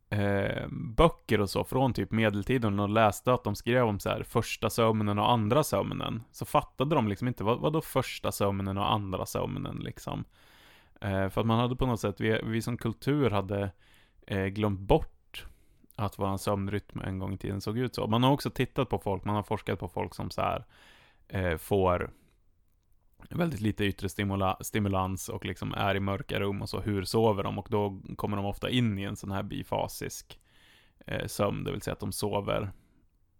eh, 0.09 0.67
böcker 0.71 1.41
och 1.41 1.49
så 1.49 1.63
från 1.63 1.93
typ 1.93 2.11
medeltiden 2.11 2.79
och 2.79 2.89
läste 2.89 3.33
att 3.33 3.43
de 3.43 3.55
skrev 3.55 3.85
om 3.85 3.99
så 3.99 4.09
här 4.09 4.23
första 4.23 4.69
sömnen 4.69 5.19
och 5.19 5.31
andra 5.31 5.63
sömnen, 5.63 6.23
så 6.31 6.45
fattade 6.45 6.95
de 6.95 7.07
liksom 7.07 7.27
inte 7.27 7.43
vad, 7.43 7.59
vad 7.59 7.73
då 7.73 7.81
första 7.81 8.31
sömnen 8.31 8.77
och 8.77 8.91
andra 8.91 9.25
sömnen 9.25 9.77
liksom. 9.77 10.25
Eh, 11.01 11.29
för 11.29 11.41
att 11.41 11.47
man 11.47 11.59
hade 11.59 11.75
på 11.75 11.85
något 11.85 11.99
sätt, 11.99 12.21
vi, 12.21 12.41
vi 12.43 12.61
som 12.61 12.77
kultur 12.77 13.29
hade 13.29 13.71
eh, 14.27 14.45
glömt 14.45 14.79
bort 14.79 15.45
att 15.95 16.19
vår 16.19 16.37
sömnrytm 16.37 17.01
en 17.01 17.19
gång 17.19 17.33
i 17.33 17.37
tiden 17.37 17.61
såg 17.61 17.77
ut 17.77 17.95
så. 17.95 18.07
Man 18.07 18.23
har 18.23 18.31
också 18.31 18.49
tittat 18.49 18.89
på 18.89 18.99
folk, 18.99 19.25
man 19.25 19.35
har 19.35 19.43
forskat 19.43 19.79
på 19.79 19.87
folk 19.87 20.15
som 20.15 20.29
så 20.29 20.41
här 20.41 20.65
eh, 21.27 21.57
får 21.57 22.11
väldigt 23.35 23.61
lite 23.61 23.83
yttre 23.85 24.09
stimula 24.09 24.57
stimulans 24.61 25.29
och 25.29 25.45
liksom 25.45 25.73
är 25.73 25.95
i 25.95 25.99
mörka 25.99 26.39
rum 26.39 26.61
och 26.61 26.69
så, 26.69 26.79
hur 26.79 27.03
sover 27.03 27.43
de? 27.43 27.57
Och 27.59 27.67
då 27.69 28.01
kommer 28.15 28.37
de 28.37 28.45
ofta 28.45 28.69
in 28.69 28.99
i 28.99 29.03
en 29.03 29.15
sån 29.15 29.31
här 29.31 29.43
bifasisk 29.43 30.39
eh, 31.05 31.27
sömn, 31.27 31.63
det 31.63 31.71
vill 31.71 31.81
säga 31.81 31.93
att 31.93 31.99
de 31.99 32.11
sover, 32.11 32.71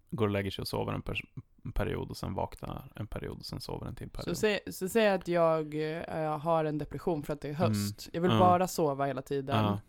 går 0.10 0.26
och 0.26 0.32
lägger 0.32 0.52
sig 0.52 0.62
och 0.62 0.68
sover 0.68 0.94
en, 0.94 1.02
per 1.02 1.22
en 1.66 1.72
period 1.72 2.10
och 2.10 2.18
sen 2.18 2.34
vaknar 2.34 2.92
en 2.96 3.08
period 3.08 3.38
och 3.40 3.46
sen 3.46 3.62
sover 3.62 3.88
en 3.88 3.96
till 3.96 4.10
period. 4.10 4.36
Så 4.38 4.40
säg, 4.42 4.60
så 4.72 4.90
säg 4.90 5.08
att 5.10 5.28
jag 5.28 5.76
eh, 6.00 6.38
har 6.40 6.66
en 6.66 6.78
depression 6.78 7.24
för 7.24 7.34
att 7.34 7.42
det 7.42 7.50
är 7.50 7.54
höst. 7.54 8.10
Jag 8.14 8.22
vill 8.22 8.32
Ja. 8.32 8.40
bara 8.40 8.68
sova 8.68 9.06
hela 9.06 9.22
tiden. 9.22 9.64
Ja. 9.64 9.80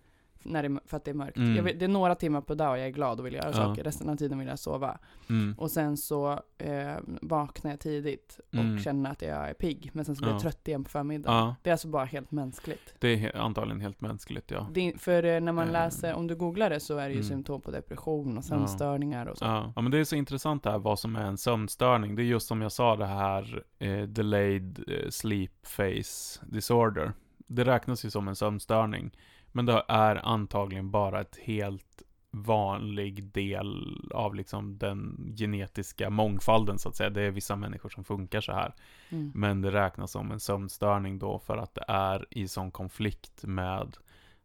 När 0.42 0.62
det, 0.62 0.66
är- 0.68 0.80
för 0.88 0.96
att 0.96 1.04
det 1.04 1.10
är 1.10 1.14
mörkt. 1.14 1.36
Mm. 1.36 1.64
Vill, 1.64 1.78
det 1.78 1.84
är 1.84 1.88
några 1.88 2.14
timmar 2.14 2.40
per 2.40 2.54
dag 2.54 2.70
och 2.70 2.78
jag 2.78 2.86
är 2.86 2.90
glad 2.90 3.20
och 3.20 3.26
vill 3.26 3.34
göra 3.34 3.46
Ja. 3.46 3.52
saker. 3.52 3.84
Resten 3.84 4.08
av 4.08 4.16
tiden 4.16 4.38
vill 4.38 4.48
jag 4.48 4.58
sova. 4.58 4.98
Mm. 5.30 5.54
Och 5.58 5.70
sen 5.70 5.96
så 5.96 6.32
eh, 6.58 6.94
vaknar 7.22 7.70
jag 7.70 7.80
tidigt 7.80 8.40
och 8.48 8.54
Mm. 8.54 8.78
känner 8.78 9.10
att 9.10 9.22
jag 9.22 9.48
är 9.50 9.54
pigg. 9.54 9.90
Men 9.94 10.04
sen 10.04 10.16
så 10.16 10.20
blir 10.20 10.28
Ja. 10.30 10.34
jag 10.34 10.42
trött 10.42 10.68
igen 10.68 10.84
på 10.84 10.90
förmiddagen. 10.90 11.36
Ja, 11.38 11.56
Det 11.62 11.70
är 11.70 11.72
alltså 11.74 11.88
bara 11.88 12.04
helt 12.04 12.30
mänskligt. 12.30 12.94
det 12.98 13.08
är 13.08 13.16
he- 13.16 13.38
antagligen 13.38 13.80
helt 13.80 14.00
mänskligt, 14.00 14.50
ja. 14.50 14.68
Det, 14.72 14.92
för 14.98 15.22
eh, 15.22 15.40
när 15.40 15.52
man 15.52 15.66
Eh. 15.66 15.72
läser, 15.72 16.14
om 16.14 16.26
du 16.26 16.36
googlar 16.36 16.70
det 16.70 16.80
så 16.80 16.96
är 16.98 17.08
det 17.08 17.14
ju 17.14 17.20
Mm. 17.20 17.28
symptom 17.28 17.60
på 17.60 17.70
depression 17.70 18.38
och 18.38 18.44
sömnstörningar 18.44 19.26
och 19.26 19.38
så. 19.38 19.44
Ja. 19.44 19.72
men 19.82 19.90
det 19.90 19.98
är 19.98 20.04
så 20.04 20.16
intressant 20.16 20.62
det 20.62 20.70
här 20.70 20.78
vad 20.78 20.98
som 20.98 21.16
är 21.16 21.24
en 21.24 21.38
sömnstörning. 21.38 22.16
Det 22.16 22.22
är 22.22 22.24
just 22.24 22.46
som 22.46 22.62
jag 22.62 22.72
sa 22.72 22.96
det 22.96 23.06
här 23.06 23.64
eh, 23.78 24.02
delayed 24.02 24.84
eh, 24.88 25.08
sleep 25.10 25.52
phase 25.76 26.40
disorder. 26.46 27.12
Det 27.46 27.64
räknas 27.64 28.04
ju 28.04 28.10
som 28.10 28.28
en 28.28 28.36
sömnstörning. 28.36 29.10
Men 29.58 29.66
det 29.66 29.84
är 29.88 30.26
antagligen 30.26 30.90
bara 30.90 31.20
ett 31.20 31.38
helt 31.42 32.02
vanlig 32.30 33.24
del 33.24 34.00
av 34.14 34.34
liksom 34.34 34.78
den 34.78 35.32
genetiska 35.36 36.10
mångfalden 36.10 36.78
så 36.78 36.88
att 36.88 36.96
säga. 36.96 37.10
Det 37.10 37.22
är 37.22 37.30
vissa 37.30 37.56
människor 37.56 37.88
som 37.88 38.04
funkar 38.04 38.40
så 38.40 38.52
här. 38.52 38.74
Mm. 39.08 39.32
Men 39.34 39.62
det 39.62 39.70
räknas 39.70 40.10
som 40.10 40.30
en 40.30 40.40
sömnstörning 40.40 41.18
då 41.18 41.38
för 41.38 41.56
att 41.56 41.74
det 41.74 41.84
är 41.88 42.26
i 42.30 42.48
sån 42.48 42.70
konflikt 42.70 43.44
med 43.44 43.96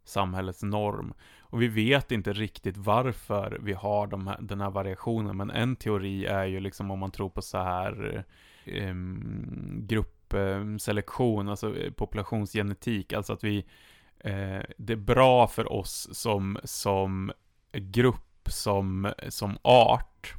samhällets 0.03 0.63
norm. 0.63 1.13
Och 1.39 1.61
vi 1.61 1.67
vet 1.67 2.11
inte 2.11 2.33
riktigt 2.33 2.77
varför 2.77 3.57
vi 3.61 3.73
har 3.73 4.07
de 4.07 4.27
här, 4.27 4.37
den 4.41 4.61
här 4.61 4.71
variationen, 4.71 5.37
men 5.37 5.49
en 5.49 5.75
teori 5.75 6.25
är 6.25 6.45
ju 6.45 6.59
liksom 6.59 6.91
om 6.91 6.99
man 6.99 7.11
tror 7.11 7.29
på 7.29 7.41
så 7.41 7.57
här 7.57 8.23
um, 8.65 9.85
gruppselektion, 9.87 11.49
alltså 11.49 11.75
populationsgenetik, 11.95 13.13
alltså 13.13 13.33
att 13.33 13.43
vi 13.43 13.65
det 14.77 14.93
är 14.93 14.95
bra 14.95 15.47
för 15.47 15.71
oss 15.71 16.09
som, 16.11 16.57
som 16.63 17.31
grupp, 17.71 18.49
som, 18.49 19.13
som 19.29 19.57
art, 19.61 20.33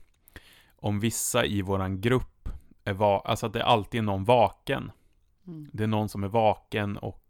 om 0.77 1.01
vissa 1.01 1.45
i 1.45 1.63
våran 1.63 2.01
grupp 2.01 2.49
är 2.85 2.93
va- 2.93 3.23
alltså 3.25 3.47
att 3.47 3.53
det 3.53 3.65
alltid 3.65 3.99
är 3.99 4.03
någon 4.03 4.25
vaken. 4.25 4.93
Mm. 5.47 5.71
Det 5.73 5.83
är 5.83 5.87
någon 5.87 6.09
som 6.09 6.25
är 6.25 6.29
vaken 6.29 6.97
och 6.97 7.21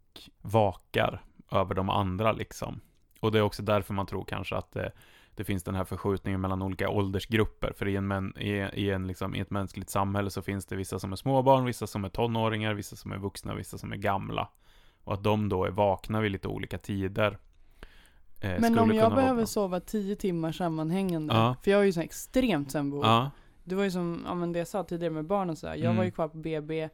vakar 0.41 1.21
över 1.51 1.75
de 1.75 1.89
andra 1.89 2.31
liksom. 2.31 2.81
Och 3.19 3.31
det 3.31 3.37
är 3.37 3.41
också 3.41 3.63
därför 3.63 3.93
man 3.93 4.05
tror 4.05 4.25
kanske 4.25 4.55
att 4.55 4.71
det, 4.71 4.91
det 5.35 5.43
finns 5.43 5.63
den 5.63 5.75
här 5.75 5.83
förskjutningen 5.83 6.41
mellan 6.41 6.61
olika 6.61 6.89
åldersgrupper. 6.89 7.73
För 7.77 7.87
i, 7.87 7.95
en 7.95 8.07
män, 8.07 8.37
i, 8.37 8.49
i, 8.73 8.91
en, 8.91 9.07
liksom, 9.07 9.35
i 9.35 9.39
ett 9.39 9.49
mänskligt 9.49 9.89
samhälle 9.89 10.29
så 10.29 10.41
finns 10.41 10.65
det 10.65 10.75
vissa 10.75 10.99
som 10.99 11.11
är 11.11 11.15
småbarn, 11.15 11.65
vissa 11.65 11.87
som 11.87 12.05
är 12.05 12.09
tonåringar, 12.09 12.73
vissa 12.73 12.95
som 12.95 13.11
är 13.11 13.17
vuxna, 13.17 13.55
vissa 13.55 13.77
som 13.77 13.91
är 13.91 13.97
gamla. 13.97 14.49
Och 15.05 15.13
att 15.13 15.23
de 15.23 15.49
då 15.49 15.65
är 15.65 15.69
vakna 15.71 16.21
vid 16.21 16.31
lite 16.31 16.47
olika 16.47 16.77
tider. 16.77 17.37
eh, 18.41 18.59
Men 18.59 18.79
om 18.79 18.93
jag 18.93 19.15
behöver 19.15 19.35
bra. 19.41 19.45
sova 19.45 19.79
tio 19.79 20.15
timmar 20.15 20.51
sammanhängande, 20.51 21.33
Ja. 21.33 21.55
för 21.63 21.71
jag 21.71 21.81
är 21.81 21.85
ju 21.85 21.93
så 21.93 22.01
extremt 22.01 22.71
sömnbehov. 22.71 23.05
Ja, 23.05 23.31
Det 23.63 23.75
var 23.75 23.83
ju 23.83 23.91
som, 23.91 24.23
ja 24.25 24.33
men 24.33 24.51
det 24.53 24.59
jag 24.59 24.67
sa 24.67 24.83
tidigare 24.83 25.13
med 25.13 25.25
barnen 25.25 25.55
så 25.55 25.67
här. 25.67 25.75
jag 25.75 25.83
Mm. 25.85 25.97
var 25.97 26.03
ju 26.03 26.11
kvar 26.11 26.27
på 26.27 26.37
BB 26.37 26.89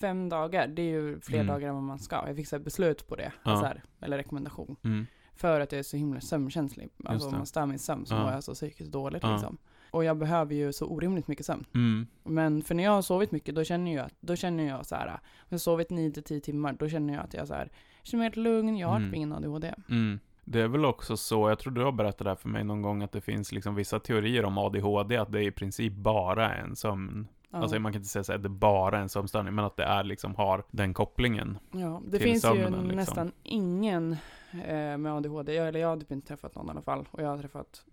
fem 0.00 0.28
dagar, 0.28 0.66
det 0.68 0.82
är 0.82 0.86
ju 1.00 1.20
fler 1.20 1.40
Mm. 1.40 1.46
dagar 1.46 1.68
än 1.68 1.74
vad 1.74 1.82
man 1.84 1.98
ska. 1.98 2.24
Jag 2.26 2.36
fick 2.36 2.48
så 2.48 2.58
beslut 2.58 3.08
på 3.08 3.16
det, 3.16 3.32
Ja. 3.44 3.56
så 3.60 3.64
här, 3.66 3.82
eller 4.00 4.16
rekommendation. 4.16 4.76
mm, 4.84 5.06
För 5.34 5.60
att 5.60 5.72
jag 5.72 5.78
är 5.78 5.82
så 5.82 5.96
himla 5.96 6.20
sömnkänslig. 6.20 6.88
Alltså 7.04 7.28
om 7.28 7.34
man 7.36 7.46
stör 7.46 7.66
min 7.66 7.78
sömn 7.78 8.06
så 8.06 8.14
Ja. 8.14 8.22
mår 8.22 8.32
jag 8.32 8.44
så 8.44 8.54
psykiskt 8.54 8.92
dåligt 8.92 9.22
liksom. 9.22 9.58
Och 9.90 10.04
jag 10.04 10.16
behöver 10.18 10.54
ju 10.54 10.72
så 10.72 10.86
orimligt 10.86 11.28
mycket 11.28 11.46
sömn. 11.46 11.64
mm, 11.74 12.06
Men 12.24 12.62
för 12.62 12.74
när 12.74 12.84
jag 12.84 12.90
har 12.90 13.02
sovit 13.02 13.32
mycket, 13.32 13.54
då 13.54 13.64
känner 13.64 13.94
jag, 13.94 14.10
då 14.20 14.36
känner 14.36 14.64
jag 14.68 14.86
så 14.86 14.94
här, 14.94 15.06
om 15.06 15.18
jag 15.48 15.54
har 15.54 15.58
sovit 15.58 15.90
9-10 15.90 16.40
timmar, 16.40 16.72
då 16.72 16.88
känner 16.88 17.14
jag 17.14 17.24
att 17.24 17.34
jag 17.34 17.48
så 17.48 17.54
här, 17.54 17.70
känner 18.02 18.18
mig 18.18 18.26
helt 18.26 18.36
lugn, 18.36 18.76
jag 18.76 18.88
har 18.88 18.96
Mm. 18.96 19.08
typ 19.08 19.16
ingen 19.16 19.32
ADHD. 19.32 19.74
mm. 19.90 20.20
Det 20.44 20.60
är 20.60 20.68
väl 20.68 20.84
också 20.84 21.16
så, 21.16 21.48
jag 21.48 21.58
tror 21.58 21.72
du 21.72 21.84
har 21.84 21.92
berättat 21.92 22.18
det 22.24 22.30
här 22.30 22.34
för 22.36 22.48
mig 22.48 22.64
någon 22.64 22.82
gång, 22.82 23.02
att 23.02 23.12
det 23.12 23.20
finns 23.20 23.52
liksom 23.52 23.74
vissa 23.74 24.00
teorier 24.00 24.44
om 24.44 24.58
ADHD, 24.58 25.16
att 25.16 25.32
det 25.32 25.42
i 25.44 25.50
princip 25.50 25.92
bara 25.92 26.50
är 26.54 26.58
en 26.62 26.76
sömn 26.76 27.28
Ja. 27.50 27.58
Alltså 27.58 27.78
man 27.78 27.92
kan 27.92 28.00
inte 28.00 28.08
säga 28.08 28.24
så 28.24 28.32
att 28.32 28.42
det 28.42 28.48
bara 28.48 28.98
är 28.98 29.02
en 29.02 29.08
sömnstörning, 29.08 29.54
men 29.54 29.64
att 29.64 29.76
det 29.76 29.84
är 29.84 30.04
liksom 30.04 30.34
har 30.34 30.64
den 30.70 30.94
kopplingen. 30.94 31.58
Ja, 31.72 32.02
det 32.06 32.18
finns 32.18 32.36
ju 32.36 32.48
sömnen, 32.48 32.72
liksom. 32.72 32.96
nästan 32.96 33.32
ingen 33.42 34.12
eh, 34.52 34.96
med 34.98 35.06
ADHD, 35.06 35.54
jag, 35.54 35.68
eller 35.68 35.80
jag 35.80 35.88
har 35.88 35.96
typ 35.96 36.12
inte 36.12 36.26
träffat 36.28 36.54
någon 36.54 36.66
i 36.66 36.70
alla 36.70 36.82
fall, 36.82 37.08
och 37.10 37.22
jag 37.22 37.28
har 37.28 37.38
träffat 37.38 37.84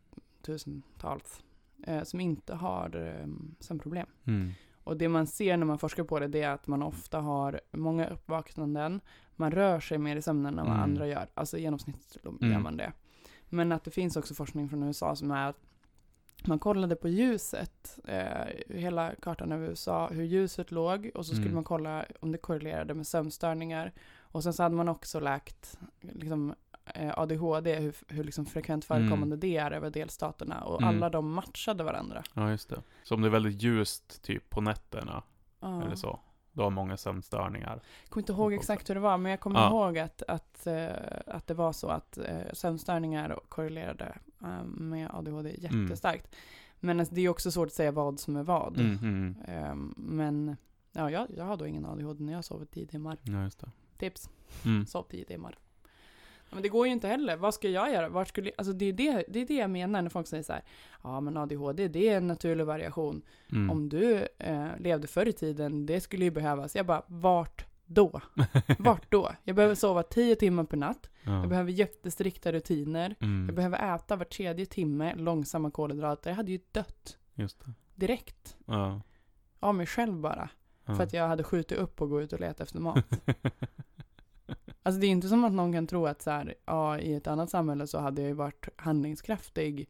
tusentals, 0.46 1.44
eh, 1.84 2.04
som 2.04 2.20
inte 2.20 2.56
har 2.56 2.96
eh, 2.96 3.28
sömnproblem. 3.60 4.08
Och 4.84 4.98
det 4.98 5.10
man 5.10 5.28
ser 5.28 5.58
när 5.58 5.66
man 5.66 5.80
forskar 5.80 6.04
på 6.04 6.20
det, 6.20 6.28
det 6.28 6.42
är 6.42 6.50
att 6.50 6.68
man 6.68 6.84
ofta 6.84 7.20
har 7.20 7.62
många 7.72 8.08
uppvaknanden, 8.08 9.02
man 9.36 9.52
rör 9.52 9.80
sig 9.80 9.98
mer 9.98 10.16
i 10.16 10.22
sömnen 10.22 10.60
än 10.60 10.66
vad 10.66 10.74
Mm. 10.76 10.84
andra 10.84 11.08
gör, 11.08 11.28
alltså 11.34 11.58
i 11.58 11.62
genomsnitt 11.62 12.18
gör 12.24 12.34
Mm. 12.48 12.64
man 12.64 12.78
det. 12.78 12.92
Men 13.50 13.72
att 13.72 13.84
det 13.84 13.92
finns 13.92 14.16
också 14.18 14.34
forskning 14.34 14.70
från 14.70 14.84
USA 14.84 15.16
som 15.16 15.32
är 15.32 15.50
att 15.50 15.58
man 16.48 16.60
kollade 16.60 16.96
på 16.96 17.10
ljuset, 17.10 18.00
eh, 18.08 18.76
hela 18.76 19.16
kartan 19.16 19.52
över 19.52 19.68
USA, 19.68 20.08
hur 20.12 20.24
ljuset 20.24 20.72
låg 20.72 21.12
och 21.16 21.26
så 21.26 21.32
skulle 21.34 21.46
Mm. 21.46 21.56
man 21.56 21.64
kolla 21.64 22.06
om 22.20 22.32
det 22.32 22.38
korrelerade 22.38 22.94
med 22.94 23.08
sömnstörningar. 23.08 23.94
Och 24.18 24.44
sen 24.44 24.54
så 24.54 24.64
hade 24.64 24.76
man 24.76 24.90
också 24.90 25.20
läkt 25.20 25.80
liksom, 26.02 26.54
ADHD, 27.16 27.76
hur, 27.76 27.96
hur 28.08 28.24
liksom 28.24 28.46
frekvent 28.46 28.86
förekommande 28.86 29.36
det 29.38 29.58
är 29.58 29.72
över 29.72 29.90
delstaterna. 29.90 30.62
Och 30.64 30.82
Mm. 30.82 30.94
alla 30.96 31.10
de 31.10 31.32
matchade 31.34 31.84
varandra. 31.84 32.24
Ja, 32.34 32.50
just 32.50 32.70
det. 32.70 32.82
Så 33.04 33.16
om 33.16 33.22
det 33.22 33.28
är 33.28 33.32
väldigt 33.32 33.62
ljust, 33.64 34.22
typ 34.24 34.50
på 34.50 34.62
nätterna, 34.62 35.24
Ja. 35.60 35.82
eller 35.84 35.96
så, 35.96 36.20
då 36.52 36.64
har 36.64 36.70
många 36.70 36.98
sömnstörningar. 36.98 37.82
Jag 38.04 38.10
kommer 38.10 38.22
inte 38.22 38.34
ihåg 38.34 38.54
exakt 38.54 38.90
hur 38.90 38.96
det 38.96 39.02
var, 39.02 39.18
men 39.18 39.30
jag 39.30 39.40
kommer 39.40 39.60
Ja. 39.60 39.68
ihåg 39.70 39.98
att, 39.98 40.24
att, 40.28 40.68
eh, 40.68 40.88
att 41.28 41.48
det 41.48 41.54
var 41.54 41.74
så 41.74 41.88
att 41.88 42.18
uh, 42.30 42.54
sömnstörningar 42.54 43.40
korrelerade 43.50 44.18
eh, 44.42 44.64
med 44.64 45.10
ADHD 45.14 45.56
jättestarkt. 45.58 46.36
Men 46.80 47.00
alltså, 47.00 47.16
det 47.16 47.22
är 47.22 47.30
också 47.30 47.52
svårt 47.52 47.68
att 47.68 47.74
säga 47.74 47.92
vad 47.92 48.20
som 48.20 48.36
är 48.36 48.44
vad. 48.44 48.80
Mm, 48.80 48.98
mm. 49.02 49.36
Ehm, 49.48 49.94
men 49.98 50.58
ja, 50.92 51.12
jag, 51.12 51.28
jag 51.38 51.46
har 51.46 51.58
då 51.58 51.68
ingen 51.68 51.86
ADHD 51.86 52.24
när 52.24 52.34
jag 52.34 52.46
sover 52.46 52.66
10 52.66 52.86
timmar. 52.88 53.18
Ja. 53.24 53.50
Tips, 53.98 54.30
Mm. 54.66 54.86
sov 54.86 55.04
10 55.04 55.26
timmar. 55.26 55.58
Men 56.56 56.64
det 56.64 56.70
går 56.70 56.88
ju 56.88 56.94
inte 56.94 57.08
heller. 57.08 57.38
Vad 57.38 57.54
ska 57.54 57.70
jag 57.70 57.92
göra? 57.94 58.10
Vart 58.10 58.28
skulle, 58.28 58.52
alltså 58.58 58.74
det, 58.74 58.86
är 58.86 58.94
det, 58.94 59.26
det 59.28 59.40
är 59.40 59.46
det 59.46 59.54
jag 59.56 59.70
menar 59.70 60.02
när 60.02 60.10
folk 60.10 60.28
säger 60.28 60.44
så 60.44 60.54
här. 60.54 60.64
Ja 61.04 61.20
men 61.22 61.38
ADHD 61.38 61.88
det 61.88 62.10
är 62.10 62.18
en 62.18 62.28
naturlig 62.28 62.66
variation. 62.66 63.22
Mm. 63.52 63.72
Om 63.72 63.90
du 63.90 64.28
eh, 64.38 64.68
levde 64.80 65.08
förr 65.08 65.26
i 65.26 65.34
tiden, 65.34 65.86
det 65.86 66.02
skulle 66.02 66.26
ju 66.26 66.32
behövas. 66.32 66.76
Jag 66.76 66.86
bara, 66.86 67.04
vart 67.08 67.66
då? 67.86 68.22
Vart 68.80 69.12
då? 69.12 69.32
Jag 69.44 69.56
behöver 69.56 69.76
sova 69.76 70.04
10 70.04 70.36
timmar 70.36 70.64
per 70.64 70.78
natt. 70.78 71.10
ja. 71.24 71.40
Jag 71.40 71.50
behöver 71.50 71.72
jättestrikta 71.72 72.52
rutiner. 72.52 73.16
mm. 73.20 73.46
Jag 73.46 73.56
behöver 73.56 73.96
äta 73.96 74.16
var 74.16 74.26
tredje 74.26 74.66
timme 74.66 75.16
långsamma 75.16 75.72
kolhydrater. 75.72 76.30
Jag 76.30 76.36
hade 76.38 76.52
ju 76.52 76.60
dött 76.72 77.18
direkt. 77.96 78.58
Ja. 78.66 79.02
Av 79.60 79.76
mig 79.76 79.86
själv 79.86 80.14
bara. 80.16 80.50
ja. 80.86 80.96
För 80.96 81.04
att 81.04 81.14
jag 81.14 81.28
hade 81.28 81.44
skjutit 81.44 81.78
upp 81.78 82.02
och 82.02 82.10
gå 82.10 82.22
ut 82.22 82.34
och 82.34 82.40
leta 82.40 82.64
efter 82.64 82.80
mat. 82.80 83.06
Alltså 84.86 85.02
det 85.02 85.08
är 85.08 85.12
inte 85.12 85.28
som 85.28 85.46
att 85.46 85.54
någon 85.54 85.74
kan 85.74 85.88
tro 85.88 86.06
att 86.08 86.22
så 86.22 86.32
här, 86.32 86.54
ja, 86.66 87.00
i 87.00 87.14
ett 87.16 87.28
annat 87.28 87.50
samhälle 87.50 87.88
så 87.88 88.00
hade 88.00 88.22
jag 88.22 88.30
ju 88.30 88.36
varit 88.36 88.68
handlingskraftig 88.76 89.90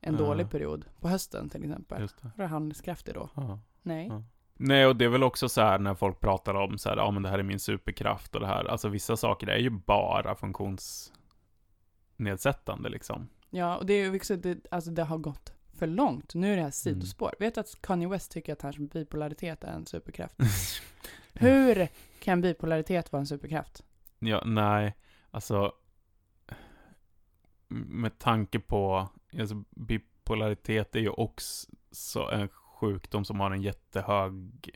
en 0.00 0.14
Ja. 0.14 0.20
dålig 0.20 0.50
period. 0.50 0.84
På 1.00 1.08
hösten 1.08 1.48
till 1.48 1.64
exempel. 1.64 2.00
Just 2.00 2.22
det. 2.22 2.30
Var 2.36 2.44
jag 2.44 2.50
handlingskraftig 2.50 3.14
då? 3.14 3.28
Ja. 3.34 3.58
Nej. 3.82 4.06
Ja. 4.06 4.22
Nej, 4.58 4.86
och 4.86 4.96
det 4.96 5.04
är 5.04 5.08
väl 5.08 5.22
också 5.22 5.48
så 5.48 5.60
här 5.60 5.78
när 5.78 5.94
folk 5.94 6.20
pratar 6.20 6.54
om 6.54 6.78
så 6.78 6.88
här, 6.88 6.96
ja 6.96 7.10
men 7.10 7.22
det 7.22 7.28
här 7.28 7.38
är 7.38 7.42
min 7.42 7.60
superkraft 7.60 8.34
och 8.34 8.40
det 8.40 8.46
här. 8.46 8.64
Alltså 8.64 8.88
vissa 8.88 9.16
saker 9.16 9.46
är 9.46 9.58
ju 9.58 9.70
bara 9.70 10.34
funktionsnedsättande 10.34 12.88
liksom. 12.88 13.28
Ja, 13.50 13.76
och 13.76 13.86
det 13.86 13.94
är 13.94 14.10
ju 14.10 14.16
också, 14.16 14.36
det, 14.36 14.58
alltså 14.70 14.90
det 14.90 15.02
har 15.04 15.18
gått 15.18 15.52
för 15.74 15.86
långt. 15.86 16.34
Nu 16.34 16.52
är 16.52 16.56
det 16.56 16.62
här 16.62 16.70
sidospår. 16.70 17.34
Vet 17.38 17.54
du 17.54 17.60
att 17.60 17.82
Kanye 17.82 18.08
West 18.08 18.32
tycker 18.32 18.52
att 18.52 18.62
hans 18.62 18.78
bipolaritet 18.78 19.64
är 19.64 19.72
en 19.72 19.86
superkraft? 19.86 20.34
Hur 21.32 21.88
kan 22.20 22.40
bipolaritet 22.40 23.12
vara 23.12 23.20
en 23.20 23.26
superkraft? 23.26 23.82
Ja, 24.18 24.42
nej, 24.44 24.94
alltså 25.30 25.72
med 27.68 28.18
tanke 28.18 28.58
på, 28.58 29.08
alltså 29.38 29.64
bipolaritet 29.70 30.96
är 30.96 31.00
ju 31.00 31.08
också 31.08 32.28
en 32.32 32.48
sjukdom 32.48 33.24
som 33.24 33.40
har 33.40 33.50
en 33.50 33.62
jättehög 33.62 34.70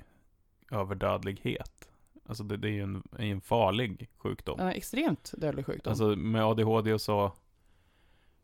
överdödlighet. 0.70 1.90
Alltså 2.26 2.44
det, 2.44 2.56
det 2.56 2.68
är 2.68 2.72
ju 2.72 2.82
en, 2.82 3.02
en 3.18 3.40
farlig 3.40 4.10
sjukdom. 4.16 4.60
En 4.60 4.68
extremt 4.68 5.32
dödlig 5.36 5.66
sjukdom. 5.66 5.90
Alltså 5.90 6.06
med 6.06 6.44
ADHD 6.44 6.92
och 6.92 7.00
så, 7.00 7.32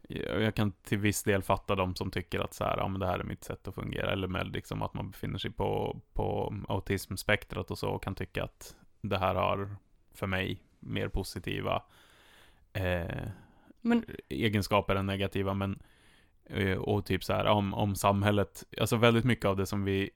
jag 0.09 0.55
kan 0.55 0.73
till 0.73 0.99
viss 0.99 1.23
del 1.23 1.43
fatta 1.43 1.75
de 1.75 1.95
som 1.95 2.11
tycker 2.11 2.41
att 2.41 2.55
så 2.55 2.65
här, 2.65 2.77
ja 2.77 2.89
men 2.89 3.01
det 3.01 3.07
här 3.07 3.19
är 3.19 3.25
mitt 3.25 3.45
sätt 3.45 3.69
att 3.69 3.75
fungera, 3.75 4.13
eller 4.13 4.29
med 4.29 4.53
liksom 4.53 4.83
att 4.83 4.95
man 4.95 5.11
befinner 5.11 5.39
sig 5.39 5.51
på, 5.51 6.01
på 6.13 6.55
autismspektrat 6.69 7.71
och 7.71 7.79
så, 7.79 7.89
och 7.89 8.03
kan 8.03 8.15
tycka 8.15 8.45
att 8.45 8.77
det 9.01 9.19
här 9.19 9.35
har 9.35 9.77
för 10.15 10.27
mig 10.27 10.66
mer 10.81 11.09
positiva 11.09 11.83
eh, 12.73 13.29
men, 13.81 14.05
egenskaper 14.29 14.97
än 14.97 15.07
negativa, 15.07 15.55
men 15.55 15.83
eh, 16.45 16.79
och 16.79 17.07
typ 17.07 17.25
så 17.25 17.33
här 17.33 17.47
om, 17.47 17.75
om 17.75 17.95
samhället, 17.95 18.65
alltså 18.81 18.97
väldigt 18.97 19.25
mycket 19.25 19.45
av 19.45 19.57
det 19.57 19.67
som 19.67 19.85
vi 19.85 20.11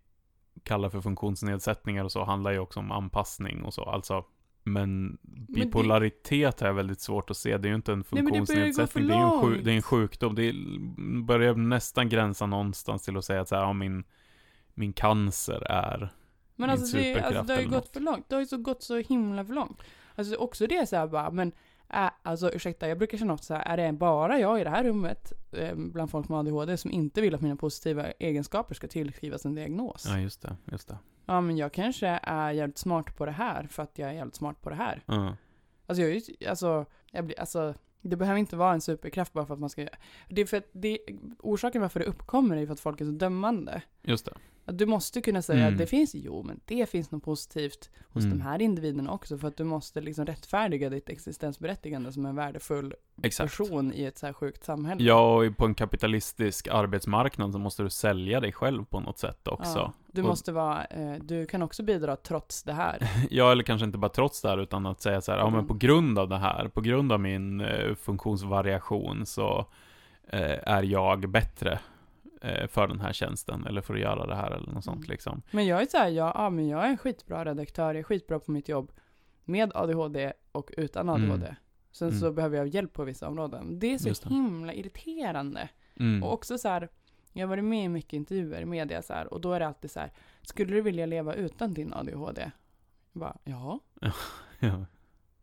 kallar 0.62 0.88
för 0.88 1.00
funktionsnedsättningar 1.00 2.04
och 2.04 2.12
så 2.12 2.24
handlar 2.24 2.52
ju 2.52 2.58
också 2.58 2.80
om 2.80 2.92
anpassning 2.92 3.62
och 3.62 3.74
så, 3.74 3.82
alltså 3.82 4.24
men 4.62 5.18
bipolaritet 5.22 6.56
det... 6.56 6.66
är 6.66 6.72
väldigt 6.72 7.00
svårt 7.00 7.30
att 7.30 7.36
se. 7.36 7.56
Det 7.56 7.68
är 7.68 7.70
ju 7.70 7.76
inte 7.76 7.92
en 7.92 8.04
funktionsnedsättning. 8.04 9.06
Det, 9.06 9.12
det, 9.12 9.18
är 9.18 9.56
en 9.56 9.64
det 9.64 9.72
är 9.72 9.76
en 9.76 9.82
sjukdom. 9.82 10.34
Det 10.34 10.54
börjar 11.24 11.54
nästan 11.54 12.08
gränsa 12.08 12.46
någonstans 12.46 13.02
till 13.02 13.16
att 13.16 13.24
säga 13.24 13.40
att 13.40 13.48
så 13.48 13.54
här, 13.54 13.62
ja, 13.62 13.72
min, 13.72 14.04
min 14.74 14.92
cancer 14.92 15.62
är 15.70 16.12
Men 16.56 16.70
alltså 16.70 16.96
det, 16.96 17.20
alltså 17.20 17.42
det 17.42 17.54
har 17.54 17.60
ju 17.60 17.68
gått 17.68 17.92
för 17.92 18.00
långt. 18.00 18.28
Det 18.28 18.34
har 18.34 18.40
ju 18.40 18.46
så 18.46 18.56
gått 18.56 18.82
så 18.82 18.96
himla 18.96 19.44
för 19.44 19.54
långt. 19.54 19.82
Alltså 20.14 20.36
också 20.36 20.66
det 20.66 20.88
så 20.88 20.96
här 20.96 21.06
bara, 21.06 21.30
men 21.30 21.52
Äh, 21.92 22.10
alltså 22.22 22.50
ursäkta, 22.50 22.88
jag 22.88 22.98
brukar 22.98 23.18
känna 23.18 23.32
också 23.32 23.44
så 23.44 23.54
här, 23.54 23.64
är 23.64 23.76
det 23.76 23.92
bara 23.92 24.38
jag 24.38 24.60
i 24.60 24.64
det 24.64 24.70
här 24.70 24.84
rummet 24.84 25.32
eh, 25.52 25.74
bland 25.74 26.10
folk 26.10 26.28
med 26.28 26.38
ADHD 26.38 26.76
som 26.76 26.90
inte 26.90 27.20
vill 27.20 27.34
att 27.34 27.40
mina 27.40 27.56
positiva 27.56 28.10
egenskaper 28.10 28.74
ska 28.74 28.88
tillskrivas 28.88 29.44
en 29.44 29.54
diagnos? 29.54 30.06
Ja, 30.08 30.18
just 30.18 30.42
det, 30.42 30.56
just 30.64 30.88
det. 30.88 30.98
Ja, 31.26 31.40
men 31.40 31.56
jag 31.56 31.72
kanske 31.72 32.20
är 32.22 32.50
jävligt 32.50 32.78
smart 32.78 33.16
på 33.16 33.26
det 33.26 33.32
här 33.32 33.66
för 33.66 33.82
att 33.82 33.98
jag 33.98 34.08
är 34.08 34.12
jävligt 34.12 34.34
smart 34.34 34.62
på 34.62 34.70
det 34.70 34.76
här. 34.76 35.02
Mm. 35.08 35.32
Alltså, 35.86 36.02
jag 36.02 36.22
alltså, 36.48 36.86
jag 37.10 37.24
blir, 37.24 37.40
alltså, 37.40 37.74
det 38.00 38.16
behöver 38.16 38.38
inte 38.38 38.56
vara 38.56 38.72
en 38.72 38.80
superkraft 38.80 39.32
bara 39.32 39.46
för 39.46 39.54
att 39.54 39.60
man 39.60 39.70
ska... 39.70 39.88
Det 40.28 40.40
är 40.40 40.46
för 40.46 40.56
att 40.56 40.68
det, 40.72 40.98
orsaken 41.38 41.82
varför 41.82 42.00
det 42.00 42.06
uppkommer 42.06 42.56
är 42.56 42.66
för 42.66 42.72
att 42.72 42.80
folk 42.80 43.00
är 43.00 43.04
så 43.04 43.10
dömande. 43.10 43.82
Just 44.02 44.24
det. 44.24 44.32
Du 44.72 44.86
måste 44.86 45.20
kunna 45.20 45.42
säga 45.42 45.60
mm. 45.60 45.72
att 45.72 45.78
det 45.78 45.86
finns, 45.86 46.14
jo 46.14 46.42
men 46.42 46.60
det 46.64 46.90
finns 46.90 47.10
något 47.10 47.24
positivt 47.24 47.90
hos 48.08 48.24
mm. 48.24 48.38
de 48.38 48.44
här 48.44 48.62
individerna 48.62 49.12
också. 49.12 49.38
För 49.38 49.48
att 49.48 49.56
du 49.56 49.64
måste 49.64 50.00
liksom 50.00 50.26
rättfärdiga 50.26 50.90
ditt 50.90 51.08
existensberättigande 51.08 52.12
som 52.12 52.26
en 52.26 52.36
värdefull 52.36 52.94
Exakt. 53.22 53.56
person 53.56 53.92
i 53.94 54.04
ett 54.04 54.18
så 54.18 54.26
här 54.26 54.32
sjukt 54.32 54.64
samhälle. 54.64 55.04
Ja, 55.04 55.36
och 55.36 55.56
på 55.56 55.66
en 55.66 55.74
kapitalistisk 55.74 56.68
arbetsmarknad 56.68 57.52
så 57.52 57.58
måste 57.58 57.82
du 57.82 57.90
sälja 57.90 58.40
dig 58.40 58.52
själv 58.52 58.84
på 58.84 59.00
något 59.00 59.18
sätt 59.18 59.48
också. 59.48 59.78
Ja, 59.78 59.92
du 60.12 60.22
måste 60.22 60.52
vara, 60.52 60.84
eh, 60.84 61.14
du 61.22 61.46
kan 61.46 61.62
också 61.62 61.82
bidra 61.82 62.16
trots 62.16 62.62
det 62.62 62.72
här. 62.72 63.10
ja, 63.30 63.52
eller 63.52 63.62
kanske 63.62 63.84
inte 63.84 63.98
bara 63.98 64.08
trots 64.08 64.42
det 64.42 64.48
här, 64.48 64.58
utan 64.58 64.86
att 64.86 65.00
säga 65.00 65.20
så 65.20 65.32
här, 65.32 65.38
mm. 65.38 65.52
ja 65.52 65.56
men 65.56 65.68
på 65.68 65.74
grund 65.74 66.18
av 66.18 66.28
det 66.28 66.38
här, 66.38 66.68
på 66.68 66.80
grund 66.80 67.12
av 67.12 67.20
min 67.20 67.60
eh, 67.60 67.94
funktionsvariation 67.94 69.26
så 69.26 69.66
eh, 70.28 70.58
är 70.62 70.82
jag 70.82 71.30
bättre 71.30 71.78
för 72.68 72.88
den 72.88 73.00
här 73.00 73.12
tjänsten 73.12 73.66
eller 73.66 73.80
för 73.80 73.94
att 73.94 74.00
göra 74.00 74.26
det 74.26 74.34
här 74.34 74.50
eller 74.50 74.72
något 74.72 74.84
sånt 74.84 74.96
mm. 74.96 75.10
liksom. 75.10 75.42
Men 75.50 75.66
jag 75.66 75.82
är 75.82 75.86
så 75.86 75.96
här, 75.96 76.08
ja, 76.08 76.32
ja, 76.34 76.50
men 76.50 76.68
jag 76.68 76.84
är 76.84 76.88
en 76.88 76.98
skitbra 76.98 77.44
redaktör, 77.44 77.86
jag 77.86 77.96
är 77.96 78.02
skitbra 78.02 78.38
på 78.38 78.50
mitt 78.50 78.68
jobb 78.68 78.92
med 79.44 79.72
ADHD 79.74 80.32
och 80.52 80.70
utan 80.76 81.08
ADHD. 81.08 81.46
Mm. 81.46 81.54
Sen 81.92 82.08
mm. 82.08 82.20
så 82.20 82.32
behöver 82.32 82.56
jag 82.56 82.68
hjälp 82.68 82.92
på 82.92 83.04
vissa 83.04 83.28
områden. 83.28 83.78
Det 83.78 83.94
är 83.94 83.98
så 83.98 84.28
det. 84.28 84.34
himla 84.34 84.72
irriterande. 84.72 85.68
Mm. 85.96 86.22
Och 86.22 86.32
också 86.32 86.58
så 86.58 86.68
här, 86.68 86.88
jag 87.32 87.42
har 87.42 87.48
varit 87.48 87.64
med 87.64 87.84
i 87.84 87.88
mycket 87.88 88.12
intervjuer 88.12 88.60
i 88.60 88.64
media 88.64 89.02
så 89.02 89.12
här, 89.12 89.34
och 89.34 89.40
då 89.40 89.52
är 89.52 89.60
det 89.60 89.66
alltid 89.66 89.90
så 89.90 90.00
här, 90.00 90.12
skulle 90.42 90.74
du 90.74 90.80
vilja 90.80 91.06
leva 91.06 91.34
utan 91.34 91.74
din 91.74 91.92
ADHD? 91.92 92.50
Jag 93.12 93.20
bara, 93.20 93.36
ja. 93.44 93.80
ja. 94.58 94.86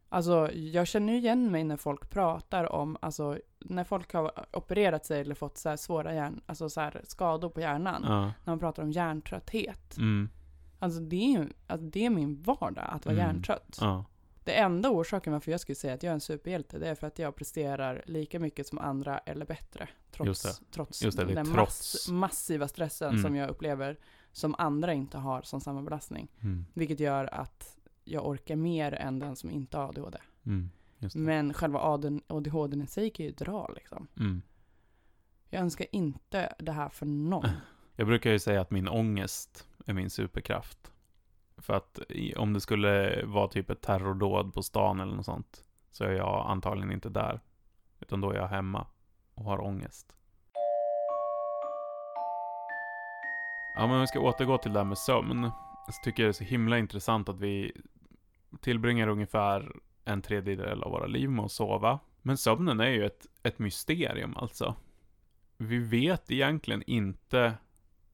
Alltså, 0.10 0.52
jag 0.54 0.88
känner 0.88 1.14
ju 1.14 1.20
igen 1.20 1.52
mig 1.52 1.64
när 1.64 1.78
folk 1.78 2.10
pratar 2.10 2.72
om, 2.72 2.98
alltså, 3.02 3.40
när 3.60 3.84
folk 3.84 4.14
har 4.14 4.46
opererat 4.54 5.06
sig 5.06 5.22
eller 5.22 5.36
fått 5.36 5.58
så 5.58 5.78
svåra 5.78 6.14
hjärn, 6.14 6.42
alltså 6.46 6.70
så 6.70 6.92
skador 7.04 7.50
på 7.50 7.62
hjärnan. 7.62 8.04
Ja. 8.08 8.22
När 8.22 8.34
man 8.46 8.60
pratar 8.60 8.84
om 8.84 8.92
hjärntrötthet. 8.92 9.98
Mm. 9.98 10.30
Alltså, 10.80 11.00
det 11.00 11.36
är, 11.36 11.50
alltså, 11.68 11.86
det 11.86 12.06
är 12.06 12.10
min 12.10 12.42
vardag, 12.42 12.86
att 12.90 13.06
vara 13.06 13.16
mm. 13.16 13.28
hjärntrött. 13.28 13.78
Ja. 13.82 14.06
Det 14.44 14.54
enda 14.54 14.90
orsaken 14.90 15.34
varför 15.34 15.52
jag 15.52 15.60
skulle 15.60 15.76
säga 15.76 15.94
att 15.94 16.04
jag 16.04 16.10
är 16.10 16.14
en 16.14 16.22
superhjälte, 16.22 16.80
det 16.80 16.90
är 16.90 16.96
för 16.96 17.08
att 17.08 17.20
jag 17.20 17.36
presterar 17.36 18.04
lika 18.06 18.40
mycket 18.40 18.68
som 18.68 18.78
andra 18.78 19.18
eller 19.18 19.46
bättre. 19.46 19.90
Trots, 20.12 20.28
Just 20.28 20.44
det. 20.44 20.66
trots 20.72 21.04
Just 21.04 21.18
det, 21.18 21.26
det 21.26 21.34
den 21.34 21.54
trots. 21.54 21.94
Mass, 21.94 22.10
massiva 22.10 22.68
stressen 22.68 23.10
mm. 23.10 23.24
som 23.24 23.36
jag 23.36 23.50
upplever, 23.50 23.98
som 24.32 24.56
andra 24.58 24.94
inte 24.94 25.18
har 25.18 25.42
som 25.42 25.62
samma 25.62 25.82
belastning. 25.82 26.32
Mm. 26.42 26.66
Vilket 26.74 27.00
gör 27.00 27.34
att 27.34 27.77
jag 28.08 28.28
orkar 28.28 28.56
mer 28.56 28.94
än 28.94 29.20
den 29.20 29.36
som 29.36 29.52
inte 29.52 29.78
har 29.78 29.90
ADHD. 29.90 30.18
Mm, 30.46 30.70
Men 31.16 31.54
själva 31.54 31.80
ADHD 32.28 32.78
i 32.84 32.88
sig 32.88 33.10
kan 33.10 33.26
ju 33.26 33.32
dra 33.32 33.72
liksom. 33.76 34.08
Mm. 34.20 34.42
Jag 35.50 35.62
önskar 35.62 35.88
inte 35.92 36.54
det 36.60 36.72
här 36.72 36.90
för 36.90 37.06
någon. 37.06 37.50
Jag 37.96 38.08
brukar 38.08 38.32
ju 38.32 38.40
säga 38.40 38.62
att 38.62 38.72
min 38.72 38.88
ångest 38.88 39.68
är 39.86 39.94
min 39.94 40.10
superkraft. 40.10 40.92
För 41.58 41.74
att 41.74 42.00
om 42.38 42.54
det 42.54 42.62
skulle 42.62 43.24
vara 43.26 43.48
typ 43.48 43.70
ett 43.70 43.82
terrordåd 43.82 44.54
på 44.54 44.64
stan 44.64 45.00
eller 45.00 45.16
något 45.16 45.26
sånt, 45.26 45.66
så 45.92 46.04
är 46.04 46.12
jag 46.12 46.46
antagligen 46.50 46.92
inte 46.92 47.10
där. 47.10 47.40
Utan 48.00 48.22
då 48.22 48.32
är 48.32 48.36
jag 48.36 48.48
hemma 48.48 48.88
och 49.34 49.44
har 49.44 49.64
ångest. 49.64 50.16
Ja, 53.76 53.88
men 53.88 53.96
om 53.96 54.02
vi 54.02 54.08
ska 54.08 54.20
återgå 54.20 54.58
till 54.58 54.74
det 54.74 54.80
här 54.80 54.86
med 54.86 54.98
sömn, 54.98 55.52
så 55.88 56.04
tycker 56.04 56.24
jag 56.24 56.28
det 56.28 56.32
är 56.32 56.34
så 56.34 56.44
himla 56.44 56.78
intressant 56.78 57.30
att 57.30 57.40
vi 57.40 57.82
tillbringar 58.62 59.08
ungefär 59.08 59.72
en 60.06 60.22
tredjedel 60.22 60.84
av 60.84 60.92
våra 60.92 61.08
liv 61.08 61.30
med 61.30 61.46
att 61.46 61.52
sova. 61.52 62.00
Men 62.22 62.38
sömnen 62.38 62.80
är 62.80 62.90
ju 62.90 63.06
ett, 63.06 63.28
ett 63.44 63.60
mysterium 63.60 64.38
alltså. 64.38 64.76
Vi 65.58 65.78
vet 65.78 66.32
egentligen 66.32 66.84
inte 66.88 67.54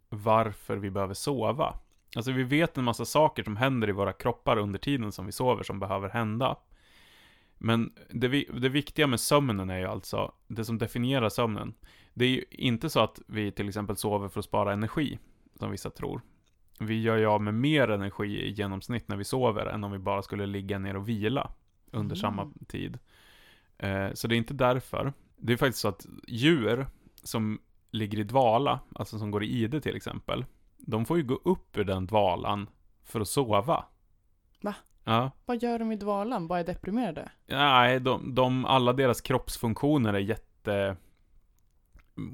varför 0.10 0.78
vi 0.78 0.90
behöver 0.90 1.14
sova. 1.14 1.80
Alltså 2.16 2.32
vi 2.32 2.44
vet 2.44 2.78
en 2.78 2.84
massa 2.84 3.06
saker 3.06 3.44
som 3.44 3.58
händer 3.58 3.90
i 3.90 3.92
våra 3.92 4.14
kroppar 4.14 4.58
under 4.58 4.80
tiden 4.80 5.12
som 5.12 5.26
vi 5.26 5.32
sover 5.32 5.64
som 5.64 5.80
behöver 5.80 6.10
hända. 6.10 6.58
Men 7.58 7.94
det, 8.10 8.28
det 8.54 8.70
viktiga 8.70 9.08
med 9.08 9.20
sömnen 9.20 9.70
är 9.70 9.80
ju 9.80 9.86
alltså, 9.86 10.34
det 10.48 10.66
som 10.66 10.78
definierar 10.78 11.30
sömnen, 11.30 11.74
det 12.14 12.26
är 12.26 12.30
ju 12.30 12.44
inte 12.50 12.90
så 12.90 13.00
att 13.00 13.22
vi 13.28 13.52
till 13.52 13.68
exempel 13.68 13.98
sover 13.98 14.30
för 14.30 14.40
att 14.40 14.46
spara 14.46 14.74
energi, 14.74 15.20
som 15.60 15.72
vissa 15.72 15.90
tror 15.90 16.22
vi 16.80 17.02
gör 17.02 17.18
ju 17.18 17.26
av 17.26 17.42
med 17.42 17.54
mer 17.54 17.88
energi 17.88 18.42
i 18.42 18.52
genomsnitt 18.52 19.08
när 19.08 19.18
vi 19.18 19.24
sover 19.24 19.66
än 19.66 19.84
om 19.84 19.92
vi 19.92 20.00
bara 20.00 20.22
skulle 20.22 20.46
ligga 20.46 20.80
ner 20.80 20.96
och 20.96 21.10
vila 21.10 21.52
under 21.92 22.16
mm. 22.16 22.22
samma 22.22 22.52
tid. 22.68 23.00
Eh, 23.78 24.10
så 24.14 24.28
det 24.28 24.36
är 24.36 24.38
inte 24.38 24.54
därför. 24.54 25.14
Det 25.38 25.54
är 25.54 25.58
faktiskt 25.58 25.82
så 25.82 25.88
att 25.88 26.06
djur 26.28 26.88
som 27.24 27.60
ligger 27.92 28.20
i 28.20 28.24
dvala, 28.24 28.80
alltså 28.96 29.20
som 29.20 29.32
går 29.32 29.44
i 29.44 29.48
ide 29.48 29.82
till 29.82 29.96
exempel, 29.96 30.46
de 30.78 31.06
får 31.06 31.18
ju 31.18 31.24
gå 31.24 31.40
upp 31.44 31.78
ur 31.78 31.84
den 31.84 32.06
dvalan 32.06 32.70
för 33.04 33.22
att 33.22 33.28
sova. 33.28 33.62
Va? 33.62 33.86
Ja. 35.04 35.32
Vad 35.46 35.64
gör 35.64 35.80
de 35.80 35.92
i 35.92 35.96
dvalan? 35.96 36.48
Bara 36.48 36.60
är 36.60 36.64
deprimerade? 36.64 37.32
Nej, 37.46 38.00
de, 38.00 38.36
de, 38.36 38.66
alla 38.66 38.94
deras 38.94 39.22
kroppsfunktioner 39.22 40.14
är 40.14 40.20
jätte 40.20 40.98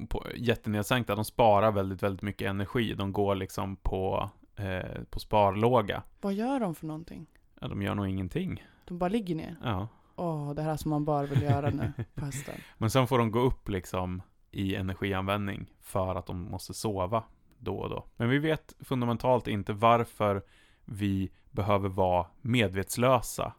på, 0.10 0.28
jättenedsänkta. 0.36 1.16
De 1.16 1.26
sparar 1.26 1.72
väldigt, 1.72 2.04
väldigt 2.04 2.22
mycket 2.22 2.50
energi. 2.50 2.94
De 2.94 3.14
går 3.14 3.36
liksom 3.36 3.76
på, 3.76 4.30
eh, 4.56 5.04
på 5.10 5.20
sparlåga. 5.20 6.04
Vad 6.22 6.34
gör 6.34 6.60
de 6.60 6.76
för 6.76 6.86
någonting? 6.86 7.28
Ja, 7.62 7.68
de 7.68 7.82
gör 7.82 7.96
nog 7.96 8.08
ingenting. 8.08 8.64
De 8.86 8.98
bara 8.98 9.10
ligger 9.10 9.36
ner? 9.36 9.56
Ja. 9.64 9.88
Åh, 10.16 10.50
oh, 10.50 10.56
det 10.56 10.62
här 10.62 10.78
som 10.78 10.90
man 10.90 11.06
bara 11.06 11.26
vill 11.26 11.42
göra 11.42 11.70
nu 11.70 11.94
på 12.16 12.26
hösten. 12.26 12.56
Men 12.78 12.90
sen 12.90 13.08
får 13.08 13.18
de 13.18 13.32
gå 13.32 13.40
upp 13.40 13.70
liksom 13.70 14.22
i 14.52 14.76
energianvändning 14.76 15.74
för 15.82 16.16
att 16.16 16.26
de 16.26 16.42
måste 16.52 16.74
sova 16.74 17.24
då 17.58 17.78
och 17.78 17.90
då. 17.90 18.06
Men 18.18 18.30
vi 18.30 18.40
vet 18.40 18.74
fundamentalt 18.80 19.48
inte 19.48 19.74
varför 19.74 20.44
vi 20.86 21.32
behöver 21.52 21.90
vara 21.90 22.28
medvetslösa 22.42 23.54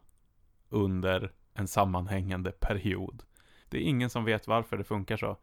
under 0.69 1.31
en 1.53 1.67
sammanhängande 1.67 2.51
period. 2.51 3.23
Det 3.69 3.77
är 3.77 3.81
ingen 3.81 4.09
som 4.09 4.25
vet 4.25 4.47
varför 4.47 4.77
det 4.77 4.83
funkar 4.83 5.17
så. 5.17 5.37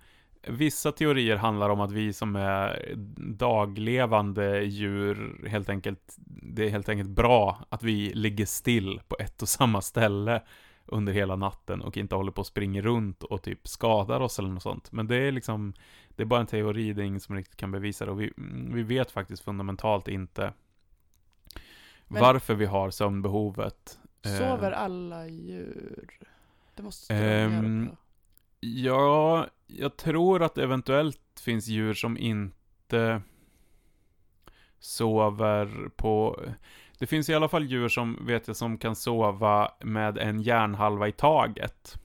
Vissa 0.47 0.93
teorier 0.93 1.37
handlar 1.37 1.71
om 1.71 1.81
att 1.81 1.93
vi 1.93 2.13
som 2.13 2.37
är 2.37 2.93
daglevande 3.37 4.65
djur 4.65 5.45
helt 5.49 5.69
enkelt, 5.69 6.17
det 6.27 6.65
är 6.65 6.71
helt 6.71 6.89
enkelt 6.89 7.11
bra 7.11 7.59
att 7.69 7.83
vi 7.83 8.13
ligger 8.15 8.47
still 8.47 9.01
på 9.09 9.17
ett 9.21 9.43
och 9.43 9.49
samma 9.49 9.81
ställe 9.83 10.43
under 10.87 11.13
hela 11.13 11.37
natten 11.37 11.83
och 11.83 11.97
inte 11.97 12.15
håller 12.15 12.33
på 12.33 12.41
och 12.41 12.47
springer 12.47 12.83
runt 12.83 13.23
och 13.23 13.43
typ 13.43 13.69
skadar 13.69 14.21
oss 14.21 14.39
eller 14.39 14.49
något 14.49 14.63
sånt. 14.63 14.93
Men 14.93 15.07
det 15.07 15.17
är 15.17 15.33
liksom, 15.33 15.75
det 16.09 16.23
är 16.23 16.27
bara 16.27 16.41
en 16.41 16.47
teori, 16.47 16.93
det 16.93 17.03
är 17.03 17.07
ingen 17.07 17.21
som 17.21 17.35
riktigt 17.37 17.57
kan 17.57 17.71
bevisa 17.71 18.05
det 18.05 18.11
och 18.11 18.21
vi, 18.21 18.33
vi 18.73 18.83
vet 18.83 19.11
faktiskt 19.11 19.45
fundamentalt 19.45 20.09
inte 20.09 20.53
Men- 22.09 22.23
varför 22.23 22.55
vi 22.55 22.67
har 22.67 22.91
sömnbehovet. 22.91 23.99
Eh, 24.25 24.31
Sover 24.39 24.71
alla 24.73 25.27
djur? 25.29 26.09
Det 26.75 26.83
måste 26.83 27.15
Ehm, 27.15 27.85
göra. 27.85 27.97
Ja, 28.61 29.47
jag 29.67 29.97
tror 29.97 30.43
att 30.43 30.55
det 30.55 30.63
eventuellt 30.63 31.41
finns 31.41 31.67
djur 31.67 31.95
som 31.95 32.19
inte 32.19 33.23
sover 34.79 35.89
på... 35.97 36.41
Det 36.99 37.07
finns 37.07 37.29
i 37.29 37.35
alla 37.35 37.49
fall 37.49 37.65
djur 37.65 37.89
som, 37.89 38.27
vet 38.27 38.47
jag, 38.47 38.57
som 38.57 38.79
kan 38.79 38.97
sova 38.97 39.73
med 39.81 40.19
en 40.19 40.43
hjärnhalva 40.43 41.09
i 41.09 41.13
taget. 41.13 41.99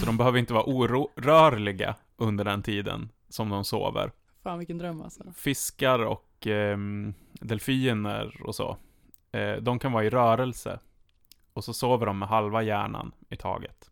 Så 0.00 0.06
de 0.06 0.16
behöver 0.16 0.38
inte 0.38 0.52
vara 0.52 0.64
orörliga 0.64 1.94
under 2.16 2.44
den 2.44 2.62
tiden 2.62 3.08
som 3.28 3.48
de 3.48 3.64
sover. 3.64 4.12
Fan 4.42 4.58
vilken 4.58 4.78
dröm 4.78 5.02
alltså. 5.02 5.24
Fiskar 5.36 5.98
och 5.98 6.46
ehm, 6.46 7.14
delfiner 7.32 8.40
och 8.44 8.54
så, 8.54 8.76
eh, 9.32 9.56
de 9.56 9.78
kan 9.78 9.92
vara 9.92 10.04
i 10.04 10.10
rörelse. 10.10 10.80
Och 11.52 11.64
så 11.64 11.72
sover 11.72 12.06
de 12.06 12.18
med 12.18 12.28
halva 12.28 12.62
hjärnan 12.62 13.12
i 13.28 13.36
taget. 13.36 13.89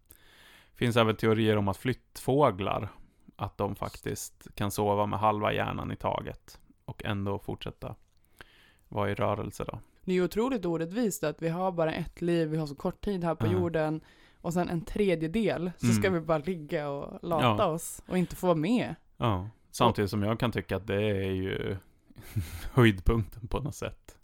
Finns 0.78 0.96
även 0.96 1.16
teorier 1.16 1.56
om 1.56 1.68
att 1.68 1.76
flyttfåglar, 1.76 2.88
att 3.36 3.58
de 3.58 3.76
faktiskt 3.76 4.48
kan 4.54 4.70
sova 4.70 5.06
med 5.06 5.18
halva 5.18 5.52
hjärnan 5.52 5.92
i 5.92 5.96
taget. 5.96 6.60
Och 6.84 7.04
ändå 7.04 7.38
fortsätta 7.38 7.94
vara 8.88 9.10
i 9.10 9.14
rörelse 9.14 9.64
då. 9.64 9.78
Det 10.04 10.12
är 10.12 10.14
ju 10.14 10.24
otroligt 10.24 10.64
orättvist 10.64 11.24
att 11.24 11.42
vi 11.42 11.48
har 11.48 11.72
bara 11.72 11.92
ett 11.94 12.20
liv, 12.22 12.48
vi 12.48 12.56
har 12.56 12.66
så 12.66 12.74
kort 12.74 13.00
tid 13.00 13.24
här 13.24 13.34
på 13.34 13.46
Ja. 13.46 13.52
jorden 13.52 14.00
och 14.40 14.52
sen 14.52 14.68
en 14.68 14.80
tredjedel 14.84 15.70
så 15.78 15.86
Mm. 15.86 15.96
ska 15.96 16.10
vi 16.10 16.20
bara 16.20 16.38
ligga 16.38 16.88
och 16.88 17.18
lata 17.28 17.44
Ja. 17.46 17.66
oss 17.66 18.02
och 18.08 18.18
inte 18.18 18.36
få 18.36 18.46
vara 18.46 18.56
med. 18.56 18.94
Ja, 19.16 19.48
samtidigt 19.70 20.10
som 20.10 20.22
jag 20.22 20.40
kan 20.40 20.52
tycka 20.52 20.76
att 20.76 20.86
det 20.86 21.02
är 21.06 21.30
ju 21.32 21.76
höjdpunkten 22.72 23.48
på 23.48 23.60
något 23.60 23.74
sätt. 23.74 24.18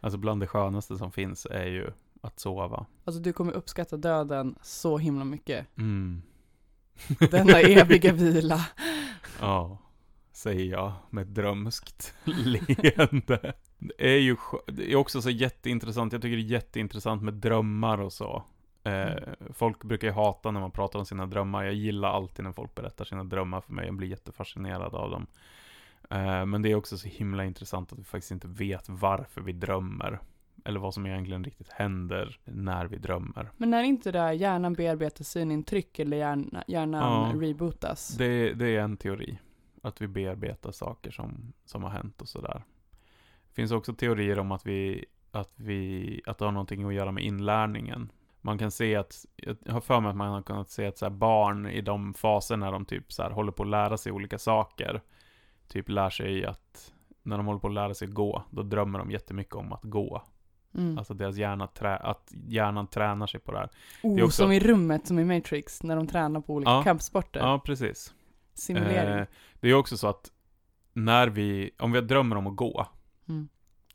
Alltså 0.00 0.18
bland 0.18 0.40
det 0.42 0.46
skönaste 0.46 0.96
som 0.96 1.12
finns 1.12 1.46
är 1.46 1.66
ju 1.66 1.90
att 2.26 2.40
sova. 2.40 2.86
Alltså 3.04 3.22
du 3.22 3.32
kommer 3.32 3.52
uppskatta 3.52 3.96
döden 3.96 4.54
så 4.62 4.98
himla 4.98 5.24
mycket. 5.24 5.66
Mm. 5.78 6.22
Denna 7.30 7.60
eviga 7.60 8.12
vila. 8.12 8.66
Ja, 9.40 9.78
säger 10.32 10.64
jag 10.64 10.92
med 11.10 11.22
ett 11.22 11.34
drömskt 11.34 12.14
leende. 12.24 13.52
Det 13.78 14.14
är 14.14 14.18
ju 14.18 14.36
det 14.66 14.92
är 14.92 14.96
också 14.96 15.22
så 15.22 15.30
jätteintressant, 15.30 16.12
jag 16.12 16.22
tycker 16.22 16.36
det 16.36 16.42
är 16.42 16.52
jätteintressant 16.52 17.22
med 17.22 17.34
drömmar 17.34 18.00
och 18.00 18.12
så. 18.12 18.42
Eh, 18.82 19.16
folk 19.52 19.84
brukar 19.84 20.08
ju 20.08 20.12
hata 20.12 20.50
när 20.50 20.60
man 20.60 20.70
pratar 20.70 20.98
om 20.98 21.06
sina 21.06 21.26
drömmar, 21.26 21.64
jag 21.64 21.74
gillar 21.74 22.08
alltid 22.08 22.44
när 22.44 22.52
folk 22.52 22.74
berättar 22.74 23.04
sina 23.04 23.24
drömmar 23.24 23.60
för 23.60 23.72
mig, 23.72 23.86
jag 23.86 23.94
blir 23.94 24.08
jättefascinerad 24.08 24.94
av 24.94 25.10
dem. 25.10 25.26
Eh, 26.10 26.46
men 26.46 26.62
det 26.62 26.70
är 26.70 26.74
också 26.74 26.98
så 26.98 27.08
himla 27.08 27.44
intressant 27.44 27.92
att 27.92 27.98
vi 27.98 28.04
faktiskt 28.04 28.30
inte 28.30 28.48
vet 28.48 28.88
varför 28.88 29.40
vi 29.40 29.52
drömmer. 29.52 30.20
Eller 30.66 30.80
vad 30.80 30.94
som 30.94 31.06
egentligen 31.06 31.44
riktigt 31.44 31.68
händer 31.68 32.38
när 32.44 32.86
vi 32.86 32.96
drömmer. 32.98 33.50
Men 33.56 33.70
när 33.70 33.82
inte 33.82 34.12
det 34.12 34.32
hjärnan 34.32 34.72
bearbetar 34.72 35.24
synintryck 35.24 35.98
eller 35.98 36.16
hjärna, 36.16 36.64
hjärnan 36.66 37.30
Ja. 37.30 37.40
rebootas. 37.48 38.08
Det, 38.08 38.52
det 38.52 38.76
är 38.76 38.80
en 38.80 38.96
teori. 38.96 39.38
Att 39.82 40.00
vi 40.00 40.08
bearbetar 40.08 40.70
saker 40.72 41.10
som, 41.10 41.52
som 41.64 41.82
har 41.82 41.90
hänt 41.90 42.22
och 42.22 42.28
sådär. 42.28 42.64
Det 43.48 43.54
finns 43.54 43.72
också 43.72 43.94
teorier 43.94 44.38
om 44.38 44.52
att 44.52 44.66
vi, 44.66 45.04
att 45.30 45.52
vi, 45.56 46.20
att 46.26 46.38
det 46.38 46.44
har 46.44 46.52
någonting 46.52 46.84
att 46.84 46.94
göra 46.94 47.12
med 47.12 47.24
inlärningen. 47.24 48.12
Man 48.40 48.58
kan 48.58 48.70
se 48.70 48.96
att, 48.96 49.26
jag 49.36 49.72
har 49.72 49.80
för 49.80 50.00
mig 50.00 50.10
att 50.10 50.16
man 50.16 50.28
har 50.28 50.42
kunnat 50.42 50.70
se 50.70 50.86
att 50.86 50.98
så 50.98 51.10
barn 51.10 51.66
i 51.66 51.80
de 51.80 52.14
faser 52.14 52.56
när 52.56 52.72
de 52.72 52.84
typ 52.84 53.12
så 53.12 53.22
håller 53.22 53.52
på 53.52 53.62
att 53.62 53.68
lära 53.68 53.96
sig 53.96 54.12
olika 54.12 54.38
saker, 54.38 55.02
typ 55.68 55.88
lär 55.88 56.10
sig 56.10 56.44
att, 56.44 56.92
när 57.22 57.36
de 57.36 57.46
håller 57.46 57.60
på 57.60 57.68
att 57.68 57.74
lära 57.74 57.94
sig 57.94 58.08
gå, 58.08 58.42
då 58.50 58.62
drömmer 58.62 58.98
de 58.98 59.10
jättemycket 59.10 59.54
om 59.54 59.72
att 59.72 59.84
gå. 59.84 60.22
Mm. 60.76 60.98
Alltså 60.98 61.14
deras 61.14 61.36
hjärna, 61.36 61.66
trä, 61.66 61.96
att 61.96 62.32
hjärnan 62.48 62.86
tränar 62.86 63.26
sig 63.26 63.40
på 63.40 63.52
det 63.52 63.58
här. 63.58 63.68
oh, 64.02 64.14
det 64.14 64.20
är 64.20 64.24
också- 64.24 64.42
Som 64.42 64.52
i 64.52 64.60
rummet, 64.60 65.06
som 65.06 65.18
i 65.18 65.24
Matrix, 65.24 65.82
när 65.82 65.96
de 65.96 66.06
tränar 66.06 66.40
på 66.40 66.54
olika 66.54 66.70
Ja. 66.70 66.82
kampsporter. 66.82 67.40
Ja, 67.40 67.58
precis. 67.64 68.14
Simulering. 68.54 69.18
Eh, 69.18 69.26
det 69.60 69.68
är 69.68 69.74
också 69.74 69.96
så 69.96 70.08
att 70.08 70.30
när 70.92 71.28
vi, 71.28 71.70
om 71.78 71.92
vi 71.92 72.00
drömmer 72.00 72.36
om 72.36 72.46
att 72.46 72.56
gå, 72.56 72.86
Mm. 73.28 73.48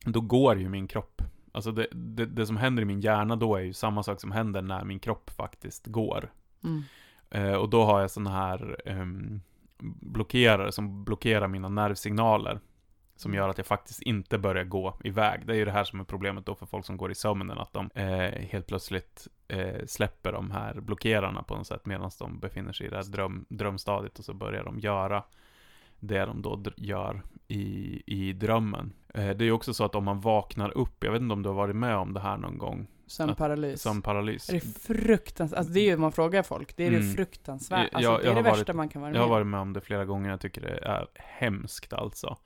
då 0.06 0.22
går 0.22 0.58
ju 0.60 0.70
min 0.70 0.88
kropp. 0.88 1.22
Alltså 1.52 1.72
det, 1.72 1.88
det, 1.92 2.26
det 2.26 2.46
som 2.46 2.58
händer 2.58 2.82
i 2.84 2.86
min 2.86 3.02
hjärna 3.02 3.36
då 3.36 3.56
är 3.56 3.62
ju 3.62 3.74
samma 3.74 4.04
sak 4.04 4.20
som 4.22 4.32
händer 4.32 4.62
när 4.62 4.84
min 4.84 5.00
kropp 5.00 5.30
faktiskt 5.30 5.88
går. 5.88 6.32
Mm. 6.64 6.84
Eh, 7.30 7.54
och 7.54 7.70
då 7.70 7.84
har 7.86 8.02
jag 8.02 8.12
sådana 8.12 8.30
här 8.32 8.78
ehm, 8.86 9.42
blockerare 10.02 10.72
som 10.72 11.04
blockerar 11.04 11.48
mina 11.48 11.70
nervsignaler. 11.70 12.60
Som 13.22 13.34
gör 13.34 13.50
att 13.50 13.58
jag 13.58 13.68
faktiskt 13.68 14.02
inte 14.02 14.38
börjar 14.38 14.64
gå 14.64 14.94
iväg. 15.04 15.46
Det 15.46 15.54
är 15.54 15.58
ju 15.58 15.66
det 15.66 15.72
här 15.72 15.84
som 15.84 16.00
är 16.00 16.04
problemet 16.04 16.46
då 16.46 16.56
för 16.56 16.66
folk 16.66 16.86
som 16.86 16.98
går 16.98 17.12
i 17.12 17.16
sömnen, 17.16 17.58
att 17.58 17.74
de 17.74 17.90
eh, 17.96 18.42
helt 18.52 18.68
plötsligt 18.68 19.28
eh, 19.48 19.86
släpper 19.86 20.32
de 20.32 20.52
här 20.52 20.74
blockerarna 20.82 21.44
på 21.44 21.56
något 21.56 21.68
sätt 21.68 21.86
medan 21.86 22.12
de 22.20 22.40
befinner 22.40 22.74
sig 22.74 22.88
i 22.88 22.90
det 22.90 22.96
här 22.96 23.04
dröm, 23.04 23.46
drömstadiet 23.50 24.20
och 24.20 24.26
så 24.26 24.34
börjar 24.34 24.64
de 24.64 24.80
göra 24.80 25.24
det 26.00 26.26
de 26.26 26.42
då 26.42 26.64
gör 26.78 27.22
i, 27.48 28.02
i 28.06 28.34
drömmen. 28.34 28.94
Eh, 29.14 29.30
det 29.30 29.44
är 29.44 29.46
ju 29.46 29.52
också 29.52 29.74
så 29.74 29.86
att 29.86 29.96
om 29.96 30.04
man 30.04 30.22
vaknar 30.22 30.78
upp, 30.78 31.04
jag 31.04 31.12
vet 31.12 31.22
inte 31.22 31.34
om 31.34 31.44
du 31.44 31.50
har 31.50 31.56
varit 31.56 31.76
med 31.76 31.96
om 31.96 32.14
det 32.14 32.20
här 32.20 32.38
någon 32.38 32.58
gång, 32.58 32.88
Sömnparalys. 33.08 33.82
som 33.82 34.02
paralys. 34.02 34.50
Är 34.50 34.54
det 34.54 34.60
fruktansvärt? 34.60 35.58
Alltså 35.58 35.74
det 35.74 35.80
är 35.80 35.86
ju, 35.86 35.98
man 35.98 36.12
frågar 36.12 36.44
folk, 36.44 36.76
det 36.78 36.84
är 36.84 36.88
Mm. 36.88 37.02
det 37.08 37.14
fruktansvärt. 37.14 37.80
Jag- 37.92 37.96
Alltså 37.96 38.12
jag 38.12 38.22
det 38.22 38.30
är 38.30 38.36
det 38.36 38.42
värsta 38.42 38.64
varit- 38.66 38.76
man 38.76 38.90
kan 38.90 39.02
vara 39.02 39.12
Jag 39.14 39.20
har 39.20 39.28
med 39.28 39.32
varit 39.36 39.48
med 39.48 39.60
om 39.60 39.74
det 39.74 39.82
flera 39.82 40.06
gånger, 40.06 40.30
jag 40.30 40.42
tycker 40.42 40.62
det 40.62 40.78
är 40.86 41.08
hemskt 41.16 41.94
alltså. 41.94 42.38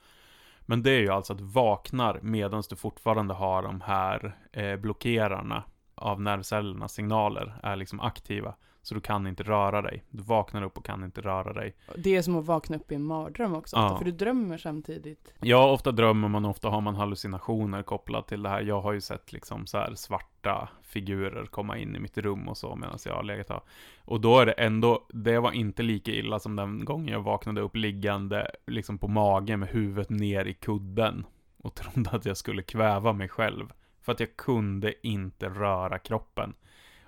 Men 0.66 0.84
det 0.84 0.92
är 0.92 1.00
ju 1.00 1.10
alltså 1.10 1.34
att 1.34 1.40
du 1.40 1.46
vaknar 1.46 2.20
medan 2.22 2.64
du 2.70 2.76
fortfarande 2.76 3.34
har 3.34 3.64
de 3.64 3.82
här 3.82 4.38
eh, 4.52 4.76
blockerarna 4.76 5.64
av 5.96 6.22
nervcellernas 6.22 6.94
signaler 6.94 7.60
är 7.64 7.76
liksom 7.76 8.00
aktiva. 8.00 8.56
Så 8.86 8.96
du 8.96 9.02
kan 9.02 9.28
inte 9.28 9.44
röra 9.44 9.82
dig. 9.82 10.04
Du 10.10 10.24
vaknar 10.24 10.64
upp 10.64 10.78
och 10.78 10.86
kan 10.86 11.04
inte 11.04 11.22
röra 11.22 11.54
dig. 11.54 11.76
Det 11.98 12.16
är 12.16 12.22
som 12.22 12.36
att 12.36 12.46
vakna 12.46 12.76
upp 12.76 12.92
i 12.92 12.96
en 12.96 13.04
mardröm 13.04 13.56
också, 13.56 13.76
Ja. 13.76 13.86
ofta, 13.86 13.98
för 13.98 14.06
du 14.06 14.12
drömmer 14.12 14.58
samtidigt. 14.58 15.34
Ja, 15.42 15.72
ofta 15.72 15.92
drömmer 15.92 16.28
man, 16.28 16.46
ofta 16.46 16.70
har 16.70 16.82
man 16.82 16.96
hallucinationer 16.96 17.84
kopplat 17.84 18.28
till 18.28 18.44
det 18.44 18.50
här. 18.50 18.62
Jag 18.62 18.82
har 18.82 18.94
ju 18.94 19.02
sett 19.02 19.34
liksom 19.34 19.66
så 19.66 19.78
här 19.78 19.96
svarta 19.96 20.70
figurer 20.82 21.46
komma 21.46 21.78
in 21.78 21.96
i 21.96 22.00
mitt 22.00 22.18
rum 22.18 22.48
och 22.48 22.58
så 22.58 22.76
medan 22.76 22.98
jag 23.06 23.16
har 23.16 23.24
legat 23.24 23.50
här. 23.50 23.62
Och 24.06 24.22
då 24.22 24.40
är 24.40 24.46
det 24.46 24.52
ändå, 24.52 25.06
det 25.10 25.40
var 25.40 25.52
inte 25.52 25.84
lika 25.84 26.12
illa 26.12 26.40
som 26.40 26.56
den 26.56 26.86
gången 26.86 27.08
jag 27.08 27.22
vaknade 27.22 27.62
upp 27.62 27.76
liggande 27.76 28.52
liksom 28.68 28.98
på 28.98 29.08
magen 29.08 29.60
med 29.60 29.70
huvudet 29.70 30.10
ner 30.10 30.46
i 30.46 30.54
kudden 30.54 31.26
och 31.58 31.76
trodde 31.76 32.10
att 32.10 32.26
jag 32.26 32.38
skulle 32.38 32.62
kväva 32.62 33.14
mig 33.14 33.30
själv. 33.30 33.74
För 34.02 34.12
att 34.12 34.20
jag 34.20 34.38
kunde 34.38 35.08
inte 35.08 35.50
röra 35.50 36.00
kroppen. 36.00 36.54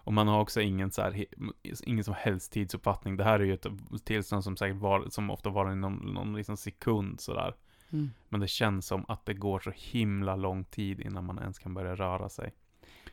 Och 0.07 0.13
man 0.13 0.27
har 0.27 0.39
också 0.39 0.61
ingen, 0.61 0.91
så 0.91 1.01
här, 1.01 1.25
ingen 1.85 2.03
som 2.03 2.13
helst 2.13 2.51
tidsuppfattning. 2.51 3.17
Det 3.17 3.23
här 3.23 3.39
är 3.39 3.43
ju 3.43 3.53
ett 3.53 3.67
tillstånd 4.05 4.43
som 4.43 4.57
säkert 4.57 4.77
var, 4.77 5.09
som 5.09 5.29
ofta 5.29 5.49
var 5.49 5.71
i 5.71 5.75
någon, 5.75 5.95
någon 5.95 6.35
liksom 6.35 6.57
sekund 6.57 7.21
sådär. 7.21 7.55
Mm. 7.89 8.09
Men 8.29 8.39
det 8.39 8.47
känns 8.47 8.87
som 8.87 9.05
att 9.07 9.25
det 9.25 9.33
går 9.33 9.59
så 9.59 9.71
himla 9.75 10.35
lång 10.35 10.63
tid 10.63 10.99
innan 10.99 11.25
man 11.25 11.39
ens 11.39 11.59
kan 11.59 11.73
börja 11.73 11.95
röra 11.95 12.29
sig. 12.29 12.53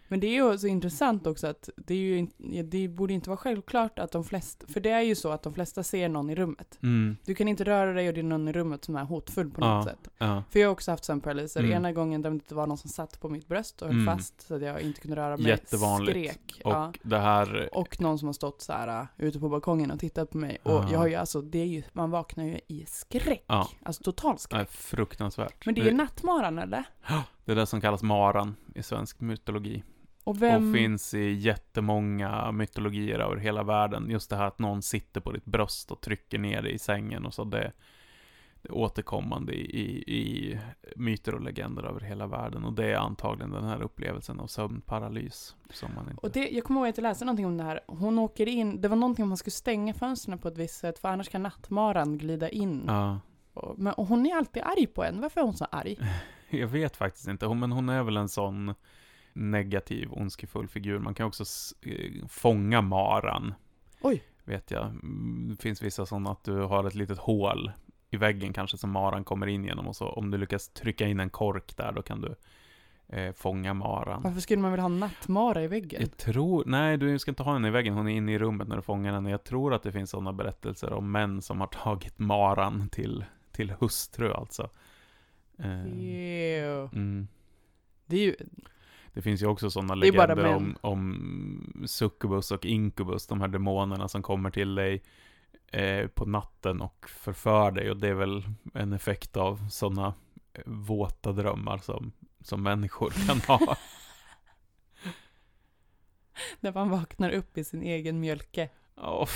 Men 0.08 0.20
det 0.20 0.26
är 0.26 0.52
ju 0.52 0.58
så 0.58 0.66
intressant 0.66 1.26
också 1.26 1.46
att 1.46 1.68
det, 1.76 1.94
är 1.94 1.98
ju, 1.98 2.26
ja, 2.36 2.62
det 2.62 2.88
borde 2.88 3.12
inte 3.12 3.30
vara 3.30 3.36
självklart 3.36 3.98
att 3.98 4.12
de 4.12 4.24
flesta, 4.24 4.66
för 4.66 4.80
det 4.80 4.90
är 4.90 5.00
ju 5.00 5.14
så 5.14 5.30
att 5.30 5.42
de 5.42 5.54
flesta 5.54 5.82
ser 5.82 6.08
någon 6.08 6.30
i 6.30 6.34
rummet. 6.34 6.78
Mm. 6.82 7.16
Du 7.24 7.34
kan 7.34 7.48
inte 7.48 7.64
röra 7.64 7.92
dig 7.92 8.08
och 8.08 8.14
det 8.14 8.20
är 8.20 8.22
någon 8.22 8.48
i 8.48 8.52
rummet 8.52 8.84
som 8.84 8.96
är 8.96 9.04
hotfull 9.04 9.50
på 9.50 9.60
något 9.60 9.86
Ja. 9.86 9.92
sätt. 9.92 10.08
Ja. 10.18 10.42
För 10.50 10.60
jag 10.60 10.68
har 10.68 10.72
också 10.72 10.90
haft 10.90 11.04
sömnparalyser. 11.04 11.60
Mm. 11.60 11.72
Ena 11.72 11.92
gången 11.92 12.22
där 12.22 12.40
det 12.48 12.54
var 12.54 12.66
någon 12.66 12.78
som 12.78 12.90
satt 12.90 13.20
på 13.20 13.28
mitt 13.28 13.48
bröst 13.48 13.82
och 13.82 13.88
höll 13.88 13.96
Mm. 14.00 14.16
fast 14.16 14.40
så 14.40 14.54
att 14.54 14.62
jag 14.62 14.80
inte 14.80 15.00
kunde 15.00 15.16
röra 15.16 15.36
mig. 15.36 15.46
Jättevanligt. 15.46 16.10
Skrek. 16.18 16.60
Och 16.64 16.72
ja. 16.72 16.92
det 17.02 17.18
här, 17.18 17.68
Och 17.72 18.00
någon 18.00 18.18
som 18.18 18.28
har 18.28 18.32
stått 18.32 18.62
så 18.62 18.72
här 18.72 19.00
uh, 19.00 19.06
ute 19.18 19.40
på 19.40 19.48
balkongen 19.48 19.90
och 19.90 20.00
tittat 20.00 20.30
på 20.30 20.38
mig. 20.38 20.58
Och 20.62 20.70
Ja. 20.72 20.88
jag 20.92 20.98
har 20.98 21.06
ju 21.06 21.14
alltså, 21.14 21.40
det 21.40 21.58
är 21.58 21.64
ju, 21.66 21.82
man 21.92 22.10
vaknar 22.10 22.44
ju 22.44 22.60
i 22.68 22.84
skräck. 22.88 23.44
Ja. 23.46 23.68
Alltså 23.82 24.02
total 24.02 24.38
skräck. 24.38 24.60
är 24.60 24.64
fruktansvärt. 24.64 25.66
Men 25.66 25.74
det 25.74 25.80
är 25.80 25.84
ju 25.84 25.92
nattmaran 25.94 26.58
eller? 26.58 26.84
Det 27.44 27.52
är 27.52 27.56
det 27.56 27.66
som 27.66 27.80
kallas 27.80 28.02
maran 28.02 28.56
i 28.74 28.82
svensk 28.82 29.20
mytologi. 29.20 29.82
Och 30.24 30.42
vem... 30.42 30.68
Och 30.68 30.76
finns 30.76 31.14
i 31.14 31.32
jättemånga 31.32 32.52
mytologier 32.52 33.18
över 33.18 33.36
hela 33.36 33.62
världen. 33.62 34.10
Just 34.10 34.30
det 34.30 34.36
här 34.36 34.46
att 34.46 34.58
någon 34.58 34.82
sitter 34.82 35.20
på 35.20 35.32
ditt 35.32 35.44
bröst 35.44 35.90
och 35.90 36.00
trycker 36.00 36.38
ner 36.38 36.62
dig 36.62 36.74
i 36.74 36.78
sängen 36.78 37.26
och 37.26 37.34
så. 37.34 37.44
Det, 37.44 37.72
det 38.62 38.68
är 38.68 38.74
återkommande 38.74 39.52
i, 39.52 39.80
i, 39.80 40.16
i 40.16 40.58
myter 40.96 41.34
och 41.34 41.40
legender 41.40 41.82
över 41.82 42.00
hela 42.00 42.26
världen. 42.26 42.64
Och 42.64 42.72
det 42.72 42.92
är 42.92 42.96
antagligen 42.96 43.50
den 43.50 43.64
här 43.64 43.82
upplevelsen 43.82 44.40
av 44.40 44.46
sömnparalys. 44.46 45.56
Som 45.70 45.94
man 45.94 46.10
inte... 46.10 46.26
Och 46.26 46.30
det, 46.30 46.48
jag 46.48 46.64
kommer 46.64 46.80
ihåg 46.80 46.88
att 46.88 46.96
jag 46.96 47.02
läste 47.02 47.24
någonting 47.24 47.46
om 47.46 47.56
det 47.56 47.64
här. 47.64 47.80
Hon 47.86 48.18
åker 48.18 48.48
in, 48.48 48.80
det 48.80 48.88
var 48.88 48.96
någonting 48.96 49.22
om 49.22 49.28
man 49.28 49.38
skulle 49.38 49.52
stänga 49.52 49.94
fönstren 49.94 50.38
på 50.38 50.48
ett 50.48 50.58
visst 50.58 50.78
sätt 50.78 50.98
för 50.98 51.08
annars 51.08 51.28
kan 51.28 51.42
nattmaran 51.42 52.18
glida 52.18 52.48
in. 52.48 52.84
Ja. 52.86 53.20
Och, 53.54 53.78
men, 53.78 53.92
och 53.92 54.06
hon 54.06 54.26
är 54.26 54.36
alltid 54.36 54.62
arg 54.62 54.86
på 54.86 55.04
en. 55.04 55.20
Varför 55.20 55.40
är 55.40 55.44
hon 55.44 55.56
så 55.56 55.64
arg? 55.64 55.98
Jag 56.60 56.68
vet 56.68 56.96
faktiskt 56.96 57.28
inte, 57.28 57.46
hon, 57.46 57.60
men 57.60 57.72
hon 57.72 57.88
är 57.88 58.02
väl 58.02 58.16
en 58.16 58.28
sån 58.28 58.74
negativ, 59.32 60.08
ondskefull 60.12 60.68
figur. 60.68 60.98
Man 60.98 61.14
kan 61.14 61.26
också 61.26 61.44
eh, 61.82 62.26
fånga 62.28 62.82
maran. 62.82 63.54
Oj. 64.00 64.22
Vet 64.44 64.70
jag. 64.70 64.84
Mm, 64.86 65.48
Det 65.50 65.62
finns 65.62 65.82
vissa 65.82 66.06
sådana 66.06 66.30
att 66.30 66.44
du 66.44 66.56
har 66.60 66.84
ett 66.84 66.94
litet 66.94 67.18
hål 67.18 67.72
i 68.10 68.16
väggen 68.16 68.52
kanske 68.52 68.76
som 68.78 68.90
maran 68.90 69.24
kommer 69.24 69.46
in 69.46 69.64
genom 69.64 69.88
och 69.88 69.96
så 69.96 70.08
om 70.08 70.30
du 70.30 70.38
lyckas 70.38 70.68
trycka 70.68 71.06
in 71.06 71.20
en 71.20 71.30
kork 71.30 71.76
där 71.76 71.92
då 71.92 72.02
kan 72.02 72.20
du 72.20 72.34
eh, 73.08 73.32
fånga 73.32 73.74
maran. 73.74 74.22
Varför 74.22 74.40
skulle 74.40 74.62
man 74.62 74.70
vilja 74.70 74.82
ha 74.82 74.88
nattmara 74.88 75.62
i 75.62 75.66
väggen? 75.68 76.00
Jag 76.00 76.16
tror, 76.16 76.64
nej 76.66 76.96
du 76.96 77.18
ska 77.18 77.30
inte 77.30 77.42
ha 77.42 77.52
henne 77.52 77.68
i 77.68 77.70
väggen, 77.70 77.94
hon 77.94 78.08
är 78.08 78.16
inne 78.16 78.32
i 78.32 78.38
rummet 78.38 78.68
när 78.68 78.76
du 78.76 78.82
fångar 78.82 79.12
henne. 79.12 79.30
Jag 79.30 79.44
tror 79.44 79.74
att 79.74 79.82
det 79.82 79.92
finns 79.92 80.10
sådana 80.10 80.32
berättelser 80.32 80.92
om 80.92 81.12
män 81.12 81.42
som 81.42 81.60
har 81.60 81.66
tagit 81.66 82.18
maran 82.18 82.88
till, 82.88 83.24
till 83.52 83.70
hustru 83.70 84.32
alltså. 84.32 84.70
Ew. 85.58 86.88
mm. 86.92 87.28
Det 88.06 88.16
är 88.16 88.20
ju, 88.20 88.36
Det 89.12 89.22
finns 89.22 89.42
ju 89.42 89.46
också 89.46 89.70
sådana 89.70 89.94
legender 89.94 90.44
om, 90.44 90.76
om 90.80 91.84
succubus 91.86 92.50
och 92.50 92.64
incubus, 92.64 93.26
de 93.26 93.40
här 93.40 93.48
demonerna 93.48 94.08
som 94.08 94.22
kommer 94.22 94.50
till 94.50 94.74
dig 94.74 95.02
eh, 95.66 96.06
på 96.06 96.24
natten 96.26 96.80
och 96.80 97.08
förför 97.08 97.70
dig. 97.70 97.90
Och 97.90 97.96
det 97.96 98.08
är 98.08 98.14
väl 98.14 98.42
en 98.74 98.92
effekt 98.92 99.36
av 99.36 99.68
sådana 99.68 100.14
eh, 100.52 100.62
våta 100.66 101.32
drömmar 101.32 101.78
som, 101.78 102.12
som 102.40 102.62
människor 102.62 103.10
kan 103.26 103.40
ha. 103.40 103.76
när 106.60 106.72
man 106.72 106.90
vaknar 106.90 107.30
upp 107.30 107.58
i 107.58 107.64
sin 107.64 107.82
egen 107.82 108.20
mjölke. 108.20 108.68
Åh. 108.96 109.28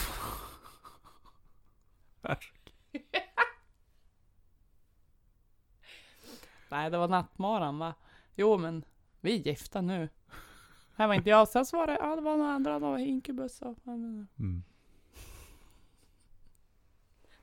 Nej, 6.68 6.90
det 6.90 6.98
var 6.98 7.08
nattmaran 7.08 7.78
va? 7.78 7.94
Jo, 8.34 8.58
men 8.58 8.84
vi 9.20 9.34
är 9.34 9.38
gifta 9.38 9.80
nu. 9.80 10.08
Här 10.94 11.06
var 11.06 11.14
inte 11.14 11.30
jag. 11.30 11.48
Sen 11.48 11.66
så 11.66 11.76
var 11.76 11.86
det, 11.86 11.98
ja 12.00 12.16
det 12.16 12.22
var 12.22 12.36
några 12.36 12.52
andra, 12.52 12.72
det 12.72 12.78
var 12.78 12.98
inkubus 12.98 13.62
och... 13.62 13.78
Mm. 13.86 14.62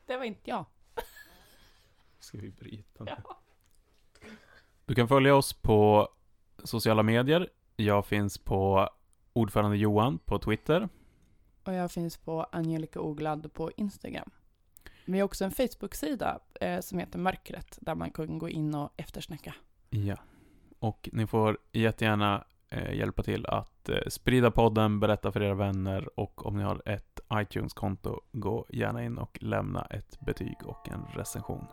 Det 0.05 0.17
var 0.17 0.23
inte 0.23 0.49
jag. 0.49 0.65
Ska 2.19 2.38
vi 2.38 2.51
bryta 2.51 3.03
nu? 3.03 3.11
Ja. 3.26 3.38
Du 4.86 4.95
kan 4.95 5.07
följa 5.07 5.36
oss 5.36 5.53
på 5.53 6.09
sociala 6.63 7.03
medier. 7.03 7.49
Jag 7.76 8.05
finns 8.05 8.38
på 8.38 8.89
ordförande 9.34 9.78
Johan 9.78 10.19
på 10.19 10.39
Twitter. 10.39 10.89
Och 11.63 11.73
jag 11.73 11.91
finns 11.91 12.17
på 12.17 12.43
Angelica 12.43 12.99
Oglad 12.99 13.53
på 13.53 13.71
Instagram. 13.78 14.32
Vi 15.06 15.20
har 15.20 15.26
också 15.26 15.45
en 15.45 15.51
Facebook-sida 15.51 16.39
eh, 16.62 16.80
som 16.80 16.99
heter 16.99 17.20
Mörkret, 17.20 17.78
där 17.82 17.95
man 17.95 18.12
kan 18.12 18.38
gå 18.38 18.49
in 18.49 18.76
och 18.76 18.93
eftersnacka. 18.97 19.56
Ja. 19.89 20.16
Och 20.80 21.10
ni 21.14 21.28
får 21.28 21.58
jättegärna 21.72 22.43
eh, 22.70 22.93
hjälpa 22.93 23.24
till 23.24 23.45
att 23.45 23.89
eh, 23.89 23.97
sprida 24.08 24.51
podden, 24.51 24.99
berätta 24.99 25.32
för 25.32 25.41
era 25.43 25.53
vänner 25.53 26.20
och 26.20 26.45
om 26.45 26.58
ni 26.58 26.64
har 26.64 26.82
ett 26.86 27.20
iTunes-konto, 27.34 28.22
gå 28.32 28.66
gärna 28.70 29.03
in 29.03 29.18
och 29.18 29.38
lämna 29.41 29.82
ett 29.82 30.20
betyg 30.20 30.58
och 30.66 30.89
en 30.89 31.06
recension. 31.16 31.66